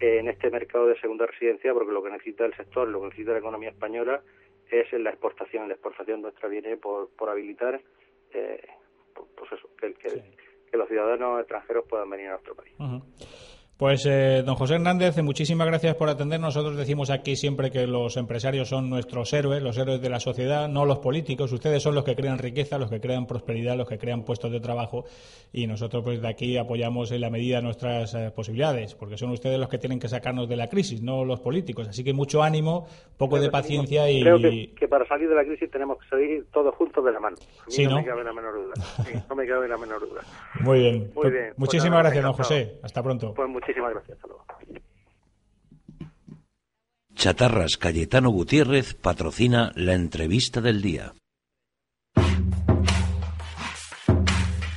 en 0.00 0.28
este 0.28 0.50
mercado 0.50 0.86
de 0.86 1.00
segunda 1.00 1.26
residencia 1.26 1.72
porque 1.72 1.92
lo 1.92 2.02
que 2.02 2.10
necesita 2.10 2.44
el 2.44 2.54
sector 2.54 2.88
lo 2.88 3.00
que 3.00 3.06
necesita 3.06 3.32
la 3.32 3.38
economía 3.38 3.70
española 3.70 4.22
es 4.70 4.92
en 4.92 5.04
la 5.04 5.10
exportación. 5.10 5.68
La 5.68 5.74
exportación 5.74 6.22
nuestra 6.22 6.48
viene 6.48 6.76
por, 6.76 7.10
por 7.10 7.28
habilitar 7.28 7.80
eh, 8.32 8.66
pues 9.14 9.28
pues 9.36 9.52
eso 9.52 9.68
que, 9.80 9.94
que, 9.94 10.22
que 10.70 10.76
los 10.76 10.88
ciudadanos 10.88 11.40
extranjeros 11.40 11.84
puedan 11.88 12.10
venir 12.10 12.28
a 12.28 12.32
nuestro 12.32 12.54
país. 12.54 12.74
Pues, 13.78 14.06
eh, 14.06 14.42
don 14.42 14.54
José 14.54 14.76
Hernández, 14.76 15.22
muchísimas 15.22 15.66
gracias 15.66 15.94
por 15.96 16.08
atender. 16.08 16.40
Nosotros 16.40 16.78
decimos 16.78 17.10
aquí 17.10 17.36
siempre 17.36 17.70
que 17.70 17.86
los 17.86 18.16
empresarios 18.16 18.70
son 18.70 18.88
nuestros 18.88 19.30
héroes, 19.34 19.62
los 19.62 19.76
héroes 19.76 20.00
de 20.00 20.08
la 20.08 20.18
sociedad, 20.18 20.66
no 20.66 20.86
los 20.86 21.00
políticos. 21.00 21.52
Ustedes 21.52 21.82
son 21.82 21.94
los 21.94 22.02
que 22.02 22.16
crean 22.16 22.38
riqueza, 22.38 22.78
los 22.78 22.88
que 22.88 23.02
crean 23.02 23.26
prosperidad, 23.26 23.76
los 23.76 23.86
que 23.86 23.98
crean 23.98 24.24
puestos 24.24 24.50
de 24.50 24.60
trabajo 24.60 25.04
y 25.52 25.66
nosotros 25.66 26.02
pues 26.04 26.22
de 26.22 26.28
aquí 26.28 26.56
apoyamos 26.56 27.12
en 27.12 27.20
la 27.20 27.28
medida 27.28 27.60
nuestras 27.60 28.14
eh, 28.14 28.30
posibilidades, 28.34 28.94
porque 28.94 29.18
son 29.18 29.30
ustedes 29.30 29.58
los 29.58 29.68
que 29.68 29.76
tienen 29.78 30.00
que 30.00 30.08
sacarnos 30.08 30.48
de 30.48 30.56
la 30.56 30.68
crisis, 30.68 31.02
no 31.02 31.24
los 31.24 31.40
políticos. 31.40 31.86
Así 31.86 32.02
que 32.02 32.14
mucho 32.14 32.42
ánimo, 32.42 32.86
poco 33.18 33.38
de 33.38 33.50
paciencia 33.50 34.10
y... 34.10 34.22
creo 34.22 34.38
que, 34.38 34.72
que 34.74 34.88
para 34.88 35.06
salir 35.06 35.28
de 35.28 35.34
la 35.34 35.44
crisis 35.44 35.70
tenemos 35.70 35.98
que 35.98 36.08
salir 36.08 36.46
todos 36.50 36.74
juntos 36.74 37.04
de 37.04 37.12
la 37.12 37.20
mano 37.20 37.36
a 37.36 37.66
mí 37.66 37.72
Sí, 37.72 37.84
no, 37.84 37.90
¿no? 37.90 37.96
me 37.96 38.04
cabe 38.04 38.24
la 38.24 38.32
menor 38.32 38.54
duda 38.54 38.74
Sí, 39.04 39.12
no 39.28 39.36
me 39.36 39.46
cabe 39.46 39.68
la 39.68 39.76
menor 39.76 40.00
duda 40.00 40.22
Muy 40.60 40.78
bien. 40.78 40.98
Muy 40.98 41.08
Pues 41.14 41.32
bien. 41.32 41.46
Pues 41.48 41.58
Muchísimas 41.58 41.98
gracias, 42.00 42.24
don. 42.24 42.32
José. 42.32 42.78
Hasta 42.82 43.02
pronto. 43.02 43.34
pues 43.34 43.48
muchísimas 43.66 43.94
Chatarras 47.14 47.76
Cayetano 47.78 48.30
Gutiérrez 48.30 48.94
patrocina 48.94 49.72
la 49.74 49.94
entrevista 49.94 50.60
del 50.60 50.82
día. 50.82 51.14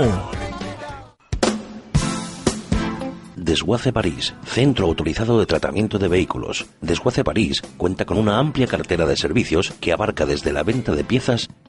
Desguace 3.35 3.91
París, 3.91 4.33
centro 4.45 4.85
autorizado 4.85 5.39
de 5.39 5.45
tratamiento 5.45 5.97
de 5.99 6.07
vehículos. 6.07 6.67
Desguace 6.79 7.23
París 7.23 7.61
cuenta 7.75 8.05
con 8.05 8.17
una 8.17 8.37
amplia 8.37 8.67
cartera 8.67 9.05
de 9.05 9.17
servicios 9.17 9.73
que 9.81 9.91
abarca 9.91 10.25
desde 10.25 10.53
la 10.53 10.63
venta 10.63 10.93
de 10.93 11.03
piezas 11.03 11.49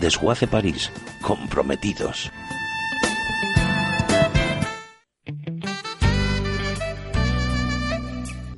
Desguace 0.00 0.46
París, 0.46 0.90
comprometidos. 1.20 2.30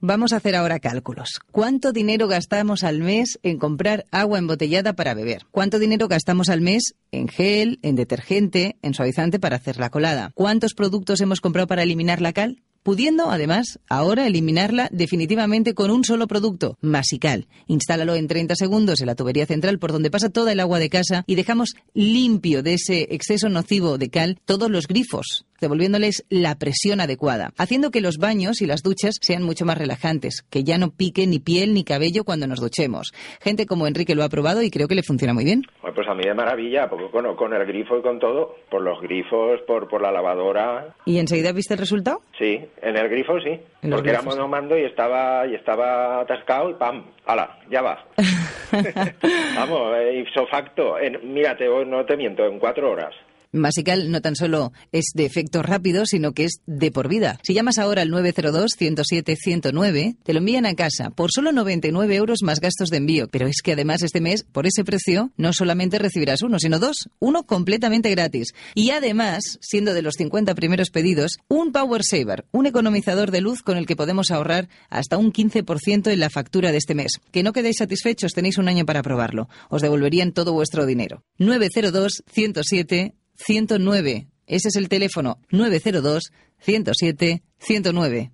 Vamos 0.00 0.32
a 0.32 0.36
hacer 0.36 0.54
ahora 0.54 0.78
cálculos. 0.78 1.40
¿Cuánto 1.50 1.92
dinero 1.92 2.28
gastamos 2.28 2.84
al 2.84 3.00
mes 3.00 3.40
en 3.42 3.58
comprar 3.58 4.04
agua 4.12 4.38
embotellada 4.38 4.92
para 4.92 5.12
beber? 5.12 5.46
¿Cuánto 5.50 5.80
dinero 5.80 6.06
gastamos 6.06 6.48
al 6.50 6.60
mes 6.60 6.94
en 7.10 7.26
gel, 7.26 7.80
en 7.82 7.96
detergente, 7.96 8.76
en 8.82 8.94
suavizante 8.94 9.40
para 9.40 9.56
hacer 9.56 9.78
la 9.78 9.90
colada? 9.90 10.30
¿Cuántos 10.34 10.74
productos 10.74 11.20
hemos 11.20 11.40
comprado 11.40 11.66
para 11.66 11.82
eliminar 11.82 12.20
la 12.20 12.32
cal? 12.32 12.62
Pudiendo, 12.84 13.30
además, 13.30 13.80
ahora 13.88 14.26
eliminarla 14.26 14.88
definitivamente 14.92 15.74
con 15.74 15.90
un 15.90 16.04
solo 16.04 16.26
producto, 16.26 16.78
Masical. 16.80 17.48
Instálalo 17.66 18.14
en 18.14 18.28
30 18.28 18.54
segundos 18.54 19.00
en 19.00 19.08
la 19.08 19.16
tubería 19.16 19.46
central 19.46 19.78
por 19.78 19.92
donde 19.92 20.10
pasa 20.10 20.30
toda 20.30 20.52
el 20.52 20.60
agua 20.60 20.78
de 20.78 20.88
casa 20.88 21.24
y 21.26 21.34
dejamos 21.34 21.74
limpio 21.92 22.62
de 22.62 22.74
ese 22.74 23.08
exceso 23.10 23.48
nocivo 23.48 23.98
de 23.98 24.10
cal 24.10 24.40
todos 24.44 24.70
los 24.70 24.86
grifos, 24.86 25.44
devolviéndoles 25.60 26.24
la 26.28 26.54
presión 26.56 27.00
adecuada, 27.00 27.52
haciendo 27.58 27.90
que 27.90 28.00
los 28.00 28.18
baños 28.18 28.62
y 28.62 28.66
las 28.66 28.82
duchas 28.82 29.16
sean 29.20 29.42
mucho 29.42 29.64
más 29.64 29.78
relajantes, 29.78 30.42
que 30.50 30.64
ya 30.64 30.78
no 30.78 30.90
pique 30.90 31.26
ni 31.26 31.38
piel 31.38 31.74
ni 31.74 31.84
cabello 31.84 32.24
cuando 32.24 32.46
nos 32.46 32.60
duchemos. 32.60 33.12
Gente 33.40 33.66
como 33.66 33.86
Enrique 33.86 34.14
lo 34.14 34.24
ha 34.24 34.28
probado 34.28 34.62
y 34.62 34.70
creo 34.70 34.88
que 34.88 34.94
le 34.94 35.02
funciona 35.02 35.34
muy 35.34 35.44
bien. 35.44 35.62
Pues 35.94 36.06
a 36.08 36.14
mí 36.14 36.22
de 36.24 36.34
maravilla, 36.34 36.88
porque 36.88 37.10
con, 37.10 37.34
con 37.36 37.52
el 37.52 37.66
grifo 37.66 37.98
y 37.98 38.02
con 38.02 38.18
todo, 38.20 38.54
por 38.70 38.82
los 38.82 39.00
grifos, 39.00 39.60
por, 39.66 39.88
por 39.88 40.00
la 40.02 40.12
lavadora, 40.12 40.94
¿Y 41.04 41.18
enseguida 41.18 41.52
viste 41.52 41.74
el 41.74 41.80
resultado? 41.80 42.20
sí, 42.38 42.60
en 42.82 42.96
el 42.96 43.08
grifo 43.08 43.40
sí, 43.40 43.58
porque 43.82 44.10
era 44.10 44.18
grifos. 44.20 44.36
monomando 44.36 44.78
y 44.78 44.84
estaba, 44.84 45.46
y 45.46 45.54
estaba 45.54 46.20
atascado 46.20 46.70
y 46.70 46.74
pam, 46.74 47.04
hala, 47.26 47.58
ya 47.70 47.82
va. 47.82 48.04
Vamos, 49.56 49.96
eh, 49.96 50.20
ipso 50.20 50.46
facto, 50.46 50.98
en, 50.98 51.32
mírate, 51.32 51.66
no 51.86 52.04
te 52.04 52.16
miento, 52.16 52.44
en 52.46 52.58
cuatro 52.58 52.90
horas. 52.92 53.14
Masical 53.52 54.10
no 54.10 54.20
tan 54.20 54.34
solo 54.36 54.72
es 54.92 55.06
de 55.14 55.24
efecto 55.24 55.62
rápido, 55.62 56.04
sino 56.06 56.32
que 56.32 56.44
es 56.44 56.60
de 56.66 56.90
por 56.90 57.08
vida. 57.08 57.38
Si 57.42 57.54
llamas 57.54 57.78
ahora 57.78 58.02
al 58.02 58.10
902-107-109, 58.10 60.16
te 60.22 60.32
lo 60.32 60.40
envían 60.40 60.66
a 60.66 60.74
casa 60.74 61.10
por 61.10 61.30
solo 61.32 61.52
99 61.52 62.14
euros 62.14 62.42
más 62.42 62.60
gastos 62.60 62.90
de 62.90 62.98
envío. 62.98 63.28
Pero 63.28 63.46
es 63.46 63.62
que 63.62 63.72
además 63.72 64.02
este 64.02 64.20
mes, 64.20 64.44
por 64.44 64.66
ese 64.66 64.84
precio, 64.84 65.32
no 65.36 65.52
solamente 65.52 65.98
recibirás 65.98 66.42
uno, 66.42 66.58
sino 66.58 66.78
dos. 66.78 67.08
Uno 67.18 67.44
completamente 67.44 68.10
gratis. 68.10 68.48
Y 68.74 68.90
además, 68.90 69.58
siendo 69.60 69.94
de 69.94 70.02
los 70.02 70.14
50 70.14 70.54
primeros 70.54 70.90
pedidos, 70.90 71.38
un 71.48 71.72
Power 71.72 72.02
Saver, 72.04 72.44
un 72.52 72.66
economizador 72.66 73.30
de 73.30 73.40
luz 73.40 73.62
con 73.62 73.78
el 73.78 73.86
que 73.86 73.96
podemos 73.96 74.30
ahorrar 74.30 74.68
hasta 74.90 75.16
un 75.16 75.32
15% 75.32 76.12
en 76.12 76.20
la 76.20 76.30
factura 76.30 76.72
de 76.72 76.78
este 76.78 76.94
mes. 76.94 77.12
Que 77.30 77.42
no 77.42 77.52
quedéis 77.52 77.76
satisfechos, 77.78 78.32
tenéis 78.32 78.58
un 78.58 78.68
año 78.68 78.84
para 78.84 79.02
probarlo. 79.02 79.48
Os 79.70 79.82
devolverían 79.82 80.32
todo 80.32 80.52
vuestro 80.52 80.86
dinero. 80.86 81.22
902 81.38 82.22
107 82.30 83.14
109. 83.38 84.26
Ese 84.46 84.68
es 84.68 84.76
el 84.76 84.88
teléfono 84.88 85.38
902 85.50 86.32
107 86.60 87.42
109. 87.58 88.30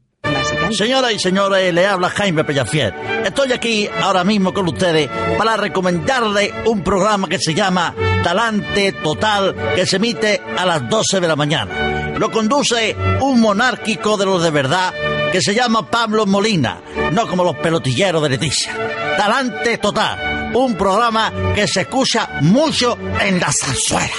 Señoras 0.70 1.12
y 1.12 1.18
señores, 1.18 1.72
le 1.74 1.86
habla 1.86 2.08
Jaime 2.08 2.44
Pellafiel. 2.44 2.92
Estoy 3.24 3.52
aquí 3.52 3.88
ahora 4.00 4.24
mismo 4.24 4.52
con 4.54 4.66
ustedes 4.68 5.08
para 5.36 5.56
recomendarle 5.56 6.52
un 6.66 6.82
programa 6.82 7.28
que 7.28 7.38
se 7.38 7.54
llama 7.54 7.94
Talante 8.22 8.92
Total, 8.92 9.54
que 9.74 9.86
se 9.86 9.96
emite 9.96 10.40
a 10.56 10.64
las 10.64 10.88
12 10.88 11.20
de 11.20 11.28
la 11.28 11.36
mañana. 11.36 12.14
Lo 12.18 12.30
conduce 12.30 12.96
un 13.20 13.40
monárquico 13.40 14.16
de 14.16 14.24
los 14.24 14.42
de 14.42 14.50
verdad 14.50 14.92
que 15.30 15.42
se 15.42 15.54
llama 15.54 15.90
Pablo 15.90 16.26
Molina, 16.26 16.80
no 17.12 17.26
como 17.26 17.44
los 17.44 17.56
pelotilleros 17.56 18.22
de 18.22 18.28
Leticia. 18.30 18.72
Talante 19.16 19.78
Total, 19.78 20.33
un 20.54 20.74
programa 20.76 21.32
que 21.54 21.66
se 21.66 21.82
escucha 21.82 22.40
mucho 22.42 22.96
en 23.20 23.40
la 23.40 23.50
zarzuela. 23.52 24.14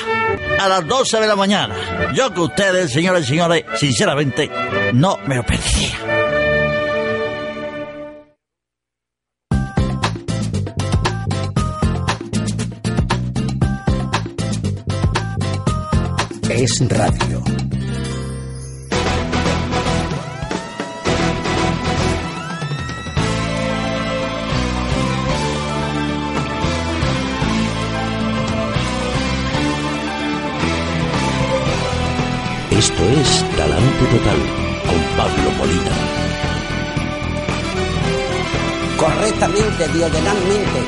A 0.60 0.68
las 0.68 0.88
12 0.88 1.20
de 1.20 1.28
la 1.28 1.36
mañana. 1.36 1.76
Yo 2.14 2.34
que 2.34 2.42
ustedes, 2.42 2.92
señores 2.92 3.26
y 3.26 3.30
señores, 3.30 3.66
sinceramente, 3.76 4.50
no 4.94 5.18
me 5.26 5.36
lo 5.36 5.44
perdería. 5.44 5.92
Es 16.50 16.90
radio. 16.90 17.35
Total 33.96 34.38
con 34.86 35.00
Pablo 35.18 35.52
Molina. 35.58 35.92
Correctamente, 38.98 39.88
diagonalmente. 39.94 40.80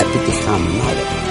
Epitijamado. 0.00 1.26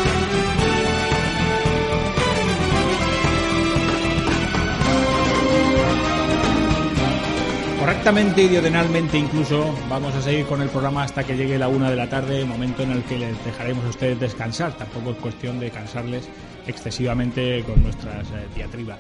Correctamente 7.80 8.44
y 8.44 8.48
diagonalmente 8.48 9.18
incluso 9.18 9.76
vamos 9.90 10.16
a 10.16 10.22
seguir 10.22 10.46
con 10.46 10.62
el 10.62 10.70
programa 10.70 11.04
hasta 11.04 11.24
que 11.26 11.36
llegue 11.36 11.60
la 11.60 11.68
una 11.68 11.90
de 11.90 11.98
la 11.98 12.10
tarde, 12.10 12.46
momento 12.46 12.84
en 12.84 12.92
el 12.92 13.04
que 13.04 13.20
les 13.20 13.46
dejaremos 13.46 13.84
a 13.86 13.90
ustedes 13.90 14.20
descansar. 14.20 14.78
Tampoco 14.78 15.12
es 15.12 15.18
cuestión 15.18 15.60
de 15.60 15.70
cansarles 15.70 16.30
excesivamente 16.66 17.64
con 17.64 17.84
nuestras 17.84 18.28
eh, 18.30 18.48
diatribas. 18.56 19.00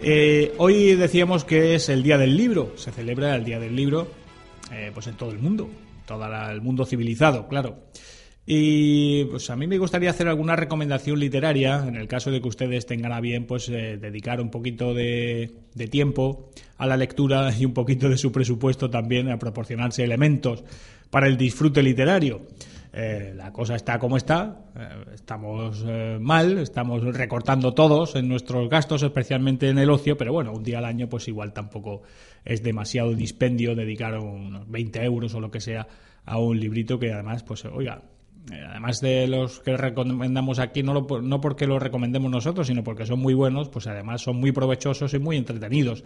Eh, 0.00 0.52
hoy 0.58 0.94
decíamos 0.94 1.44
que 1.44 1.74
es 1.74 1.88
el 1.88 2.02
Día 2.02 2.18
del 2.18 2.36
Libro, 2.36 2.72
se 2.76 2.92
celebra 2.92 3.34
el 3.34 3.44
Día 3.44 3.58
del 3.58 3.74
Libro 3.74 4.08
eh, 4.70 4.90
pues 4.92 5.06
en 5.06 5.14
todo 5.14 5.30
el 5.30 5.38
mundo, 5.38 5.70
todo 6.06 6.24
el 6.50 6.60
mundo 6.60 6.84
civilizado, 6.84 7.48
claro. 7.48 7.78
Y 8.48 9.24
pues 9.24 9.50
a 9.50 9.56
mí 9.56 9.66
me 9.66 9.78
gustaría 9.78 10.10
hacer 10.10 10.28
alguna 10.28 10.54
recomendación 10.54 11.18
literaria, 11.18 11.84
en 11.86 11.96
el 11.96 12.06
caso 12.06 12.30
de 12.30 12.40
que 12.40 12.46
ustedes 12.46 12.86
tengan 12.86 13.12
a 13.12 13.20
bien 13.20 13.46
pues 13.46 13.68
eh, 13.68 13.98
dedicar 14.00 14.40
un 14.40 14.50
poquito 14.50 14.94
de 14.94 15.50
tiempo 15.90 16.50
a 16.78 16.86
la 16.86 16.96
lectura 16.96 17.52
y 17.58 17.64
un 17.64 17.72
poquito 17.72 18.08
de 18.08 18.18
su 18.18 18.30
presupuesto 18.30 18.88
también 18.90 19.30
a 19.30 19.38
proporcionarse 19.38 20.04
elementos 20.04 20.62
para 21.10 21.26
el 21.26 21.36
disfrute 21.36 21.82
literario. 21.82 22.42
Eh, 22.98 23.34
la 23.36 23.52
cosa 23.52 23.74
está 23.76 23.98
como 23.98 24.16
está, 24.16 24.56
eh, 24.74 24.88
estamos 25.12 25.84
eh, 25.86 26.16
mal, 26.18 26.56
estamos 26.56 27.02
recortando 27.14 27.74
todos 27.74 28.14
en 28.16 28.26
nuestros 28.26 28.70
gastos, 28.70 29.02
especialmente 29.02 29.68
en 29.68 29.76
el 29.78 29.90
ocio, 29.90 30.16
pero 30.16 30.32
bueno, 30.32 30.52
un 30.54 30.62
día 30.64 30.78
al 30.78 30.86
año 30.86 31.06
pues 31.06 31.28
igual 31.28 31.52
tampoco 31.52 32.00
es 32.42 32.62
demasiado 32.62 33.12
dispendio 33.12 33.74
dedicar 33.74 34.16
unos 34.18 34.66
20 34.70 35.04
euros 35.04 35.34
o 35.34 35.40
lo 35.40 35.50
que 35.50 35.60
sea 35.60 35.86
a 36.24 36.38
un 36.38 36.58
librito 36.58 36.98
que 36.98 37.12
además, 37.12 37.42
pues 37.42 37.66
oiga, 37.66 38.00
eh, 38.50 38.62
además 38.66 39.00
de 39.02 39.26
los 39.28 39.60
que 39.60 39.76
recomendamos 39.76 40.58
aquí, 40.58 40.82
no, 40.82 40.94
lo- 40.94 41.20
no 41.20 41.38
porque 41.42 41.66
los 41.66 41.82
recomendemos 41.82 42.30
nosotros, 42.30 42.66
sino 42.66 42.82
porque 42.82 43.04
son 43.04 43.18
muy 43.18 43.34
buenos, 43.34 43.68
pues 43.68 43.86
además 43.88 44.22
son 44.22 44.36
muy 44.36 44.52
provechosos 44.52 45.12
y 45.12 45.18
muy 45.18 45.36
entretenidos. 45.36 46.02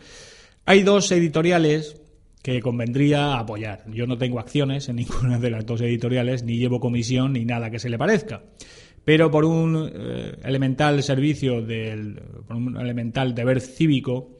Hay 0.67 0.83
dos 0.83 1.13
editoriales 1.13 2.00
que 2.43 2.61
convendría 2.61 3.39
apoyar. 3.39 3.85
Yo 3.93 4.07
no 4.07 4.17
tengo 4.19 4.41
acciones 4.41 4.89
en 4.89 4.97
ninguna 5.03 5.39
de 5.39 5.51
las 5.51 5.67
dos 5.67 5.81
editoriales, 5.81 6.43
ni 6.43 6.57
llevo 6.59 6.81
comisión, 6.81 7.33
ni 7.35 7.45
nada 7.45 7.71
que 7.71 7.79
se 7.79 7.91
le 7.91 7.99
parezca. 7.99 8.43
Pero 9.05 9.31
por 9.31 9.45
un 9.45 9.91
eh, 9.93 10.37
elemental 10.45 11.03
servicio, 11.03 11.63
del, 11.63 12.21
por 12.47 12.57
un 12.57 12.77
elemental 12.77 13.35
deber 13.35 13.61
cívico, 13.61 14.39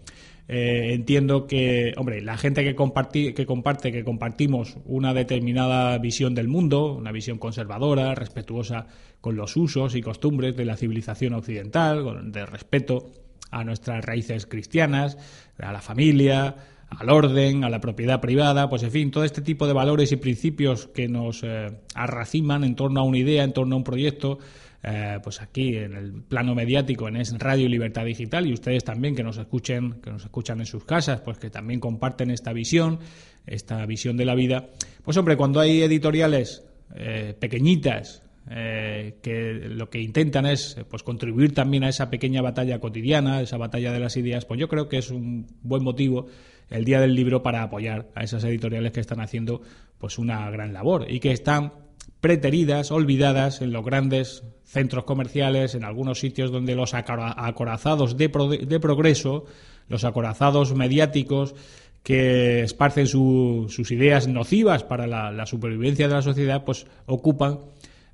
eh, 0.49 0.93
entiendo 0.95 1.47
que, 1.47 1.93
hombre, 1.97 2.21
la 2.23 2.37
gente 2.37 2.65
que, 2.65 2.75
comparti- 2.77 3.33
que 3.35 3.47
comparte, 3.47 3.93
que 3.93 4.03
compartimos 4.05 4.77
una 4.85 5.15
determinada 5.15 5.97
visión 5.99 6.35
del 6.35 6.49
mundo, 6.49 6.95
una 6.97 7.13
visión 7.13 7.39
conservadora, 7.39 8.15
respetuosa 8.15 8.87
con 9.21 9.37
los 9.37 9.57
usos 9.57 9.95
y 9.95 10.03
costumbres 10.03 10.57
de 10.57 10.65
la 10.65 10.77
civilización 10.77 11.35
occidental, 11.35 12.03
con- 12.03 12.33
de 12.33 12.45
respeto 12.47 13.13
a 13.53 13.65
nuestras 13.65 14.05
raíces 14.05 14.47
cristianas, 14.47 15.17
a 15.59 15.73
la 15.73 15.81
familia, 15.81 16.57
al 16.91 17.09
orden, 17.09 17.65
a 17.65 17.71
la 17.71 17.81
propiedad 17.81 18.21
privada, 18.21 18.69
pues 18.69 18.83
en 18.83 18.91
fin, 18.91 19.11
todo 19.11 19.25
este 19.25 19.43
tipo 19.43 19.67
de 19.67 19.73
valores 19.73 20.13
y 20.13 20.17
principios 20.17 20.89
que 20.89 21.09
nos 21.09 21.43
eh, 21.43 21.71
arraciman 21.95 22.65
en 22.65 22.75
torno 22.75 23.01
a 23.01 23.05
una 23.05 23.19
idea, 23.19 23.45
en 23.45 23.53
torno 23.53 23.77
a 23.77 23.79
un 23.79 23.85
proyecto, 23.85 24.39
eh, 24.83 25.19
pues 25.23 25.41
aquí 25.41 25.77
en 25.77 25.95
el 25.95 26.23
plano 26.23 26.55
mediático, 26.55 27.07
en 27.07 27.23
Radio 27.39 27.69
Libertad 27.69 28.05
Digital, 28.05 28.47
y 28.47 28.53
ustedes 28.53 28.83
también 28.83 29.15
que 29.15 29.23
nos 29.23 29.37
escuchen, 29.37 30.01
que 30.03 30.11
nos 30.11 30.25
escuchan 30.25 30.61
en 30.61 30.67
sus 30.67 30.85
casas, 30.85 31.21
pues 31.21 31.39
que 31.39 31.51
también 31.51 31.81
comparten 31.81 32.31
esta 32.31 32.53
visión, 32.53 32.99
esta 33.47 33.85
visión 33.87 34.17
de 34.17 34.25
la 34.25 34.35
vida. 34.35 34.71
Pues 35.05 35.17
hombre, 35.17 35.37
cuando 35.37 35.61
hay 35.61 35.83
editoriales 35.83 36.65
eh, 36.95 37.35
pequeñitas, 37.39 38.23
eh, 38.49 39.19
que 39.23 39.53
lo 39.69 39.91
que 39.91 40.01
intentan 40.01 40.47
es 40.47 40.77
pues 40.89 41.03
contribuir 41.03 41.53
también 41.55 41.85
a 41.85 41.89
esa 41.89 42.11
pequeña 42.11 42.43
batalla 42.43 42.81
cotidiana, 42.81 43.43
esa 43.43 43.59
batalla 43.59 43.93
de 43.93 44.01
las 44.01 44.17
ideas, 44.17 44.47
pues 44.47 44.59
yo 44.59 44.69
creo 44.69 44.89
que 44.89 44.99
es 44.99 45.11
un 45.11 45.47
buen 45.63 45.85
motivo 45.85 46.27
el 46.71 46.85
día 46.85 47.01
del 47.01 47.15
libro 47.15 47.43
para 47.43 47.63
apoyar 47.63 48.09
a 48.15 48.23
esas 48.25 48.45
editoriales 48.45 48.93
que 48.93 49.01
están 49.01 49.21
haciendo 49.21 49.61
pues 49.99 50.19
una 50.19 50.49
gran 50.51 50.73
labor 50.73 51.07
y 51.11 51.21
que 51.21 51.33
están 51.33 51.73
preteridas, 52.21 52.91
olvidadas 52.91 53.61
en 53.63 53.73
los 53.73 53.85
grandes 53.85 54.45
centros 54.65 55.05
comerciales, 55.05 55.75
en 55.75 55.85
algunos 55.85 56.21
sitios 56.21 56.51
donde 56.53 56.75
los 56.75 56.95
acora- 56.95 57.35
acorazados 57.37 58.17
de, 58.17 58.29
pro- 58.29 58.49
de 58.49 58.81
progreso, 58.81 59.45
los 59.89 60.05
acorazados 60.05 60.75
mediáticos 60.75 61.55
que 62.03 62.63
esparcen 62.63 63.07
su- 63.07 63.67
sus 63.69 63.91
ideas 63.91 64.29
nocivas 64.29 64.85
para 64.85 65.07
la, 65.07 65.31
la 65.33 65.47
supervivencia 65.47 66.09
de 66.09 66.15
la 66.15 66.23
sociedad, 66.23 66.65
pues 66.65 66.87
ocupan 67.07 67.59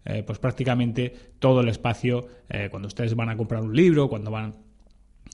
eh, 0.05 0.23
pues 0.25 0.39
prácticamente 0.39 1.13
todo 1.39 1.61
el 1.61 1.69
espacio 1.69 2.27
eh, 2.49 2.69
cuando 2.71 2.87
ustedes 2.89 3.15
van 3.15 3.29
a 3.29 3.37
comprar 3.37 3.63
un 3.63 3.75
libro, 3.75 4.09
cuando 4.09 4.31
van 4.31 4.55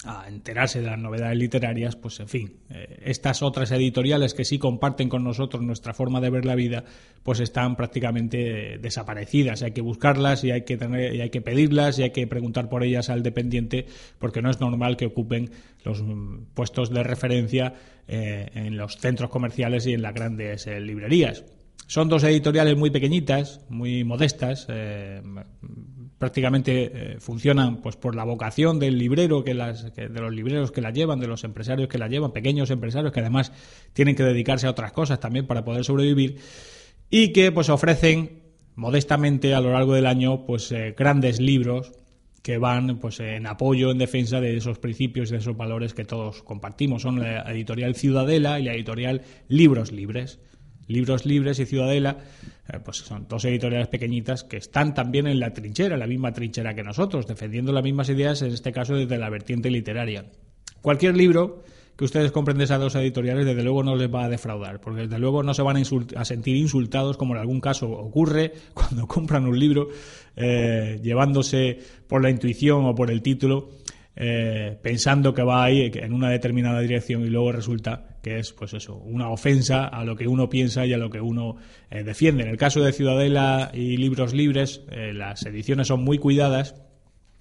a 0.05 0.27
enterarse 0.29 0.81
de 0.81 0.87
las 0.87 0.99
novedades 0.99 1.37
literarias, 1.39 1.95
pues 1.97 2.19
en 2.21 2.29
fin, 2.29 2.57
eh, 2.71 3.01
estas 3.05 3.43
otras 3.43 3.71
editoriales 3.71 4.35
que 4.35 4.45
sí 4.45 4.59
comparten 4.59 5.09
con 5.09 5.23
nosotros 5.23 5.63
nuestra 5.63 5.95
forma 5.95 6.21
de 6.21 6.31
ver 6.31 6.45
la 6.45 6.55
vida, 6.55 6.85
pues 7.23 7.39
están 7.41 7.77
prácticamente 7.77 8.79
desaparecidas. 8.79 9.63
Hay 9.63 9.73
que 9.73 9.81
buscarlas 9.81 10.43
y 10.43 10.51
hay 10.51 10.63
que 10.63 10.77
tener, 10.77 11.15
y 11.15 11.21
hay 11.21 11.31
que 11.31 11.41
pedirlas 11.41 11.99
y 11.99 12.03
hay 12.03 12.11
que 12.11 12.27
preguntar 12.27 12.69
por 12.69 12.83
ellas 12.83 13.11
al 13.11 13.23
dependiente, 13.23 13.87
porque 14.19 14.43
no 14.43 14.51
es 14.51 14.61
normal 14.61 14.97
que 14.97 15.07
ocupen 15.07 15.51
los 15.85 16.03
mm, 16.03 16.47
puestos 16.55 16.91
de 16.91 17.03
referencia 17.05 17.75
eh, 18.09 18.51
en 18.55 18.77
los 18.77 18.97
centros 18.99 19.31
comerciales 19.31 19.87
y 19.87 19.95
en 19.95 20.03
las 20.03 20.15
grandes 20.15 20.67
eh, 20.67 20.81
librerías. 20.81 21.45
Son 21.87 22.09
dos 22.09 22.25
editoriales 22.25 22.77
muy 22.77 22.91
pequeñitas, 22.91 23.61
muy 23.69 24.03
modestas, 24.03 24.67
prácticamente 26.23 26.93
eh, 26.95 27.17
funcionan 27.19 27.79
pues 27.79 27.97
por 27.97 28.15
la 28.15 28.23
vocación 28.23 28.79
del 28.79 28.97
librero 28.97 29.43
que 29.43 29.55
las 29.55 29.91
que- 29.91 30.09
de 30.09 30.21
los 30.21 30.33
libreros 30.33 30.71
que 30.71 30.81
la 30.81 30.93
llevan 30.93 31.19
de 31.19 31.27
los 31.27 31.43
empresarios 31.43 31.89
que 31.89 31.99
la 31.99 32.07
llevan 32.07 32.31
pequeños 32.33 32.71
empresarios 32.71 33.11
que 33.13 33.19
además 33.19 33.51
tienen 33.93 34.15
que 34.15 34.23
dedicarse 34.23 34.69
a 34.69 34.71
otras 34.71 34.93
cosas 34.93 35.19
también 35.19 35.49
para 35.49 35.65
poder 35.65 35.83
sobrevivir 35.85 36.37
y 37.11 37.33
que 37.33 37.51
pues 37.51 37.69
ofrecen 37.71 38.41
modestamente 38.77 39.53
a 39.53 39.61
lo 39.61 39.73
largo 39.73 39.95
del 39.95 40.07
año 40.07 40.47
pues 40.47 40.71
eh, 40.71 40.95
grandes 40.97 41.41
libros 41.41 41.91
que 42.43 42.57
van 42.57 42.99
pues 43.01 43.19
en 43.19 43.49
apoyo 43.49 43.91
en 43.91 43.99
defensa 43.99 44.41
de 44.41 44.57
esos 44.57 44.79
principios 44.79 45.29
de 45.29 45.39
esos 45.39 45.57
valores 45.57 45.93
que 45.93 46.05
todos 46.05 46.45
compartimos. 46.45 47.03
Son 47.03 47.19
la 47.19 47.43
editorial 47.51 47.97
Ciudadela 47.97 48.61
y 48.61 48.65
la 48.65 48.75
editorial 48.75 49.23
Libros 49.49 49.91
Libres 49.91 50.39
Libros 50.89 51.27
Libres 51.27 51.59
y 51.59 51.67
Ciudadela, 51.67 52.19
eh, 52.69 52.79
pues 52.85 52.99
son 52.99 53.27
dos 53.29 53.45
editoriales 53.45 53.89
pequeñitas 53.89 54.45
que 54.45 54.57
están 54.57 54.95
también 54.95 55.27
en 55.27 55.41
la 55.41 55.53
trinchera, 55.53 55.97
la 55.97 56.07
misma 56.07 56.33
trinchera 56.33 56.75
que 56.75 56.83
nosotros, 56.83 57.27
defendiendo 57.27 57.73
las 57.73 57.85
mismas 57.85 58.09
ideas, 58.09 58.43
en 58.43 58.53
este 58.53 58.73
caso 58.73 58.95
desde 58.95 59.19
la 59.19 59.31
vertiente 59.31 59.71
literaria. 59.71 60.27
Cualquier 60.81 61.17
libro 61.17 61.63
que 61.97 62.05
ustedes 62.05 62.33
compren 62.33 62.59
de 62.59 62.65
esas 62.65 62.81
dos 62.81 62.95
editoriales, 62.95 63.45
desde 63.45 63.63
luego 63.63 63.83
no 63.83 63.95
les 63.95 64.13
va 64.13 64.25
a 64.25 64.29
defraudar, 64.29 64.81
porque 64.81 65.03
desde 65.03 65.19
luego 65.19 65.43
no 65.43 65.55
se 65.55 65.63
van 65.63 65.77
a 66.17 66.25
sentir 66.25 66.57
insultados, 66.57 67.17
como 67.17 67.35
en 67.35 67.41
algún 67.41 67.61
caso 67.61 67.91
ocurre 67.91 68.53
cuando 68.75 69.07
compran 69.07 69.47
un 69.47 69.59
libro, 69.59 69.89
eh, 70.37 70.99
llevándose 71.03 71.79
por 72.09 72.23
la 72.23 72.31
intuición 72.31 72.87
o 72.87 72.95
por 72.95 73.11
el 73.11 73.23
título 73.23 73.71
eh, 74.15 74.79
pensando 74.83 75.33
que 75.33 75.43
va 75.43 75.65
ahí 75.65 75.91
en 75.95 76.13
una 76.13 76.29
determinada 76.29 76.81
dirección 76.81 77.23
y 77.23 77.29
luego 77.29 77.51
resulta 77.51 78.12
que 78.23 78.39
es 78.39 78.53
pues 78.53 78.73
eso 78.73 78.95
una 78.95 79.29
ofensa 79.29 79.87
a 79.87 80.05
lo 80.05 80.17
que 80.17 80.29
uno 80.29 80.49
piensa 80.49 80.87
y 80.87 80.93
a 80.93 80.99
lo 80.99 81.11
que 81.11 81.21
uno 81.21 81.57
eh, 81.91 82.05
defiende 82.05 82.45
en 82.45 82.49
el 82.49 82.57
caso 82.57 82.81
de 82.81 82.93
Ciudadela 82.93 83.71
y 83.75 83.97
Libros 83.97 84.33
Libres 84.33 84.83
eh, 84.91 85.13
las 85.13 85.45
ediciones 85.45 85.89
son 85.89 86.03
muy 86.05 86.19
cuidadas 86.19 86.77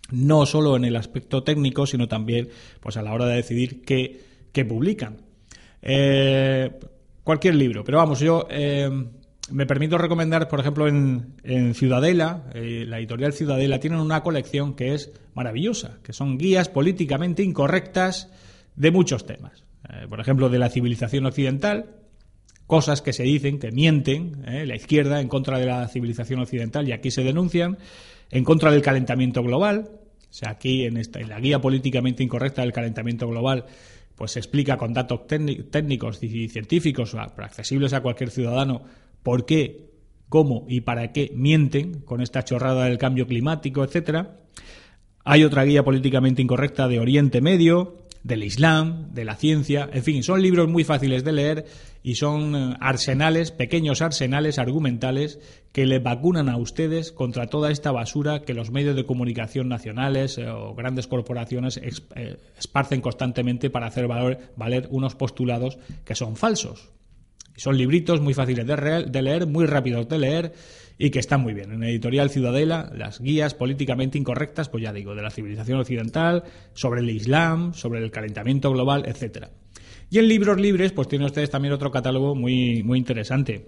no 0.09 0.45
solo 0.45 0.75
en 0.75 0.83
el 0.83 0.97
aspecto 0.97 1.43
técnico, 1.43 1.85
sino 1.85 2.09
también 2.09 2.49
pues 2.81 2.97
a 2.97 3.01
la 3.01 3.13
hora 3.13 3.27
de 3.27 3.35
decidir 3.37 3.81
qué, 3.81 4.65
publican. 4.65 5.19
Eh, 5.81 6.69
cualquier 7.23 7.55
libro, 7.55 7.85
pero 7.85 7.99
vamos, 7.99 8.19
yo 8.19 8.45
me 8.49 9.65
permito 9.65 9.97
recomendar, 9.97 10.49
por 10.49 10.59
ejemplo, 10.59 10.89
en, 10.89 11.35
en 11.45 11.73
Ciudadela, 11.75 12.43
la 12.53 12.99
editorial 12.99 13.31
Ciudadela, 13.31 13.79
tienen 13.79 13.99
una 13.99 14.21
colección 14.21 14.73
que 14.73 14.95
es 14.95 15.13
maravillosa, 15.33 15.99
que 16.03 16.11
son 16.11 16.37
guías 16.37 16.67
políticamente 16.67 17.41
incorrectas 17.41 18.29
de 18.75 18.91
muchos 18.91 19.25
temas. 19.25 19.63
Eh, 19.91 20.07
por 20.07 20.19
ejemplo, 20.21 20.49
de 20.49 20.57
la 20.57 20.69
civilización 20.69 21.25
occidental, 21.25 21.97
cosas 22.65 23.01
que 23.01 23.11
se 23.11 23.23
dicen, 23.23 23.59
que 23.59 23.71
mienten, 23.71 24.45
eh, 24.47 24.65
la 24.65 24.75
izquierda 24.75 25.19
en 25.19 25.27
contra 25.27 25.59
de 25.59 25.65
la 25.65 25.87
civilización 25.89 26.39
occidental, 26.39 26.87
y 26.87 26.93
aquí 26.93 27.11
se 27.11 27.23
denuncian, 27.23 27.77
en 28.29 28.45
contra 28.45 28.71
del 28.71 28.81
calentamiento 28.81 29.43
global, 29.43 29.89
o 30.29 30.33
sea, 30.33 30.51
aquí 30.51 30.85
en, 30.85 30.95
esta, 30.95 31.19
en 31.19 31.27
la 31.27 31.41
guía 31.41 31.59
políticamente 31.59 32.23
incorrecta 32.23 32.61
del 32.61 32.71
calentamiento 32.71 33.27
global, 33.27 33.65
pues 34.15 34.31
se 34.31 34.39
explica 34.39 34.77
con 34.77 34.93
datos 34.93 35.21
técni- 35.27 35.69
técnicos 35.69 36.23
y 36.23 36.47
científicos 36.47 37.13
accesibles 37.15 37.91
a 37.91 38.01
cualquier 38.01 38.29
ciudadano 38.29 38.83
por 39.23 39.45
qué, 39.45 39.89
cómo 40.29 40.65
y 40.69 40.81
para 40.81 41.11
qué 41.11 41.33
mienten 41.35 42.01
con 42.01 42.21
esta 42.21 42.43
chorrada 42.45 42.85
del 42.85 42.97
cambio 42.97 43.27
climático, 43.27 43.83
etcétera. 43.83 44.37
Hay 45.25 45.43
otra 45.43 45.65
guía 45.65 45.83
políticamente 45.83 46.41
incorrecta 46.41 46.87
de 46.87 46.99
Oriente 46.99 47.41
Medio, 47.41 48.00
del 48.23 48.43
Islam, 48.43 49.13
de 49.13 49.25
la 49.25 49.35
ciencia, 49.35 49.89
en 49.91 50.03
fin, 50.03 50.23
son 50.23 50.41
libros 50.41 50.69
muy 50.69 50.83
fáciles 50.83 51.23
de 51.23 51.31
leer 51.31 51.65
y 52.03 52.15
son 52.15 52.55
eh, 52.55 52.77
arsenales, 52.79 53.51
pequeños 53.51 54.01
arsenales 54.01 54.59
argumentales 54.59 55.39
que 55.71 55.85
le 55.85 55.99
vacunan 55.99 56.49
a 56.49 56.57
ustedes 56.57 57.11
contra 57.11 57.47
toda 57.47 57.71
esta 57.71 57.91
basura 57.91 58.41
que 58.41 58.53
los 58.53 58.71
medios 58.71 58.95
de 58.95 59.05
comunicación 59.05 59.69
nacionales 59.69 60.37
eh, 60.37 60.49
o 60.49 60.75
grandes 60.75 61.07
corporaciones 61.07 61.77
eh, 61.77 62.37
esparcen 62.57 63.01
constantemente 63.01 63.69
para 63.69 63.87
hacer 63.87 64.07
valer, 64.07 64.51
valer 64.55 64.87
unos 64.91 65.15
postulados 65.15 65.77
que 66.05 66.15
son 66.15 66.35
falsos. 66.35 66.89
Son 67.57 67.77
libritos 67.77 68.21
muy 68.21 68.33
fáciles 68.33 68.65
de, 68.65 69.05
de 69.07 69.21
leer, 69.21 69.45
muy 69.45 69.65
rápidos 69.65 70.07
de 70.07 70.17
leer 70.17 70.53
y 71.01 71.09
que 71.09 71.17
están 71.17 71.41
muy 71.41 71.55
bien. 71.55 71.71
En 71.71 71.83
Editorial 71.83 72.29
Ciudadela, 72.29 72.91
las 72.95 73.19
guías 73.19 73.55
políticamente 73.55 74.19
incorrectas, 74.19 74.69
pues 74.69 74.83
ya 74.83 74.93
digo, 74.93 75.15
de 75.15 75.23
la 75.23 75.31
civilización 75.31 75.79
occidental, 75.79 76.43
sobre 76.75 77.01
el 77.01 77.09
Islam, 77.09 77.73
sobre 77.73 78.03
el 78.03 78.11
calentamiento 78.11 78.71
global, 78.71 79.05
etcétera. 79.07 79.49
Y 80.11 80.19
en 80.19 80.27
libros 80.27 80.61
libres, 80.61 80.91
pues 80.91 81.07
tienen 81.07 81.25
ustedes 81.25 81.49
también 81.49 81.73
otro 81.73 81.89
catálogo 81.89 82.35
muy, 82.35 82.83
muy 82.83 82.99
interesante. 82.99 83.65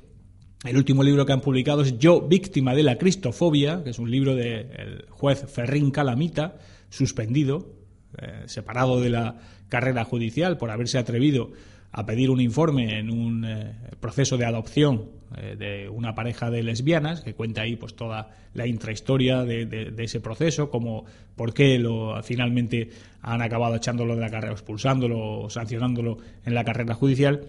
El 0.64 0.78
último 0.78 1.02
libro 1.02 1.26
que 1.26 1.34
han 1.34 1.42
publicado 1.42 1.82
es 1.82 1.98
Yo, 1.98 2.22
víctima 2.22 2.76
de 2.76 2.84
la 2.84 3.00
cristofobia, 3.00 3.84
que 3.84 3.90
es 3.90 3.98
un 3.98 4.12
libro 4.12 4.36
del 4.36 5.08
juez 5.10 5.46
Ferrín 5.52 5.90
Calamita, 5.90 6.60
suspendido, 6.90 7.74
eh, 8.22 8.44
separado 8.46 9.02
de 9.02 9.10
la 9.10 9.40
carrera 9.70 10.06
judicial 10.06 10.58
por 10.60 10.70
haberse 10.70 11.00
atrevido 11.00 11.50
a 11.96 12.06
pedir 12.06 12.30
un 12.32 12.42
informe 12.42 12.98
en 13.00 13.10
un 13.12 13.46
eh, 13.46 13.72
proceso 14.00 14.36
de 14.38 14.46
adopción 14.46 15.06
eh, 15.38 15.56
de 15.58 15.90
una 15.90 16.16
pareja 16.16 16.50
de 16.50 16.64
lesbianas 16.64 17.22
que 17.22 17.36
cuenta 17.36 17.62
ahí 17.62 17.76
pues 17.76 17.96
toda 17.96 18.32
la 18.56 18.66
intrahistoria 18.68 19.44
de, 19.44 19.66
de- 19.66 20.04
ese 20.04 20.20
proceso, 20.20 20.70
como 20.70 21.06
por 21.36 21.54
qué 21.54 21.80
lo 21.80 22.22
finalmente 22.24 22.90
han 23.22 23.42
acabado 23.42 23.76
echándolo 23.76 24.16
de 24.16 24.22
la 24.22 24.30
carrera, 24.30 24.54
expulsándolo 24.54 25.50
sancionándolo 25.50 26.18
en 26.46 26.54
la 26.56 26.64
carrera 26.64 26.94
judicial. 26.96 27.42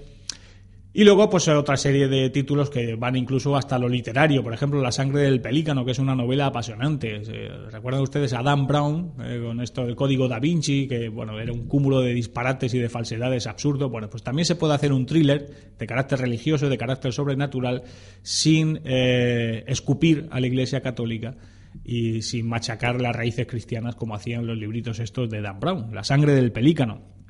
Y 0.97 1.03
luego, 1.03 1.29
pues 1.29 1.49
otra 1.49 1.77
serie 1.77 2.07
de 2.07 2.31
títulos 2.31 2.71
que 2.71 2.95
van 2.95 3.17
incluso 3.17 3.57
hasta 3.57 3.81
lo 3.81 3.89
literario. 3.89 4.45
Por 4.45 4.55
ejemplo, 4.55 4.81
La 4.81 4.93
sangre 4.93 5.23
del 5.23 5.41
pelícano, 5.41 5.85
que 5.85 5.91
es 5.91 5.99
una 5.99 6.15
novela 6.15 6.47
apasionante. 6.47 7.17
Eh, 7.17 7.49
¿Recuerdan 7.73 8.01
ustedes 8.01 8.33
a 8.33 8.45
Dan 8.45 8.69
Brown 8.69 9.13
eh, 9.21 9.43
con 9.45 9.61
esto 9.61 9.85
del 9.85 9.97
código 9.97 10.29
da 10.29 10.39
Vinci, 10.39 10.87
que 10.87 11.09
bueno, 11.09 11.41
era 11.41 11.53
un 11.53 11.67
cúmulo 11.67 12.01
de 12.01 12.15
disparates 12.15 12.73
y 12.75 12.79
de 12.79 12.89
falsedades 12.89 13.49
absurdo? 13.49 13.91
Bueno, 13.91 14.09
pues 14.09 14.23
también 14.23 14.47
se 14.47 14.55
puede 14.55 14.75
hacer 14.75 14.93
un 14.93 15.05
thriller 15.05 15.75
de 15.77 15.85
carácter 15.85 16.21
religioso, 16.21 16.69
de 16.69 16.79
carácter 16.79 17.13
sobrenatural, 17.13 17.83
sin 18.23 18.81
eh, 18.85 19.65
escupir 19.67 20.29
a 20.31 20.39
la 20.39 20.47
Iglesia 20.47 20.81
Católica 20.81 21.35
y 21.83 22.23
sin 22.23 22.47
machacar 22.47 23.01
las 23.01 23.17
raíces 23.17 23.49
cristianas 23.49 23.97
como 23.97 24.15
hacían 24.15 24.47
los 24.47 24.57
libritos 24.57 25.01
estos 25.01 25.29
de 25.29 25.41
Dan 25.41 25.59
Brown. 25.59 25.93
La 25.93 26.05
sangre 26.05 26.37
del 26.37 26.53
pelícano. 26.53 27.24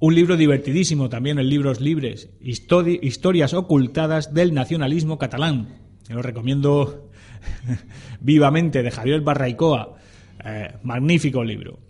Un 0.00 0.14
libro 0.14 0.36
divertidísimo 0.36 1.08
también 1.08 1.38
en 1.38 1.48
Libros 1.48 1.80
Libres, 1.80 2.30
Histori- 2.40 3.00
Historias 3.02 3.52
ocultadas 3.52 4.32
del 4.32 4.54
nacionalismo 4.54 5.18
catalán. 5.18 5.80
Lo 6.08 6.22
recomiendo 6.22 7.10
vivamente, 8.20 8.82
de 8.82 8.90
Javier 8.90 9.22
Barraicoa. 9.22 9.96
Eh, 10.44 10.72
magnífico 10.84 11.42
libro. 11.42 11.80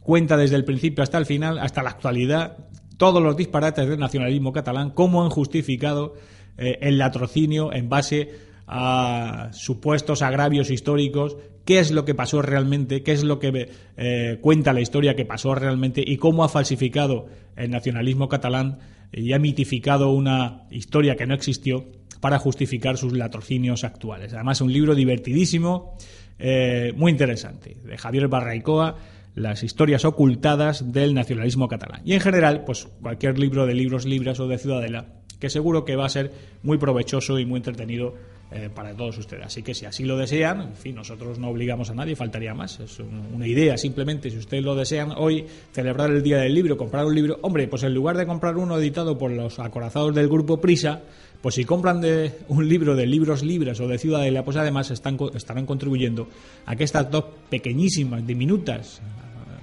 Cuenta 0.00 0.36
desde 0.36 0.54
el 0.54 0.64
principio 0.64 1.02
hasta 1.02 1.18
el 1.18 1.26
final, 1.26 1.58
hasta 1.58 1.82
la 1.82 1.90
actualidad, 1.90 2.68
todos 2.98 3.20
los 3.20 3.36
disparates 3.36 3.88
del 3.88 3.98
nacionalismo 3.98 4.52
catalán, 4.52 4.90
cómo 4.90 5.24
han 5.24 5.30
justificado 5.30 6.14
eh, 6.56 6.78
el 6.82 6.98
latrocinio 6.98 7.72
en 7.72 7.88
base 7.88 8.30
a 8.68 9.50
supuestos 9.52 10.22
agravios 10.22 10.70
históricos, 10.70 11.36
qué 11.66 11.80
es 11.80 11.90
lo 11.90 12.06
que 12.06 12.14
pasó 12.14 12.40
realmente, 12.40 13.02
qué 13.02 13.12
es 13.12 13.24
lo 13.24 13.38
que 13.38 13.70
eh, 13.96 14.38
cuenta 14.40 14.72
la 14.72 14.80
historia 14.80 15.16
que 15.16 15.26
pasó 15.26 15.54
realmente 15.54 16.02
y 16.06 16.16
cómo 16.16 16.44
ha 16.44 16.48
falsificado 16.48 17.26
el 17.56 17.70
nacionalismo 17.70 18.28
catalán 18.28 18.78
y 19.12 19.32
ha 19.32 19.38
mitificado 19.38 20.10
una 20.10 20.62
historia 20.70 21.16
que 21.16 21.26
no 21.26 21.34
existió 21.34 21.84
para 22.20 22.38
justificar 22.38 22.96
sus 22.96 23.12
latrocinios 23.12 23.84
actuales. 23.84 24.32
Además, 24.32 24.60
un 24.60 24.72
libro 24.72 24.94
divertidísimo, 24.94 25.96
eh, 26.38 26.92
muy 26.96 27.12
interesante, 27.12 27.76
de 27.84 27.98
Javier 27.98 28.28
Barraicoa, 28.28 28.96
las 29.34 29.62
historias 29.62 30.04
ocultadas 30.04 30.92
del 30.92 31.14
nacionalismo 31.14 31.68
catalán. 31.68 32.00
Y 32.04 32.14
en 32.14 32.20
general, 32.20 32.64
pues 32.64 32.88
cualquier 33.02 33.38
libro 33.38 33.66
de 33.66 33.74
libros 33.74 34.06
libres 34.06 34.40
o 34.40 34.48
de 34.48 34.58
Ciudadela, 34.58 35.06
que 35.40 35.50
seguro 35.50 35.84
que 35.84 35.96
va 35.96 36.06
a 36.06 36.10
ser 36.10 36.32
muy 36.62 36.78
provechoso 36.78 37.38
y 37.38 37.44
muy 37.44 37.58
entretenido 37.58 38.14
eh, 38.52 38.70
para 38.74 38.94
todos 38.94 39.18
ustedes. 39.18 39.44
Así 39.46 39.62
que 39.62 39.74
si 39.74 39.86
así 39.86 40.04
lo 40.04 40.16
desean, 40.16 40.60
en 40.60 40.76
fin, 40.76 40.94
nosotros 40.94 41.38
no 41.38 41.48
obligamos 41.48 41.90
a 41.90 41.94
nadie, 41.94 42.14
faltaría 42.14 42.54
más. 42.54 42.78
Es 42.80 42.98
un- 43.00 43.26
una 43.34 43.46
idea 43.46 43.76
simplemente, 43.76 44.30
si 44.30 44.38
ustedes 44.38 44.62
lo 44.62 44.74
desean 44.74 45.12
hoy, 45.16 45.44
celebrar 45.72 46.10
el 46.10 46.22
Día 46.22 46.38
del 46.38 46.54
Libro, 46.54 46.76
comprar 46.76 47.04
un 47.04 47.14
libro, 47.14 47.38
hombre, 47.42 47.66
pues 47.68 47.82
en 47.82 47.92
lugar 47.94 48.16
de 48.16 48.26
comprar 48.26 48.56
uno 48.56 48.78
editado 48.78 49.18
por 49.18 49.30
los 49.32 49.58
acorazados 49.58 50.14
del 50.14 50.28
grupo 50.28 50.60
Prisa, 50.60 51.02
pues 51.42 51.56
si 51.56 51.64
compran 51.64 52.00
de 52.00 52.32
un 52.48 52.68
libro 52.68 52.96
de 52.96 53.06
libros 53.06 53.42
libres 53.42 53.78
o 53.80 53.86
de 53.88 53.98
Ciudadela, 53.98 54.44
pues 54.44 54.56
además 54.56 54.90
están, 54.90 55.18
estarán 55.34 55.66
contribuyendo 55.66 56.28
a 56.64 56.74
que 56.76 56.84
estas 56.84 57.10
dos 57.10 57.24
pequeñísimas, 57.50 58.26
diminutas, 58.26 59.00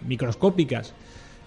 microscópicas 0.08 0.94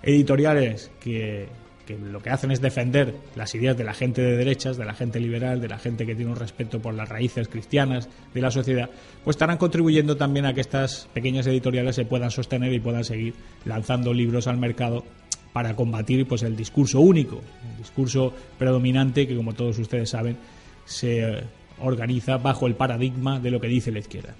editoriales 0.03 0.91
que, 1.01 1.49
que 1.87 1.97
lo 1.97 2.20
que 2.20 2.30
hacen 2.30 2.51
es 2.51 2.61
defender 2.61 3.14
las 3.37 3.55
ideas 3.55 3.76
de 3.76 3.84
la 3.84 3.95
gente 3.95 4.20
de 4.20 4.37
derechas, 4.37 4.76
de 4.76 4.84
la 4.84 4.95
gente 4.95 5.20
liberal, 5.20 5.61
de 5.61 5.68
la 5.68 5.78
gente 5.78 6.05
que 6.05 6.14
tiene 6.14 6.32
un 6.32 6.37
respeto 6.37 6.80
por 6.80 6.95
las 6.95 7.09
raíces 7.09 7.49
cristianas 7.49 8.09
de 8.34 8.41
la 8.41 8.51
sociedad, 8.51 8.91
pues 9.24 9.37
estarán 9.37 9.57
contribuyendo 9.57 10.16
también 10.16 10.47
a 10.47 10.53
que 10.53 10.61
estas 10.61 11.09
pequeñas 11.14 11.47
editoriales 11.47 11.95
se 11.97 12.05
puedan 12.05 12.30
sostener 12.30 12.72
y 12.72 12.80
puedan 12.80 13.05
seguir 13.05 13.34
lanzando 13.64 14.12
libros 14.12 14.47
al 14.49 14.59
mercado 14.59 15.05
para 15.53 15.74
combatir 15.74 16.26
pues 16.26 16.43
el 16.43 16.57
discurso 16.57 17.01
único, 17.01 17.41
el 17.70 17.78
discurso 17.78 18.34
predominante 18.59 19.26
que 19.26 19.37
como 19.37 19.55
todos 19.55 19.78
ustedes 19.78 20.11
saben 20.11 20.37
se 20.84 21.45
organiza 21.80 22.37
bajo 22.37 22.66
el 22.66 22.74
paradigma 22.74 23.39
de 23.41 23.51
lo 23.51 23.61
que 23.61 23.68
dice 23.68 23.93
la 23.93 24.01
izquierda. 24.01 24.34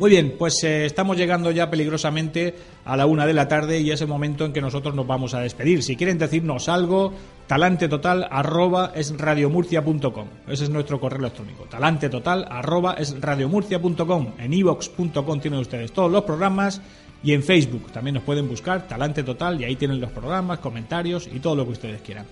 Muy 0.00 0.08
bien, 0.08 0.34
pues 0.38 0.64
eh, 0.64 0.86
estamos 0.86 1.18
llegando 1.18 1.50
ya 1.50 1.68
peligrosamente 1.68 2.54
a 2.86 2.96
la 2.96 3.04
una 3.04 3.26
de 3.26 3.34
la 3.34 3.48
tarde 3.48 3.80
y 3.80 3.90
es 3.90 4.00
el 4.00 4.08
momento 4.08 4.46
en 4.46 4.54
que 4.54 4.62
nosotros 4.62 4.94
nos 4.94 5.06
vamos 5.06 5.34
a 5.34 5.40
despedir. 5.40 5.82
Si 5.82 5.94
quieren 5.94 6.16
decirnos 6.16 6.70
algo, 6.70 7.12
talante 7.46 7.86
total 7.86 8.26
arroba 8.30 8.92
es 8.94 9.14
radiomurcia.com. 9.14 10.28
Ese 10.48 10.64
es 10.64 10.70
nuestro 10.70 10.98
correo 10.98 11.18
electrónico. 11.18 11.64
Talante 11.64 12.08
total 12.08 12.46
arroba 12.48 12.94
es 12.94 13.20
radiomurcia.com. 13.20 14.28
En 14.38 14.54
ivox.com 14.54 15.38
tienen 15.38 15.60
ustedes 15.60 15.92
todos 15.92 16.10
los 16.10 16.24
programas 16.24 16.80
y 17.22 17.34
en 17.34 17.42
Facebook 17.42 17.92
también 17.92 18.14
nos 18.14 18.22
pueden 18.22 18.48
buscar 18.48 18.88
Talante 18.88 19.22
Total 19.22 19.60
y 19.60 19.64
ahí 19.64 19.76
tienen 19.76 20.00
los 20.00 20.12
programas, 20.12 20.60
comentarios 20.60 21.28
y 21.30 21.40
todo 21.40 21.56
lo 21.56 21.66
que 21.66 21.72
ustedes 21.72 22.00
quieran. 22.00 22.24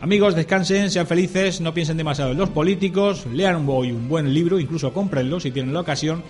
Amigos, 0.00 0.34
descansen, 0.34 0.90
sean 0.90 1.06
felices, 1.06 1.60
no 1.60 1.74
piensen 1.74 1.98
demasiado 1.98 2.30
en 2.30 2.38
los 2.38 2.48
políticos, 2.48 3.26
lean 3.34 3.66
hoy 3.68 3.92
un 3.92 4.08
buen 4.08 4.32
libro, 4.32 4.58
incluso 4.58 4.94
cómprenlo 4.94 5.40
si 5.40 5.50
tienen 5.50 5.74
la 5.74 5.80
ocasión. 5.80 6.22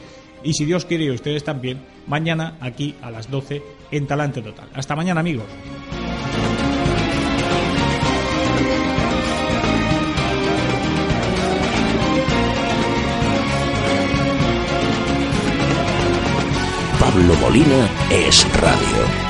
Y 0.42 0.54
si 0.54 0.64
Dios 0.64 0.84
quiere 0.84 1.10
ustedes 1.10 1.44
también, 1.44 1.80
mañana 2.06 2.56
aquí 2.60 2.94
a 3.02 3.10
las 3.10 3.30
12 3.30 3.62
en 3.90 4.06
Talante 4.06 4.42
Total. 4.42 4.68
Hasta 4.74 4.96
mañana, 4.96 5.20
amigos. 5.20 5.46
Pablo 16.98 17.34
Molina 17.40 17.88
es 18.10 18.46
radio. 18.60 19.29